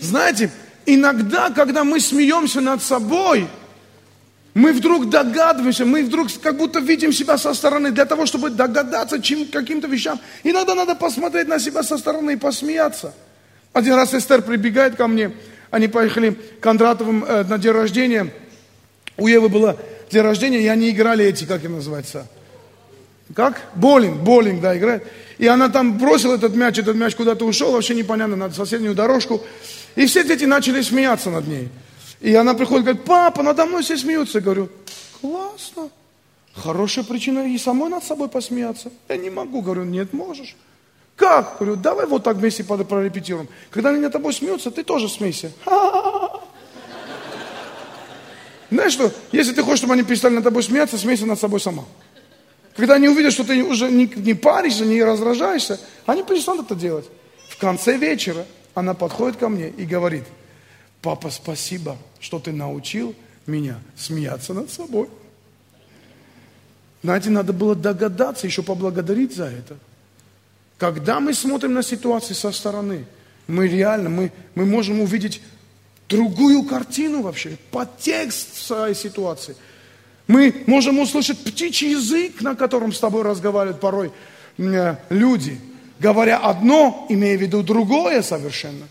Знаете, 0.00 0.50
иногда, 0.86 1.50
когда 1.50 1.82
мы 1.82 1.98
смеемся 1.98 2.60
над 2.60 2.82
собой, 2.82 3.48
мы 4.54 4.72
вдруг 4.72 5.08
догадываемся, 5.08 5.84
мы 5.84 6.02
вдруг 6.02 6.28
как 6.42 6.56
будто 6.56 6.80
видим 6.80 7.12
себя 7.12 7.38
со 7.38 7.54
стороны. 7.54 7.90
Для 7.90 8.04
того, 8.04 8.26
чтобы 8.26 8.50
догадаться 8.50 9.20
чем, 9.20 9.46
каким-то 9.46 9.88
вещам, 9.88 10.20
иногда 10.44 10.74
надо 10.74 10.94
посмотреть 10.94 11.48
на 11.48 11.58
себя 11.58 11.82
со 11.82 11.96
стороны 11.96 12.32
и 12.32 12.36
посмеяться. 12.36 13.14
Один 13.72 13.94
раз 13.94 14.14
Эстер 14.14 14.42
прибегает 14.42 14.96
ко 14.96 15.06
мне, 15.06 15.32
они 15.70 15.88
поехали 15.88 16.30
к 16.30 16.60
Кондратовым 16.60 17.24
э, 17.24 17.44
на 17.44 17.58
день 17.58 17.72
рождения. 17.72 18.32
У 19.16 19.26
Евы 19.26 19.48
было 19.48 19.78
день 20.10 20.22
рождения, 20.22 20.60
и 20.60 20.66
они 20.66 20.90
играли 20.90 21.24
эти, 21.24 21.44
как 21.44 21.60
это 21.60 21.68
называется? 21.68 22.26
Как? 23.34 23.60
Болинг, 23.74 24.20
болинг, 24.22 24.60
да, 24.60 24.76
играет. 24.76 25.06
И 25.38 25.46
она 25.46 25.68
там 25.68 25.98
бросила 25.98 26.34
этот 26.34 26.54
мяч, 26.54 26.78
этот 26.78 26.96
мяч 26.96 27.14
куда-то 27.14 27.44
ушел, 27.44 27.72
вообще 27.72 27.94
непонятно, 27.94 28.36
на 28.36 28.50
соседнюю 28.50 28.94
дорожку. 28.94 29.42
И 29.96 30.06
все 30.06 30.24
дети 30.24 30.44
начали 30.44 30.80
смеяться 30.80 31.30
над 31.30 31.46
ней. 31.46 31.68
И 32.20 32.34
она 32.34 32.54
приходит, 32.54 32.84
говорит, 32.84 33.04
папа, 33.04 33.42
надо 33.42 33.66
мной 33.66 33.82
все 33.82 33.96
смеются. 33.96 34.38
Я 34.38 34.44
говорю, 34.44 34.68
классно. 35.20 35.90
Хорошая 36.54 37.04
причина 37.04 37.46
и 37.52 37.58
самой 37.58 37.90
над 37.90 38.02
собой 38.02 38.28
посмеяться. 38.28 38.90
Я 39.08 39.16
не 39.16 39.30
могу. 39.30 39.62
Говорю, 39.62 39.84
нет, 39.84 40.12
можешь. 40.12 40.56
Как? 41.14 41.56
Говорю, 41.58 41.76
давай 41.76 42.06
вот 42.06 42.24
так 42.24 42.36
вместе 42.36 42.64
прорепетируем. 42.64 43.48
Когда 43.70 43.90
они 43.90 43.98
над 43.98 44.12
тобой 44.12 44.32
смеются, 44.32 44.70
ты 44.70 44.82
тоже 44.82 45.08
смейся. 45.08 45.52
Знаешь 48.70 48.92
что, 48.92 49.12
если 49.32 49.52
ты 49.52 49.62
хочешь, 49.62 49.78
чтобы 49.78 49.94
они 49.94 50.02
перестали 50.02 50.34
над 50.34 50.44
тобой 50.44 50.62
смеяться, 50.62 50.98
смейся 50.98 51.26
над 51.26 51.40
собой 51.40 51.60
сама. 51.60 51.84
Когда 52.76 52.94
они 52.94 53.08
увидят, 53.08 53.32
что 53.32 53.44
ты 53.44 53.62
уже 53.64 53.90
не, 53.90 54.06
не 54.14 54.34
паришься, 54.34 54.84
не 54.84 55.02
раздражаешься, 55.02 55.80
они 56.06 56.22
перестанут 56.22 56.66
это 56.66 56.74
делать. 56.74 57.06
В 57.48 57.56
конце 57.56 57.96
вечера 57.96 58.44
она 58.74 58.94
подходит 58.94 59.36
ко 59.36 59.48
мне 59.48 59.68
и 59.70 59.84
говорит, 59.84 60.24
папа, 61.02 61.30
спасибо, 61.30 61.96
что 62.20 62.38
ты 62.38 62.52
научил 62.52 63.14
меня 63.46 63.80
смеяться 63.96 64.54
над 64.54 64.70
собой. 64.70 65.08
Знаете, 67.02 67.30
надо 67.30 67.52
было 67.52 67.74
догадаться, 67.74 68.46
еще 68.46 68.62
поблагодарить 68.62 69.34
за 69.34 69.46
это. 69.46 69.76
Когда 70.78 71.20
мы 71.20 71.34
смотрим 71.34 71.74
на 71.74 71.82
ситуации 71.82 72.34
со 72.34 72.52
стороны, 72.52 73.06
мы 73.46 73.66
реально, 73.66 74.08
мы, 74.10 74.32
мы 74.54 74.66
можем 74.66 75.00
увидеть 75.00 75.40
другую 76.08 76.62
картину 76.62 77.22
вообще, 77.22 77.56
подтекст 77.70 78.56
своей 78.56 78.94
ситуации. 78.94 79.56
Мы 80.26 80.64
можем 80.66 80.98
услышать 80.98 81.38
птичий 81.38 81.92
язык, 81.92 82.40
на 82.42 82.54
котором 82.54 82.92
с 82.92 82.98
тобой 82.98 83.22
разговаривают 83.22 83.80
порой 83.80 84.12
э, 84.58 84.96
люди, 85.08 85.58
говоря 85.98 86.38
одно, 86.38 87.06
имея 87.08 87.36
в 87.36 87.40
виду 87.40 87.62
другое 87.62 88.22
совершенно. 88.22 88.86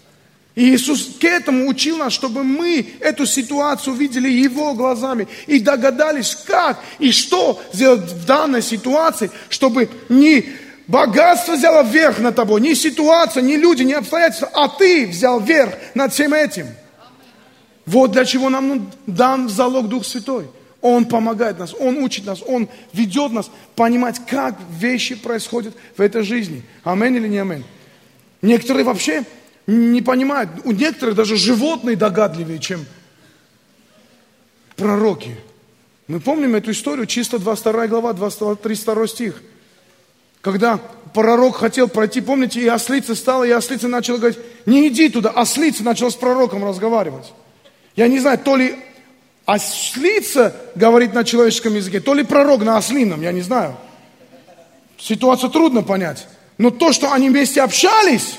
И 0.56 0.74
Иисус 0.74 1.18
к 1.22 1.24
этому 1.24 1.68
учил 1.68 1.98
нас, 1.98 2.14
чтобы 2.14 2.44
мы 2.44 2.94
эту 3.00 3.28
ситуацию 3.28 3.96
видели 3.96 4.28
Его 4.28 4.74
глазами 4.74 5.28
и 5.46 5.60
догадались, 5.60 6.36
как 6.48 6.80
и 6.98 7.12
что 7.12 7.62
сделать 7.74 8.12
в 8.12 8.26
данной 8.26 8.64
ситуации, 8.64 9.30
чтобы 9.50 9.88
не 10.10 10.46
богатство 10.88 11.54
взяло 11.54 11.84
верх 11.84 12.18
над 12.18 12.36
тобой, 12.36 12.62
не 12.62 12.74
ситуация, 12.74 13.44
не 13.44 13.56
люди, 13.56 13.84
не 13.84 13.94
обстоятельства, 13.94 14.50
а 14.52 14.68
ты 14.68 15.06
взял 15.06 15.40
верх 15.40 15.76
над 15.94 16.12
всем 16.12 16.34
этим. 16.34 16.66
Вот 17.88 18.12
для 18.12 18.26
чего 18.26 18.50
нам 18.50 18.92
дан 19.08 19.50
залог 19.50 19.88
Дух 19.88 20.06
Святой. 20.06 20.48
Он 20.82 21.06
помогает 21.06 21.58
нас, 21.58 21.74
Он 21.74 21.98
учит 21.98 22.26
нас, 22.26 22.44
Он 22.46 22.68
ведет 22.94 23.32
нас 23.32 23.50
понимать, 23.76 24.20
как 24.28 24.56
вещи 24.70 25.16
происходят 25.16 25.74
в 25.96 26.02
этой 26.02 26.22
жизни. 26.22 26.64
Аминь 26.84 27.16
или 27.16 27.28
не 27.28 27.40
аминь? 27.40 27.64
Некоторые 28.42 28.84
вообще 28.84 29.24
не 29.66 30.02
понимают. 30.02 30.50
У 30.66 30.72
некоторых 30.72 31.16
даже 31.16 31.38
животные 31.38 31.96
догадливее, 31.96 32.60
чем 32.60 32.86
пророки. 34.76 35.36
Мы 36.08 36.20
помним 36.20 36.56
эту 36.56 36.72
историю, 36.72 37.06
чисто 37.06 37.40
22 37.40 37.88
глава, 37.88 38.14
32 38.14 39.08
стих. 39.08 39.42
Когда 40.42 40.78
пророк 41.14 41.56
хотел 41.56 41.88
пройти, 41.88 42.22
помните, 42.22 42.62
и 42.62 42.68
ослица 42.68 43.16
стала, 43.16 43.46
и 43.46 43.52
ослица 43.52 43.88
начала 43.88 44.18
говорить, 44.18 44.40
не 44.66 44.90
иди 44.90 45.10
туда, 45.10 45.30
ослица 45.30 45.84
начала 45.84 46.10
с 46.10 46.16
пророком 46.16 46.64
разговаривать. 46.64 47.34
Я 47.98 48.08
не 48.08 48.20
знаю, 48.20 48.38
то 48.38 48.56
ли 48.56 48.76
ослица 49.46 50.56
говорит 50.76 51.14
на 51.14 51.24
человеческом 51.24 51.76
языке, 51.76 52.00
то 52.00 52.14
ли 52.14 52.24
пророк 52.24 52.62
на 52.62 52.78
ослином, 52.78 53.22
я 53.22 53.32
не 53.32 53.42
знаю. 53.42 53.76
Ситуацию 55.00 55.50
трудно 55.50 55.82
понять. 55.82 56.28
Но 56.60 56.70
то, 56.70 56.94
что 56.94 57.12
они 57.12 57.30
вместе 57.30 57.62
общались, 57.62 58.36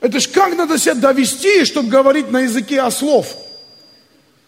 это 0.00 0.18
ж 0.18 0.28
как 0.28 0.56
надо 0.56 0.78
себя 0.78 0.94
довести, 0.94 1.64
чтобы 1.64 1.90
говорить 1.90 2.30
на 2.30 2.40
языке 2.40 2.80
ослов. 2.80 3.36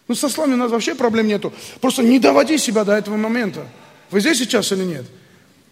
Ну, 0.09 0.15
со 0.15 0.31
словами 0.31 0.55
у 0.55 0.59
нас 0.59 0.71
вообще 0.71 0.95
проблем 0.95 1.27
нету. 1.27 1.53
Просто 1.81 2.03
не 2.03 2.19
доводи 2.19 2.57
себя 2.57 2.85
до 2.85 2.95
этого 2.95 3.17
момента. 3.17 3.67
Вы 4.11 4.21
здесь 4.21 4.39
сейчас 4.39 4.73
или 4.73 4.85
нет? 4.85 5.05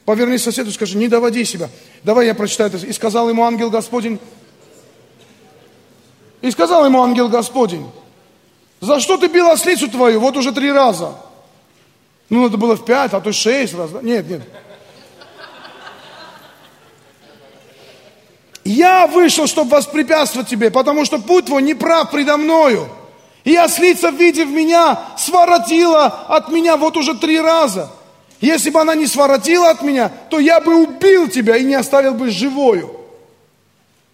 Поверни 0.04 0.36
соседу, 0.36 0.70
скажи, 0.70 0.98
не 0.98 1.08
доводи 1.08 1.44
себя. 1.44 1.70
Давай 2.02 2.26
я 2.26 2.34
прочитаю 2.34 2.70
это. 2.70 2.84
И 2.86 2.92
сказал 2.92 3.30
ему 3.30 3.44
ангел 3.44 3.70
Господень, 3.70 4.18
и 6.46 6.50
сказал 6.52 6.84
ему 6.84 7.02
ангел 7.02 7.28
Господень, 7.28 7.90
за 8.80 9.00
что 9.00 9.16
ты 9.16 9.26
бил 9.26 9.50
ослицу 9.50 9.88
твою 9.88 10.20
вот 10.20 10.36
уже 10.36 10.52
три 10.52 10.70
раза? 10.70 11.16
Ну, 12.30 12.42
надо 12.42 12.56
было 12.56 12.76
в 12.76 12.84
пять, 12.84 13.12
а 13.12 13.20
то 13.20 13.32
шесть 13.32 13.74
раз. 13.74 13.90
Нет, 14.02 14.28
нет. 14.28 14.42
Я 18.64 19.06
вышел, 19.08 19.46
чтобы 19.46 19.70
воспрепятствовать 19.70 20.48
тебе, 20.48 20.70
потому 20.70 21.04
что 21.04 21.18
путь 21.18 21.46
твой 21.46 21.62
неправ 21.62 22.10
предо 22.10 22.36
мною. 22.36 22.88
И 23.44 23.56
ослица, 23.56 24.10
видев 24.10 24.48
меня, 24.48 25.00
своротила 25.16 26.06
от 26.06 26.50
меня 26.50 26.76
вот 26.76 26.96
уже 26.96 27.14
три 27.14 27.40
раза. 27.40 27.90
Если 28.40 28.70
бы 28.70 28.80
она 28.80 28.94
не 28.94 29.06
своротила 29.06 29.70
от 29.70 29.82
меня, 29.82 30.10
то 30.30 30.38
я 30.38 30.60
бы 30.60 30.76
убил 30.76 31.28
тебя 31.28 31.56
и 31.56 31.64
не 31.64 31.74
оставил 31.74 32.14
бы 32.14 32.30
живою. 32.30 32.95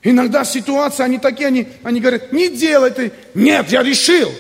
Иногда 0.03 0.45
ситуации, 0.45 1.05
они 1.05 1.19
такие, 1.19 1.47
они, 1.47 1.69
они 1.85 2.01
говорят, 2.01 2.33
не 2.33 2.49
делай 2.49 2.91
ты. 2.91 3.13
Нет, 3.35 3.71
я 3.71 3.83
решил. 3.83 4.33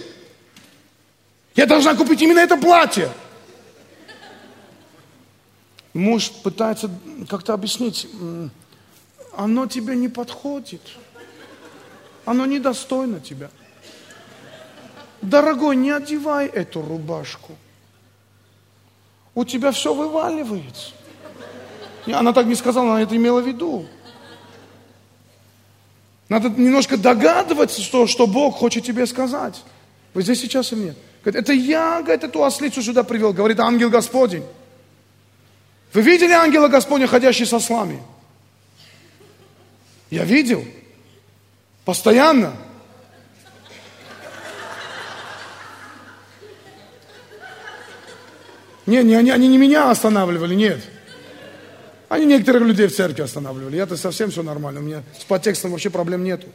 Я 1.54 1.66
должна 1.66 1.94
купить 1.94 2.20
именно 2.22 2.40
это 2.40 2.56
платье. 2.56 3.10
Муж 5.94 6.30
пытается 6.42 6.90
как-то 7.28 7.52
объяснить, 7.52 8.08
оно 9.36 9.66
тебе 9.66 9.94
не 9.94 10.08
подходит. 10.08 10.80
Оно 12.24 12.46
недостойно 12.46 13.20
тебя. 13.20 13.50
Дорогой, 15.20 15.76
не 15.76 15.90
одевай 15.90 16.46
эту 16.46 16.82
рубашку. 16.82 17.56
У 19.34 19.44
тебя 19.44 19.70
все 19.72 19.94
вываливается. 19.94 20.90
Она 22.06 22.32
так 22.32 22.46
не 22.46 22.54
сказала, 22.54 22.92
она 22.92 23.02
это 23.02 23.16
имела 23.16 23.40
в 23.40 23.46
виду. 23.46 23.86
Надо 26.32 26.48
немножко 26.48 26.96
догадываться, 26.96 27.82
что, 27.82 28.06
что 28.06 28.26
Бог 28.26 28.56
хочет 28.56 28.86
тебе 28.86 29.04
сказать. 29.04 29.62
Вы 30.14 30.22
здесь 30.22 30.40
сейчас 30.40 30.72
или 30.72 30.80
нет? 30.80 30.96
Говорит, 31.22 31.42
это 31.42 31.52
я, 31.52 32.00
говорит, 32.00 32.24
эту 32.24 32.42
ослицу 32.42 32.80
сюда 32.80 33.02
привел, 33.02 33.34
говорит 33.34 33.60
ангел 33.60 33.90
Господень. 33.90 34.42
Вы 35.92 36.00
видели 36.00 36.32
ангела 36.32 36.68
Господня, 36.68 37.06
ходящий 37.06 37.44
со 37.44 37.60
слами? 37.60 38.02
Я 40.08 40.24
видел. 40.24 40.64
Постоянно. 41.84 42.54
Не, 48.86 49.02
не, 49.02 49.16
они, 49.16 49.30
они 49.32 49.48
не 49.48 49.58
меня 49.58 49.90
останавливали, 49.90 50.54
нет. 50.54 50.82
Они 52.12 52.26
некоторых 52.26 52.64
людей 52.64 52.88
в 52.88 52.94
церкви 52.94 53.22
останавливали. 53.22 53.76
Я-то 53.76 53.96
совсем 53.96 54.30
все 54.30 54.42
нормально. 54.42 54.80
У 54.80 54.82
меня 54.82 55.02
с 55.18 55.24
подтекстом 55.24 55.70
вообще 55.70 55.88
проблем 55.88 56.22
нету. 56.24 56.46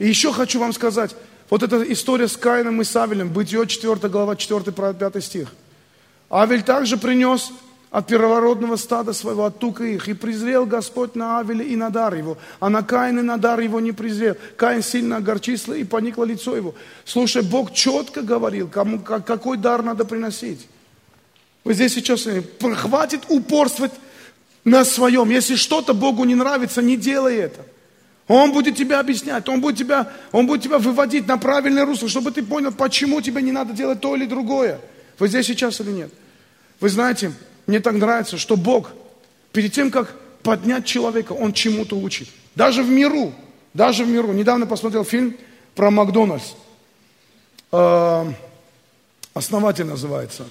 И 0.00 0.08
еще 0.08 0.32
хочу 0.32 0.58
вам 0.58 0.72
сказать, 0.72 1.14
вот 1.48 1.62
эта 1.62 1.80
история 1.92 2.26
с 2.26 2.36
Каином 2.36 2.82
и 2.82 2.84
Савелем, 2.84 3.28
Бытие 3.28 3.68
4 3.68 4.08
глава, 4.08 4.34
4 4.34 4.72
5 4.72 5.22
стих. 5.24 5.52
Авель 6.28 6.64
также 6.64 6.96
принес 6.96 7.52
от 7.92 8.08
первородного 8.08 8.74
стада 8.74 9.12
своего, 9.12 9.44
от 9.44 9.60
тука 9.60 9.84
их. 9.84 10.08
И 10.08 10.14
презрел 10.14 10.66
Господь 10.66 11.14
на 11.14 11.38
Авеля 11.38 11.64
и 11.64 11.76
на 11.76 11.90
дар 11.90 12.16
его, 12.16 12.36
а 12.58 12.68
на 12.68 12.82
Каин 12.82 13.20
и 13.20 13.22
на 13.22 13.36
дар 13.36 13.60
его 13.60 13.78
не 13.78 13.92
презрел. 13.92 14.34
Каин 14.56 14.82
сильно 14.82 15.18
огорчился 15.18 15.74
и 15.74 15.84
поникло 15.84 16.24
лицо 16.24 16.56
его. 16.56 16.74
Слушай, 17.04 17.42
Бог 17.42 17.72
четко 17.74 18.22
говорил, 18.22 18.66
кому, 18.66 18.98
какой 18.98 19.56
дар 19.56 19.84
надо 19.84 20.04
приносить. 20.04 20.66
Вы 21.64 21.74
здесь 21.74 21.94
сейчас, 21.94 22.26
э, 22.26 22.42
хватит 22.74 23.22
упорствовать 23.28 23.92
на 24.64 24.84
своем. 24.84 25.30
Если 25.30 25.56
что-то 25.56 25.94
Богу 25.94 26.24
не 26.24 26.34
нравится, 26.34 26.82
не 26.82 26.96
делай 26.96 27.36
это. 27.36 27.64
Он 28.28 28.52
будет 28.52 28.76
тебя 28.76 29.00
объяснять, 29.00 29.48
он 29.48 29.60
будет 29.60 29.76
тебя, 29.76 30.12
он 30.30 30.46
будет 30.46 30.62
тебя 30.62 30.78
выводить 30.78 31.26
на 31.26 31.36
правильное 31.36 31.84
русло, 31.84 32.08
чтобы 32.08 32.30
ты 32.30 32.44
понял, 32.44 32.70
почему 32.70 33.20
тебе 33.20 33.42
не 33.42 33.50
надо 33.50 33.72
делать 33.72 34.00
то 34.00 34.14
или 34.14 34.24
другое. 34.24 34.80
Вы 35.18 35.26
здесь 35.28 35.46
сейчас 35.46 35.80
или 35.80 35.90
нет? 35.90 36.10
Вы 36.78 36.90
знаете, 36.90 37.32
мне 37.66 37.80
так 37.80 37.94
нравится, 37.94 38.38
что 38.38 38.56
Бог 38.56 38.92
перед 39.52 39.72
тем, 39.72 39.90
как 39.90 40.14
поднять 40.42 40.86
человека, 40.86 41.32
Он 41.32 41.52
чему-то 41.52 41.96
учит. 41.96 42.28
Даже 42.54 42.82
в 42.82 42.90
миру, 42.90 43.32
даже 43.74 44.04
в 44.04 44.08
миру. 44.08 44.32
Недавно 44.32 44.66
посмотрел 44.66 45.04
фильм 45.04 45.36
про 45.74 45.90
Макдональдс. 45.90 46.52
Э, 47.72 48.32
основатель 49.34 49.86
называется. 49.86 50.44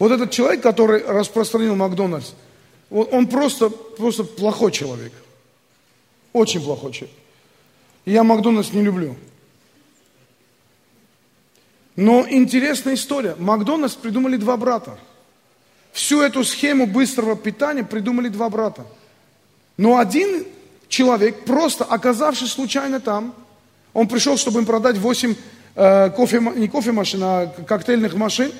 Вот 0.00 0.10
этот 0.10 0.32
человек, 0.32 0.62
который 0.62 1.04
распространил 1.04 1.76
Макдональдс, 1.76 2.32
он 2.90 3.28
просто, 3.28 3.70
просто 3.70 4.24
плохой 4.24 4.72
человек. 4.72 5.12
Очень 6.32 6.60
плохой 6.60 6.92
человек. 6.92 7.16
Я 8.04 8.24
Макдональдс 8.24 8.72
не 8.72 8.82
люблю. 8.82 9.14
Но 11.94 12.26
интересная 12.28 12.94
история. 12.94 13.36
Макдональдс 13.38 13.94
придумали 13.94 14.36
два 14.36 14.56
брата– 14.56 14.98
Всю 15.92 16.20
эту 16.20 16.44
схему 16.44 16.86
быстрого 16.86 17.36
питания 17.36 17.84
придумали 17.84 18.28
два 18.28 18.48
брата. 18.48 18.86
Но 19.76 19.98
один 19.98 20.44
человек, 20.88 21.44
просто 21.44 21.84
оказавшись 21.84 22.52
случайно 22.52 23.00
там, 23.00 23.34
он 23.92 24.06
пришел, 24.06 24.36
чтобы 24.36 24.60
им 24.60 24.66
продать 24.66 24.98
8 24.98 25.34
э, 25.74 26.10
кофе, 26.10 26.40
не 26.56 26.68
кофемашин, 26.68 27.20
а 27.22 27.46
коктейльных 27.46 28.14
машин. 28.14 28.52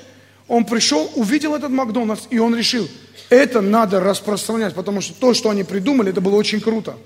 Он 0.51 0.65
пришел, 0.65 1.09
увидел 1.15 1.55
этот 1.55 1.71
Макдональдс, 1.71 2.27
и 2.29 2.37
он 2.37 2.53
решил, 2.53 2.85
это 3.29 3.61
надо 3.61 4.01
распространять, 4.01 4.75
потому 4.75 4.99
что 4.99 5.13
то, 5.13 5.33
что 5.33 5.49
они 5.49 5.63
придумали, 5.63 6.11
это 6.11 6.19
было 6.19 6.35
очень 6.35 6.59
круто. 6.59 6.97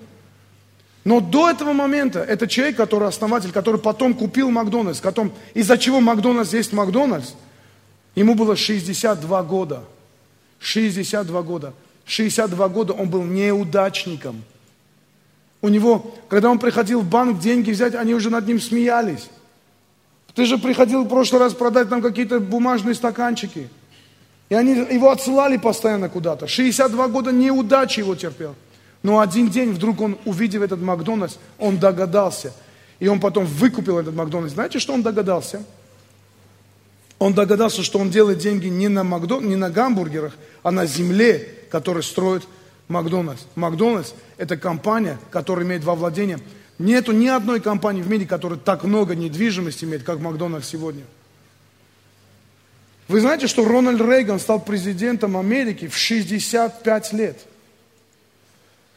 Но 1.04 1.20
до 1.20 1.52
этого 1.52 1.72
момента 1.72 2.22
это 2.22 2.48
человек, 2.48 2.76
который 2.76 3.08
основатель, 3.08 3.52
который 3.52 3.80
потом 3.80 4.16
купил 4.16 4.50
Макдональдс, 4.50 5.00
потом, 5.00 5.32
из-за 5.54 5.78
чего 5.78 6.00
Макдональдс 6.00 6.54
есть 6.54 6.74
Макдональдс, 6.74 7.34
ему 8.16 8.34
было 8.34 8.56
62 8.56 9.44
года– 9.44 9.84
62 10.60 11.42
года. 11.44 11.74
62 12.06 12.70
года 12.70 12.94
он 12.94 13.10
был 13.10 13.24
неудачником. 13.24 14.44
У 15.62 15.70
него, 15.70 16.16
когда 16.30 16.50
он 16.50 16.58
приходил 16.58 17.02
в 17.02 17.10
банк 17.10 17.40
деньги 17.40 17.70
взять, 17.70 17.94
они 17.94 18.16
уже 18.16 18.32
над 18.32 18.48
ним 18.48 18.60
смеялись. 18.60 19.30
Ты 20.36 20.46
же 20.46 20.58
приходил 20.58 21.04
в 21.04 21.08
прошлый 21.08 21.40
раз 21.40 21.54
продать 21.54 21.90
нам 21.90 22.02
какие-то 22.02 22.40
бумажные 22.40 22.94
стаканчики. 22.94 23.70
И 24.50 24.54
они 24.54 24.74
его 24.74 25.10
отсылали 25.10 25.58
постоянно 25.58 26.10
куда-то. 26.10 26.48
62 26.48 27.08
года 27.08 27.32
неудачи 27.32 28.00
его 28.00 28.16
терпел. 28.16 28.54
Но 29.02 29.20
один 29.20 29.50
день 29.50 29.72
вдруг 29.72 30.02
он, 30.02 30.18
увидев 30.26 30.62
этот 30.62 30.82
Макдональдс, 30.82 31.38
он 31.58 31.78
догадался. 31.78 32.54
И 33.00 33.08
он 33.08 33.20
потом 33.20 33.46
выкупил 33.46 33.98
этот 33.98 34.14
Макдональдс. 34.14 34.54
Знаете, 34.54 34.80
что 34.80 34.94
он 34.94 35.04
догадался? 35.04 35.64
Он 37.18 37.34
догадался, 37.34 37.82
что 37.82 37.98
он 37.98 38.10
делает 38.10 38.40
деньги 38.40 38.68
не 38.68 38.90
на, 38.90 39.04
Макдон... 39.04 39.48
не 39.48 39.56
на 39.56 39.70
гамбургерах, 39.70 40.34
а 40.64 40.72
на 40.72 40.86
земле, 40.86 41.48
которую 41.72 42.04
строит 42.04 42.44
Макдональдс. 42.90 43.44
Макдональдс– 43.56 44.14
это 44.38 44.58
компания, 44.58 45.18
которая 45.32 45.66
имеет 45.66 45.84
во 45.86 45.96
владении. 45.96 46.40
Нету 46.78 47.14
ни 47.14 47.28
одной 47.28 47.62
компании 47.62 48.02
в 48.02 48.10
мире, 48.10 48.26
которая 48.26 48.60
так 48.60 48.84
много 48.84 49.16
недвижимости 49.16 49.86
имеет, 49.86 50.04
как 50.04 50.20
Макдональдс 50.20 50.68
сегодня. 50.68 51.04
Вы 53.08 53.22
знаете, 53.22 53.48
что 53.48 53.64
Рональд 53.66 54.02
Рейган 54.02 54.40
стал 54.40 54.60
президентом 54.60 55.38
Америки 55.38 55.88
в 55.88 55.96
65 55.96 57.14
лет. 57.14 57.40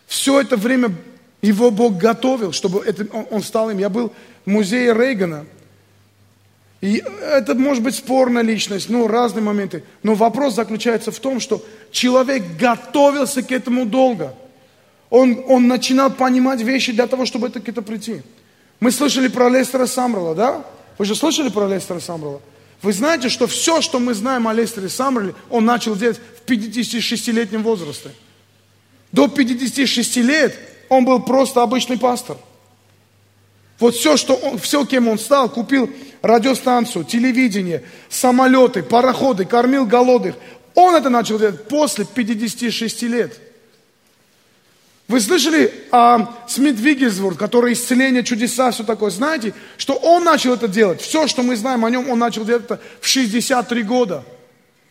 Все 0.06 0.40
это 0.40 0.56
время 0.56 0.94
его 1.42 1.70
Бог 1.70 1.98
готовил, 1.98 2.52
чтобы 2.52 2.84
это, 2.84 3.06
он, 3.30 3.42
стал 3.42 3.70
им. 3.70 3.78
Я 3.78 3.90
был 3.90 4.12
в 4.44 4.50
музее 4.50 4.94
Рейгана– 4.94 5.46
и 6.80 7.02
это 7.22 7.54
может 7.54 7.82
быть 7.82 7.96
спорная 7.96 8.42
личность, 8.42 8.88
ну, 8.88 9.08
разные 9.08 9.42
моменты. 9.42 9.82
Но 10.02 10.14
вопрос 10.14 10.54
заключается 10.54 11.10
в 11.10 11.18
том, 11.18 11.40
что 11.40 11.64
человек 11.90 12.44
готовился 12.58 13.42
к 13.42 13.50
этому 13.50 13.84
долго. 13.84 14.34
Он, 15.10 15.42
он 15.48 15.68
начинал 15.68 16.10
понимать 16.10 16.60
вещи 16.60 16.92
для 16.92 17.06
того, 17.06 17.24
чтобы 17.24 17.48
это 17.48 17.60
к 17.60 17.68
этому 17.68 17.86
прийти. 17.86 18.22
Мы 18.80 18.90
слышали 18.90 19.28
про 19.28 19.48
Лестера 19.48 19.86
Самрела, 19.86 20.34
да? 20.34 20.64
Вы 20.98 21.04
же 21.04 21.14
слышали 21.14 21.48
про 21.48 21.66
Лестера 21.66 22.00
Самрела? 22.00 22.40
Вы 22.82 22.92
знаете, 22.92 23.28
что 23.28 23.46
все, 23.46 23.80
что 23.80 23.98
мы 23.98 24.14
знаем 24.14 24.46
о 24.46 24.52
Лестере 24.52 24.88
Самреле, 24.88 25.34
он 25.50 25.64
начал 25.64 25.96
делать 25.96 26.18
в 26.18 26.48
56-летнем 26.48 27.62
возрасте. 27.62 28.10
До 29.10 29.26
56 29.26 30.16
лет 30.18 30.56
он 30.88 31.04
был 31.04 31.20
просто 31.20 31.62
обычный 31.62 31.98
пастор. 31.98 32.36
Вот 33.80 33.94
все, 33.94 34.16
что 34.16 34.34
он, 34.34 34.58
все, 34.58 34.84
кем 34.84 35.08
он 35.08 35.18
стал, 35.18 35.48
купил 35.48 35.90
радиостанцию, 36.22 37.04
телевидение, 37.04 37.82
самолеты, 38.08 38.82
пароходы, 38.82 39.44
кормил 39.44 39.86
голодных. 39.86 40.34
Он 40.74 40.94
это 40.94 41.10
начал 41.10 41.38
делать 41.38 41.66
после 41.68 42.04
56 42.04 43.02
лет. 43.02 43.40
Вы 45.08 45.22
слышали 45.22 45.72
о 45.90 46.46
Смит 46.46 46.78
Виггельсворт, 46.78 47.38
который 47.38 47.72
исцеление, 47.72 48.22
чудеса, 48.22 48.70
все 48.70 48.84
такое. 48.84 49.08
Знаете, 49.08 49.54
что 49.78 49.94
он 49.94 50.22
начал 50.24 50.52
это 50.52 50.68
делать? 50.68 51.00
Все, 51.00 51.26
что 51.26 51.42
мы 51.42 51.56
знаем 51.56 51.86
о 51.86 51.90
нем, 51.90 52.10
он 52.10 52.18
начал 52.18 52.44
делать 52.44 52.64
это 52.64 52.78
в 53.00 53.06
63 53.08 53.82
года. 53.84 54.22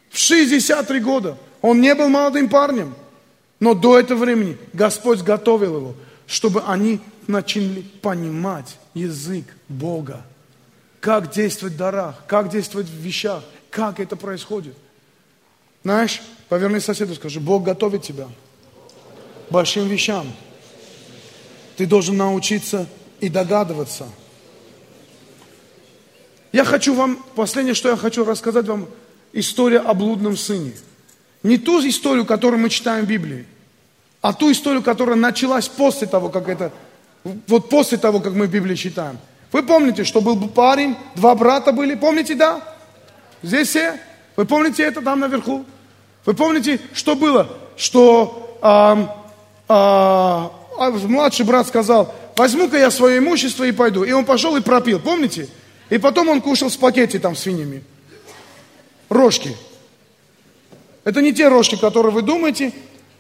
В 0.10 0.18
63 0.18 1.00
года. 1.02 1.38
Он 1.62 1.80
не 1.82 1.94
был 1.94 2.10
молодым 2.10 2.50
парнем. 2.50 2.96
Но 3.60 3.76
до 3.76 4.00
этого 4.00 4.20
времени 4.20 4.58
Господь 4.74 5.22
готовил 5.22 5.78
его, 5.78 5.96
чтобы 6.26 6.64
они 6.66 7.00
начали 7.28 7.82
понимать 8.02 8.78
язык 8.96 9.46
Бога. 9.68 10.26
Как 11.00 11.32
действовать 11.32 11.76
в 11.76 11.78
дарах, 11.78 12.24
как 12.28 12.50
действовать 12.50 12.88
в 12.88 12.96
вещах. 12.96 13.44
как 13.70 14.00
это 14.00 14.16
происходит. 14.16 14.76
Знаешь, 15.84 16.24
поверни 16.50 16.80
соседу, 16.80 17.14
скажи, 17.14 17.40
Бог 17.40 17.64
готовит 17.64 18.02
тебя 18.02 18.28
большим 19.50 19.88
вещам. 19.88 20.32
Ты 21.76 21.86
должен 21.86 22.18
научиться 22.18 22.88
и 23.20 23.30
догадываться. 23.30 24.08
Я 26.52 26.64
хочу 26.64 26.94
вам, 26.94 27.24
последнее, 27.36 27.76
что 27.76 27.90
я 27.90 27.98
хочу 27.98 28.26
рассказать 28.26 28.66
вам, 28.66 28.88
история 29.34 29.80
о 29.80 29.94
блудном 29.94 30.38
сыне. 30.38 30.74
Не 31.44 31.58
ту 31.58 31.88
историю, 31.88 32.26
которую 32.26 32.60
мы 32.62 32.70
читаем 32.70 33.06
в 33.06 33.08
Библии, 33.08 33.46
а 34.22 34.34
ту 34.34 34.52
историю, 34.52 34.82
которая 34.82 35.16
началась 35.16 35.68
после 35.68 36.08
того, 36.08 36.30
как 36.30 36.50
это, 36.50 36.72
вот 37.24 37.70
после 37.70 37.98
того, 37.98 38.20
как 38.20 38.34
мы 38.34 38.48
в 38.48 38.52
Библии 38.52 38.76
читаем. 38.76 39.20
Вы 39.52 39.64
помните, 39.64 40.04
что 40.04 40.22
был 40.22 40.50
парень, 40.50 40.96
два 41.16 41.36
брата 41.36 41.72
были, 41.72 41.96
помните, 41.96 42.36
да? 42.36 42.62
Здесь 43.44 43.70
все? 43.70 44.00
Вы 44.36 44.46
помните 44.46 44.84
это 44.84 45.02
там 45.02 45.20
наверху? 45.20 45.66
Вы 46.26 46.34
помните, 46.34 46.80
что 46.94 47.16
было? 47.16 47.48
Что 47.78 48.50
а, 49.68 50.52
а, 50.78 50.92
младший 50.92 51.46
брат 51.46 51.68
сказал, 51.68 52.14
возьму-ка 52.36 52.78
я 52.78 52.92
свое 52.92 53.20
имущество 53.20 53.64
и 53.64 53.72
пойду. 53.72 54.04
И 54.04 54.12
он 54.12 54.26
пошел 54.26 54.56
и 54.56 54.62
пропил, 54.62 55.00
помните? 55.00 55.50
И 55.90 55.98
потом 55.98 56.30
он 56.30 56.42
кушал 56.42 56.70
в 56.70 56.78
пакете 56.78 57.20
там 57.20 57.36
свиньями. 57.36 57.84
Рожки. 59.10 59.56
Это 61.04 61.22
не 61.22 61.34
те 61.34 61.48
рожки, 61.48 61.78
которые 61.78 62.12
вы 62.12 62.22
думаете. 62.22 62.74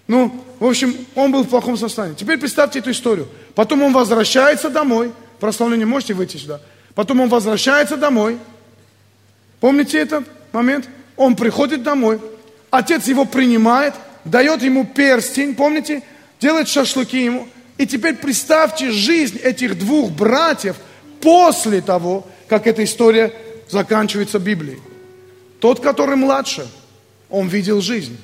Ну, 0.07 0.43
в 0.59 0.65
общем, 0.65 0.95
он 1.15 1.31
был 1.31 1.43
в 1.43 1.49
плохом 1.49 1.77
состоянии. 1.77 2.15
Теперь 2.15 2.37
представьте 2.37 2.79
эту 2.79 2.91
историю. 2.91 3.27
Потом 3.55 3.83
он 3.83 3.93
возвращается 3.93 4.69
домой. 4.69 5.11
Прославление 5.39 5.85
можете 5.85 6.13
выйти 6.13 6.37
сюда. 6.37 6.61
Потом 6.95 7.21
он 7.21 7.29
возвращается 7.29 7.95
домой. 7.95 8.37
Помните 9.59 9.99
этот 9.99 10.25
момент? 10.51 10.89
Он 11.15 11.35
приходит 11.35 11.83
домой. 11.83 12.19
Отец 12.69 13.07
его 13.07 13.25
принимает, 13.25 13.93
дает 14.25 14.61
ему 14.61 14.85
перстень, 14.85 15.55
помните? 15.55 16.03
Делает 16.39 16.67
шашлыки 16.67 17.23
ему. 17.23 17.47
И 17.77 17.85
теперь 17.85 18.15
представьте 18.15 18.91
жизнь 18.91 19.37
этих 19.37 19.77
двух 19.77 20.11
братьев 20.11 20.77
после 21.21 21.81
того, 21.81 22.27
как 22.47 22.67
эта 22.67 22.83
история 22.83 23.33
заканчивается 23.69 24.39
Библией. 24.39 24.79
Тот, 25.59 25.79
который 25.79 26.15
младше, 26.15 26.67
он 27.29 27.47
видел 27.47 27.81
жизнь. 27.81 28.17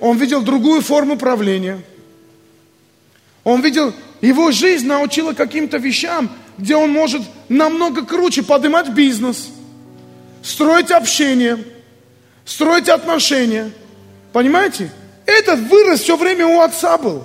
Он 0.00 0.16
видел 0.18 0.42
другую 0.42 0.82
форму 0.82 1.16
правления. 1.16 1.82
Он 3.44 3.60
видел, 3.62 3.94
его 4.20 4.50
жизнь 4.50 4.86
научила 4.86 5.32
каким-то 5.32 5.78
вещам, 5.78 6.30
где 6.58 6.76
он 6.76 6.90
может 6.90 7.22
намного 7.48 8.04
круче 8.04 8.42
поднимать 8.42 8.90
бизнес, 8.90 9.48
строить 10.42 10.90
общение, 10.90 11.64
строить 12.44 12.88
отношения. 12.88 13.70
Понимаете? 14.32 14.90
Этот 15.26 15.60
вырос 15.60 16.00
все 16.00 16.16
время 16.16 16.46
у 16.46 16.60
отца 16.60 16.96
был. 16.96 17.24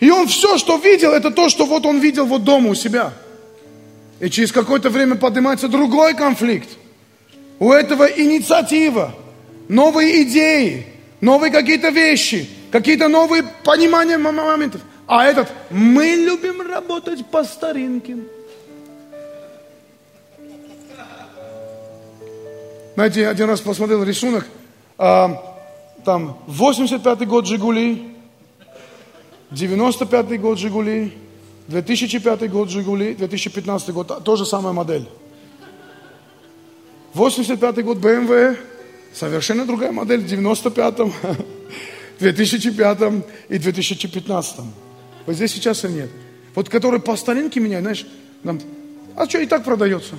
И 0.00 0.10
он 0.10 0.26
все, 0.28 0.58
что 0.58 0.76
видел, 0.76 1.12
это 1.12 1.30
то, 1.30 1.48
что 1.48 1.66
вот 1.66 1.84
он 1.84 1.98
видел 1.98 2.26
вот 2.26 2.44
дома 2.44 2.70
у 2.70 2.74
себя. 2.74 3.12
И 4.20 4.30
через 4.30 4.52
какое-то 4.52 4.90
время 4.90 5.16
поднимается 5.16 5.68
другой 5.68 6.14
конфликт. 6.14 6.68
У 7.58 7.72
этого 7.72 8.04
инициатива, 8.04 9.14
новые 9.68 10.22
идеи, 10.22 10.86
новые 11.20 11.52
какие-то 11.52 11.88
вещи, 11.88 12.48
какие-то 12.70 13.08
новые 13.08 13.44
понимания 13.64 14.18
моментов. 14.18 14.80
А 15.06 15.24
этот, 15.24 15.48
мы 15.70 16.06
любим 16.14 16.60
работать 16.60 17.26
по 17.26 17.44
старинке. 17.44 18.16
Знаете, 22.94 23.20
я 23.20 23.30
один 23.30 23.48
раз 23.48 23.60
посмотрел 23.60 24.02
рисунок, 24.02 24.44
а, 24.96 25.57
там 26.04 26.38
85-й 26.46 27.26
год 27.26 27.46
Жигули, 27.46 28.14
95-й 29.50 30.38
год 30.38 30.58
Жигули, 30.58 31.12
2005 31.68 32.50
год 32.50 32.70
Жигули, 32.70 33.14
2015 33.14 33.90
год, 33.90 34.24
тоже 34.24 34.46
самая 34.46 34.72
модель. 34.72 35.08
85 37.14 37.84
год 37.84 37.98
BMW, 37.98 38.56
совершенно 39.12 39.66
другая 39.66 39.92
модель 39.92 40.20
в 40.20 40.32
95-м, 40.32 41.12
2005 42.18 43.24
и 43.48 43.58
2015. 43.58 44.56
Вот 45.26 45.34
здесь 45.34 45.52
сейчас 45.52 45.84
и 45.84 45.88
нет. 45.88 46.10
Вот 46.54 46.68
который 46.68 47.00
по 47.00 47.16
старинке 47.16 47.60
меняют, 47.60 47.84
знаешь, 47.84 48.06
нам, 48.42 48.60
а 49.14 49.28
что 49.28 49.38
и 49.38 49.46
так 49.46 49.64
продается. 49.64 50.14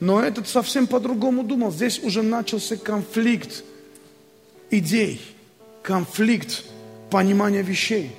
Но 0.00 0.20
этот 0.20 0.46
совсем 0.48 0.86
по-другому 0.86 1.42
думал. 1.42 1.72
Здесь 1.72 2.00
уже 2.02 2.22
начался 2.22 2.76
конфликт 2.76 3.64
идей, 4.70 5.20
конфликт 5.82 6.64
понимания 7.10 7.62
вещей. 7.62 8.12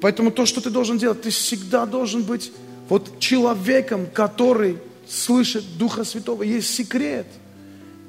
Поэтому 0.00 0.30
то, 0.30 0.46
что 0.46 0.60
ты 0.60 0.70
должен 0.70 0.98
делать, 0.98 1.22
ты 1.22 1.30
всегда 1.30 1.86
должен 1.86 2.22
быть 2.22 2.52
вот 2.88 3.18
человеком, 3.18 4.06
который 4.12 4.78
слышит 5.08 5.64
Духа 5.76 6.04
Святого. 6.04 6.42
Есть 6.42 6.74
секрет. 6.74 7.26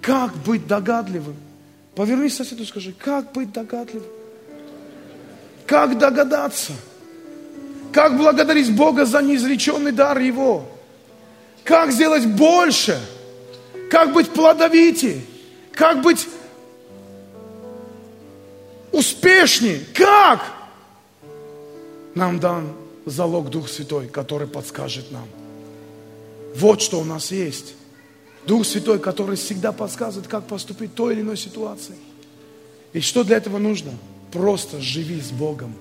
Как 0.01 0.35
быть 0.37 0.67
догадливым? 0.67 1.35
Повернись 1.95 2.35
соседу 2.35 2.63
и 2.63 2.65
скажи, 2.65 2.93
как 2.93 3.31
быть 3.33 3.51
догадливым? 3.51 4.07
Как 5.65 5.97
догадаться? 5.97 6.73
Как 7.91 8.17
благодарить 8.17 8.73
Бога 8.75 9.05
за 9.05 9.21
неизреченный 9.21 9.91
дар 9.91 10.17
Его? 10.19 10.65
Как 11.63 11.91
сделать 11.91 12.25
больше? 12.25 12.99
Как 13.89 14.13
быть 14.13 14.29
плодовитее? 14.29 15.21
Как 15.73 16.01
быть 16.01 16.27
успешнее? 18.91 19.81
Как? 19.93 20.43
Нам 22.15 22.39
дан 22.39 22.73
залог 23.05 23.49
Дух 23.49 23.69
Святой, 23.69 24.07
который 24.07 24.47
подскажет 24.47 25.11
нам. 25.11 25.27
Вот 26.55 26.81
что 26.81 26.99
у 26.99 27.03
нас 27.03 27.31
есть. 27.31 27.75
Дух 28.45 28.65
Святой, 28.65 28.99
который 28.99 29.35
всегда 29.35 29.71
подсказывает, 29.71 30.27
как 30.27 30.45
поступить 30.45 30.91
в 30.91 30.95
той 30.95 31.13
или 31.13 31.21
иной 31.21 31.37
ситуации. 31.37 31.95
И 32.93 33.01
что 33.01 33.23
для 33.23 33.37
этого 33.37 33.57
нужно? 33.57 33.91
Просто 34.31 34.79
живи 34.79 35.21
с 35.21 35.31
Богом. 35.31 35.75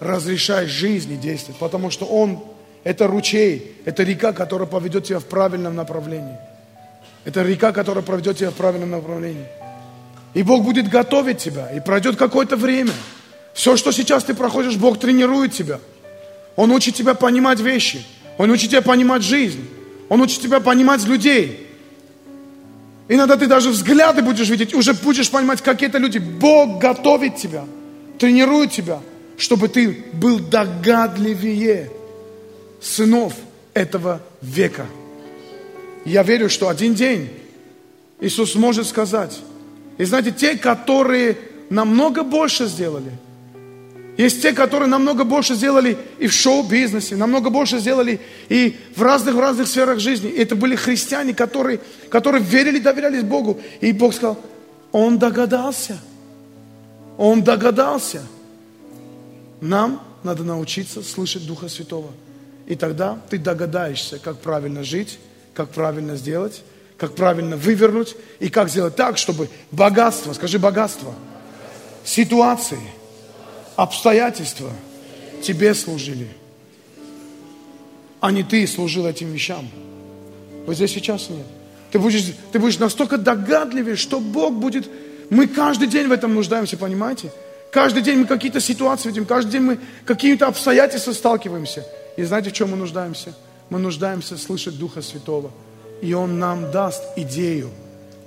Разрешай 0.00 0.66
жизни 0.66 1.16
действовать, 1.16 1.58
потому 1.58 1.90
что 1.90 2.04
Он– 2.04 2.44
это 2.84 3.06
ручей, 3.06 3.76
это 3.84 4.02
река, 4.02 4.32
которая 4.32 4.68
поведет 4.68 5.04
тебя 5.04 5.18
в 5.18 5.24
правильном 5.24 5.74
направлении. 5.74 6.36
Это 7.24 7.42
река, 7.42 7.72
которая 7.72 8.04
проведет 8.04 8.36
тебя 8.38 8.50
в 8.50 8.54
правильном 8.54 8.90
направлении. 8.90 9.46
И 10.34 10.42
Бог 10.42 10.64
будет 10.64 10.88
готовить 10.88 11.38
тебя, 11.38 11.70
и 11.70 11.80
пройдет 11.80 12.16
какое-то 12.16 12.56
время– 12.56 12.92
все, 13.54 13.76
что 13.76 13.92
сейчас 13.92 14.24
ты 14.24 14.34
проходишь, 14.34 14.76
Бог 14.76 14.98
тренирует 14.98 15.52
тебя. 15.52 15.80
Он 16.56 16.72
учит 16.72 16.96
тебя 16.96 17.14
понимать 17.14 17.60
вещи. 17.60 18.04
Он 18.36 18.50
учит 18.50 18.70
тебя 18.70 18.82
понимать 18.82 19.22
жизнь. 19.22 19.64
Он 20.08 20.20
учит 20.20 20.42
тебя 20.42 20.58
понимать 20.58 21.04
людей. 21.04 21.68
Иногда 23.08 23.36
ты 23.36 23.46
даже 23.46 23.70
взгляды 23.70 24.22
будешь 24.22 24.48
видеть, 24.48 24.74
уже 24.74 24.92
будешь 24.92 25.30
понимать, 25.30 25.62
какие 25.62 25.88
это 25.88 25.98
люди. 25.98 26.18
Бог 26.18 26.80
готовит 26.80 27.36
тебя, 27.36 27.64
тренирует 28.18 28.72
тебя, 28.72 29.00
чтобы 29.38 29.68
ты 29.68 30.04
был 30.14 30.40
догадливее 30.40 31.90
сынов 32.80 33.34
этого 33.72 34.20
века. 34.42 34.86
Я 36.04 36.22
верю, 36.22 36.50
что 36.50 36.68
один 36.68 36.94
день 36.94 37.30
Иисус 38.20 38.54
может 38.56 38.86
сказать. 38.86 39.38
И 39.98 40.04
знаете, 40.04 40.32
те, 40.32 40.56
которые 40.56 41.36
намного 41.70 42.22
больше 42.22 42.66
сделали– 42.66 43.12
есть 44.16 44.42
те, 44.42 44.52
которые 44.52 44.88
намного 44.88 45.24
больше 45.24 45.54
сделали 45.54 45.98
и 46.18 46.28
в 46.28 46.32
шоу-бизнесе, 46.32 47.16
намного 47.16 47.50
больше 47.50 47.80
сделали 47.80 48.20
и 48.48 48.76
в 48.94 49.02
разных, 49.02 49.34
в 49.34 49.40
разных 49.40 49.66
сферах 49.66 49.98
жизни. 49.98 50.30
И 50.30 50.38
это 50.38 50.54
были 50.54 50.76
христиане, 50.76 51.34
которые, 51.34 51.80
которые 52.10 52.42
верили, 52.42 52.78
доверялись 52.78 53.24
Богу. 53.24 53.60
И 53.80 53.90
Бог 53.92 54.14
сказал, 54.14 54.38
он 54.92 55.18
догадался. 55.18 55.98
Он 57.18 57.42
догадался. 57.42 58.22
Нам 59.60 60.00
надо 60.22 60.44
научиться 60.44 61.02
слышать 61.02 61.44
Духа 61.44 61.68
Святого. 61.68 62.12
И 62.66 62.76
тогда 62.76 63.18
ты 63.30 63.38
догадаешься, 63.38 64.20
как 64.20 64.38
правильно 64.38 64.84
жить, 64.84 65.18
как 65.54 65.70
правильно 65.70 66.14
сделать, 66.14 66.62
как 66.96 67.14
правильно 67.14 67.56
вывернуть 67.56 68.16
и 68.40 68.48
как 68.48 68.68
сделать 68.68 68.96
так, 68.96 69.18
чтобы 69.18 69.48
богатство, 69.70 70.32
скажи 70.32 70.58
богатство, 70.58 71.14
ситуации– 72.04 72.80
обстоятельства 73.76 74.70
тебе 75.42 75.74
служили, 75.74 76.28
а 78.20 78.30
не 78.30 78.42
ты 78.42 78.66
служил 78.66 79.06
этим 79.06 79.32
вещам. 79.32 79.68
Вот 80.66 80.76
здесь 80.76 80.92
сейчас 80.92 81.28
нет. 81.28 81.46
Ты 81.90 81.98
будешь, 81.98 82.24
ты 82.52 82.58
будешь 82.58 82.78
настолько 82.78 83.18
догадливее, 83.18 83.96
что 83.96 84.20
Бог 84.20 84.54
будет... 84.54 84.88
Мы 85.30 85.46
каждый 85.46 85.88
день 85.88 86.08
в 86.08 86.12
этом 86.12 86.34
нуждаемся, 86.34 86.76
понимаете? 86.76 87.32
Каждый 87.70 88.02
день 88.02 88.20
мы 88.20 88.26
какие-то 88.26 88.60
ситуации 88.60 89.08
видим, 89.08 89.26
каждый 89.26 89.52
день 89.52 89.62
мы 89.62 89.78
какими-то 90.04 90.46
обстоятельства 90.46 91.12
сталкиваемся. 91.12 91.84
И 92.16 92.22
знаете, 92.22 92.50
в 92.50 92.52
чем 92.52 92.70
мы 92.70 92.76
нуждаемся? 92.76 93.34
Мы 93.68 93.78
нуждаемся 93.78 94.36
слышать 94.36 94.78
Духа 94.78 95.02
Святого. 95.02 95.50
И 96.02 96.12
Он 96.14 96.38
нам 96.38 96.70
даст 96.70 97.02
идею. 97.16 97.70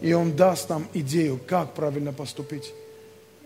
И 0.02 0.14
Он 0.14 0.36
даст 0.36 0.70
нам 0.70 0.88
идею, 0.94 1.40
как 1.48 1.74
правильно 1.74 2.14
поступить. 2.14 2.74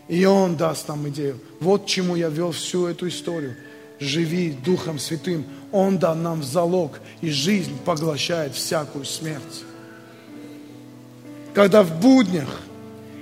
И 0.07 0.26
Он 0.26 0.55
даст 0.55 0.88
нам 0.88 1.07
идею. 1.09 1.39
Вот 1.59 1.86
чему 1.86 2.15
я 2.15 2.30
вел 2.30 2.51
всю 2.51 2.88
эту 2.88 3.07
историю. 3.07 3.55
Живи 3.99 4.51
Духом 4.51 4.99
Святым. 4.99 5.45
Он 5.72 5.97
дал 5.97 6.15
нам 6.15 6.41
в 6.41 6.43
залог, 6.43 6.99
и 7.22 7.30
жизнь 7.30 7.78
поглощает 7.86 8.53
всякую 8.53 9.05
смерть. 9.05 9.63
Когда 11.53 11.84
в 11.84 11.99
буднях, 11.99 12.61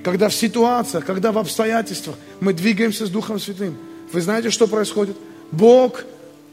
когда 0.03 0.29
в 0.29 0.33
ситуациях, 0.33 1.05
когда 1.05 1.31
в 1.31 1.37
обстоятельствах 1.37 2.15
мы 2.39 2.53
двигаемся 2.53 3.05
с 3.05 3.09
Духом 3.09 3.39
Святым, 3.39 3.77
вы 4.11 4.21
знаете, 4.21 4.49
что 4.49 4.67
происходит? 4.67 5.17
Бог 5.51 6.03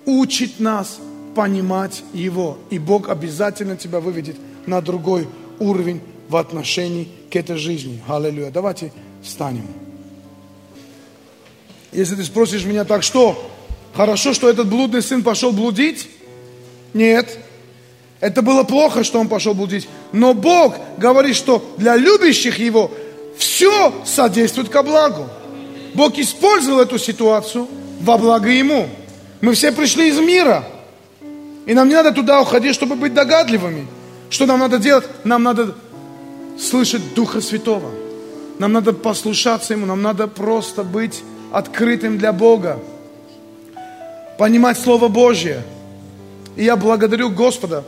учит 0.04 0.60
нас 0.60 0.98
понимать 1.36 2.02
Его. 2.14 2.56
И 2.70 2.78
Бог 2.78 3.10
обязательно 3.10 3.76
тебя 3.76 4.00
выведет 4.00 4.36
на 4.64 4.80
другой 4.80 5.28
уровень 5.58 6.00
в 6.30 6.36
отношении 6.36 7.08
к 7.30 7.36
этой 7.36 7.58
жизни. 7.58 8.02
Аллилуйя. 8.08 8.50
Давайте 8.50 8.90
встанем. 9.22 9.66
Если 11.92 12.16
ты 12.16 12.24
спросишь 12.24 12.64
меня 12.64 12.84
так, 12.84 13.02
что? 13.02 13.50
Хорошо, 13.94 14.32
что 14.32 14.48
этот 14.48 14.68
блудный 14.68 15.02
сын 15.02 15.22
пошел 15.22 15.52
блудить? 15.52 16.08
Нет. 16.94 17.38
Это 18.20 18.40
было 18.40 18.62
плохо, 18.62 19.04
что 19.04 19.20
он 19.20 19.28
пошел 19.28 19.54
блудить. 19.54 19.88
Но 20.12 20.32
Бог 20.32 20.74
говорит, 20.96 21.36
что 21.36 21.62
для 21.76 21.96
любящих 21.96 22.58
его 22.58 22.90
все 23.36 23.92
содействует 24.06 24.70
ко 24.70 24.82
благу. 24.82 25.26
Бог 25.94 26.18
использовал 26.18 26.80
эту 26.80 26.98
ситуацию 26.98 27.68
во 28.00 28.16
благо 28.16 28.48
ему. 28.48 28.88
Мы 29.42 29.52
все 29.52 29.70
пришли 29.70 30.08
из 30.08 30.18
мира. 30.18 30.64
И 31.66 31.74
нам 31.74 31.88
не 31.88 31.94
надо 31.94 32.12
туда 32.12 32.40
уходить, 32.40 32.74
чтобы 32.74 32.94
быть 32.94 33.12
догадливыми. 33.12 33.86
Что 34.30 34.46
нам 34.46 34.60
надо 34.60 34.78
делать? 34.78 35.04
Нам 35.24 35.42
надо 35.42 35.74
слышать 36.58 37.14
Духа 37.14 37.40
Святого. 37.40 37.90
Нам 38.58 38.72
надо 38.72 38.92
послушаться 38.92 39.74
Ему, 39.74 39.84
нам 39.84 40.00
надо 40.00 40.28
просто 40.28 40.82
быть 40.82 41.22
открытым 41.52 42.18
для 42.18 42.32
Бога. 42.32 42.78
Понимать 44.38 44.78
Слово 44.78 45.08
Божье. 45.08 45.62
И 46.56 46.64
я 46.64 46.76
благодарю 46.76 47.30
Господа 47.30 47.84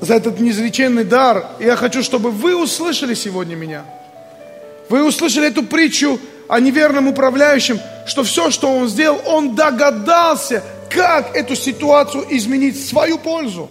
за 0.00 0.14
этот 0.14 0.40
неизреченный 0.40 1.04
дар. 1.04 1.46
И 1.60 1.64
я 1.64 1.76
хочу, 1.76 2.02
чтобы 2.02 2.30
вы 2.30 2.56
услышали 2.56 3.14
сегодня 3.14 3.54
меня. 3.54 3.84
Вы 4.88 5.04
услышали 5.06 5.48
эту 5.48 5.62
притчу 5.62 6.18
о 6.48 6.60
неверном 6.60 7.08
управляющем, 7.08 7.78
что 8.06 8.24
все, 8.24 8.50
что 8.50 8.68
он 8.68 8.88
сделал, 8.88 9.20
он 9.24 9.54
догадался, 9.54 10.62
как 10.94 11.36
эту 11.36 11.56
ситуацию 11.56 12.24
изменить 12.30 12.76
в 12.76 12.88
свою 12.88 13.18
пользу. 13.18 13.70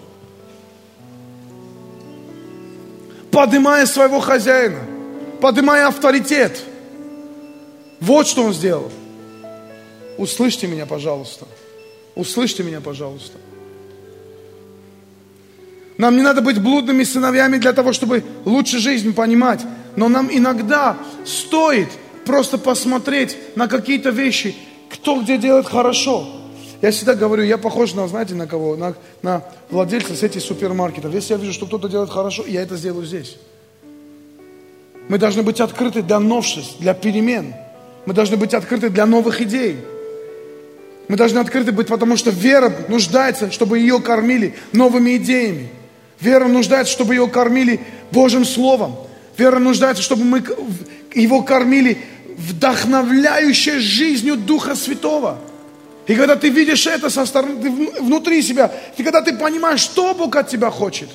Поднимая 3.31 3.85
своего 3.85 4.19
хозяина, 4.19 4.79
поднимая 5.39 5.87
авторитет. 5.87 6.63
Вот 7.99 8.27
что 8.27 8.43
он 8.43 8.53
сделал. 8.53 8.91
Услышьте 10.17 10.67
меня, 10.67 10.85
пожалуйста. 10.85 11.47
Услышьте 12.15 12.63
меня, 12.63 12.81
пожалуйста. 12.81 13.37
Нам 15.97 16.15
не 16.17 16.23
надо 16.23 16.41
быть 16.41 16.59
блудными 16.59 17.03
сыновьями 17.03 17.57
для 17.57 17.73
того, 17.73 17.93
чтобы 17.93 18.23
лучше 18.43 18.79
жизнь 18.79 19.13
понимать. 19.13 19.61
Но 19.95 20.09
нам 20.09 20.29
иногда 20.31 20.97
стоит 21.25 21.89
просто 22.25 22.57
посмотреть 22.57 23.37
на 23.55 23.67
какие-то 23.67 24.09
вещи, 24.09 24.55
кто 24.89 25.21
где 25.21 25.37
делает 25.37 25.67
хорошо. 25.67 26.40
Я 26.81 26.89
всегда 26.89 27.13
говорю, 27.13 27.43
я 27.43 27.57
похож 27.57 27.93
на, 27.93 28.07
знаете, 28.07 28.33
на 28.33 28.47
кого? 28.47 28.75
На, 28.75 28.95
на 29.21 29.43
владельца 29.69 30.15
сети 30.15 30.39
супермаркетов. 30.39 31.13
Если 31.13 31.33
я 31.33 31.39
вижу, 31.39 31.53
что 31.53 31.67
кто-то 31.67 31.87
делает 31.87 32.09
хорошо, 32.09 32.43
я 32.47 32.61
это 32.63 32.75
сделаю 32.75 33.05
здесь. 33.05 33.37
Мы 35.07 35.19
должны 35.19 35.43
быть 35.43 35.59
открыты 35.59 36.01
для 36.01 36.19
новшеств, 36.19 36.79
для 36.79 36.93
перемен. 36.93 37.53
Мы 38.05 38.13
должны 38.13 38.35
быть 38.35 38.55
открыты 38.55 38.89
для 38.89 39.05
новых 39.05 39.41
идей. 39.41 39.77
Мы 41.07 41.17
должны 41.17 41.39
открыты 41.39 41.71
быть, 41.71 41.87
потому 41.87 42.17
что 42.17 42.31
вера 42.31 42.73
нуждается, 42.87 43.51
чтобы 43.51 43.77
ее 43.77 43.99
кормили 43.99 44.55
новыми 44.71 45.17
идеями. 45.17 45.69
Вера 46.19 46.47
нуждается, 46.47 46.93
чтобы 46.93 47.13
ее 47.13 47.27
кормили 47.27 47.81
Божьим 48.11 48.45
Словом. 48.45 48.95
Вера 49.37 49.59
нуждается, 49.59 50.01
чтобы 50.01 50.23
мы 50.23 50.43
его 51.13 51.43
кормили 51.43 51.99
вдохновляющей 52.37 53.79
жизнью 53.79 54.35
Духа 54.37 54.75
Святого. 54.75 55.37
И 56.07 56.15
когда 56.15 56.35
ты 56.35 56.49
видишь 56.49 56.87
это 56.87 57.09
со 57.09 57.25
стороны, 57.25 57.61
ты 57.61 58.01
внутри 58.01 58.41
себя, 58.41 58.71
и 58.97 59.03
когда 59.03 59.21
ты 59.21 59.37
понимаешь, 59.37 59.81
что 59.81 60.13
Бог 60.13 60.35
от 60.35 60.47
тебя 60.47 60.69
хочет, 60.71 61.09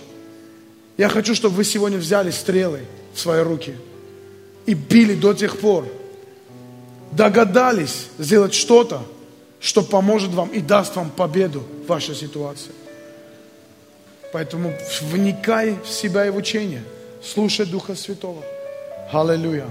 я 0.96 1.08
хочу, 1.08 1.34
чтобы 1.34 1.56
вы 1.56 1.64
сегодня 1.64 1.98
взяли 1.98 2.30
стрелы 2.30 2.80
в 3.12 3.20
свои 3.20 3.42
руки 3.42 3.74
и 4.64 4.74
били 4.74 5.14
до 5.14 5.34
тех 5.34 5.58
пор, 5.58 5.86
догадались 7.12 8.08
сделать 8.18 8.54
что-то, 8.54 9.02
что 9.60 9.82
поможет 9.82 10.30
вам 10.30 10.48
и 10.50 10.60
даст 10.60 10.96
вам 10.96 11.10
победу 11.10 11.64
в 11.84 11.88
вашей 11.88 12.14
ситуации. 12.14 12.72
Поэтому 14.32 14.72
вникай 15.02 15.76
в 15.84 15.88
себя 15.88 16.26
и 16.26 16.30
в 16.30 16.36
учение. 16.36 16.82
Слушай 17.22 17.66
Духа 17.66 17.94
Святого. 17.94 18.42
Аллилуйя. 19.12 19.66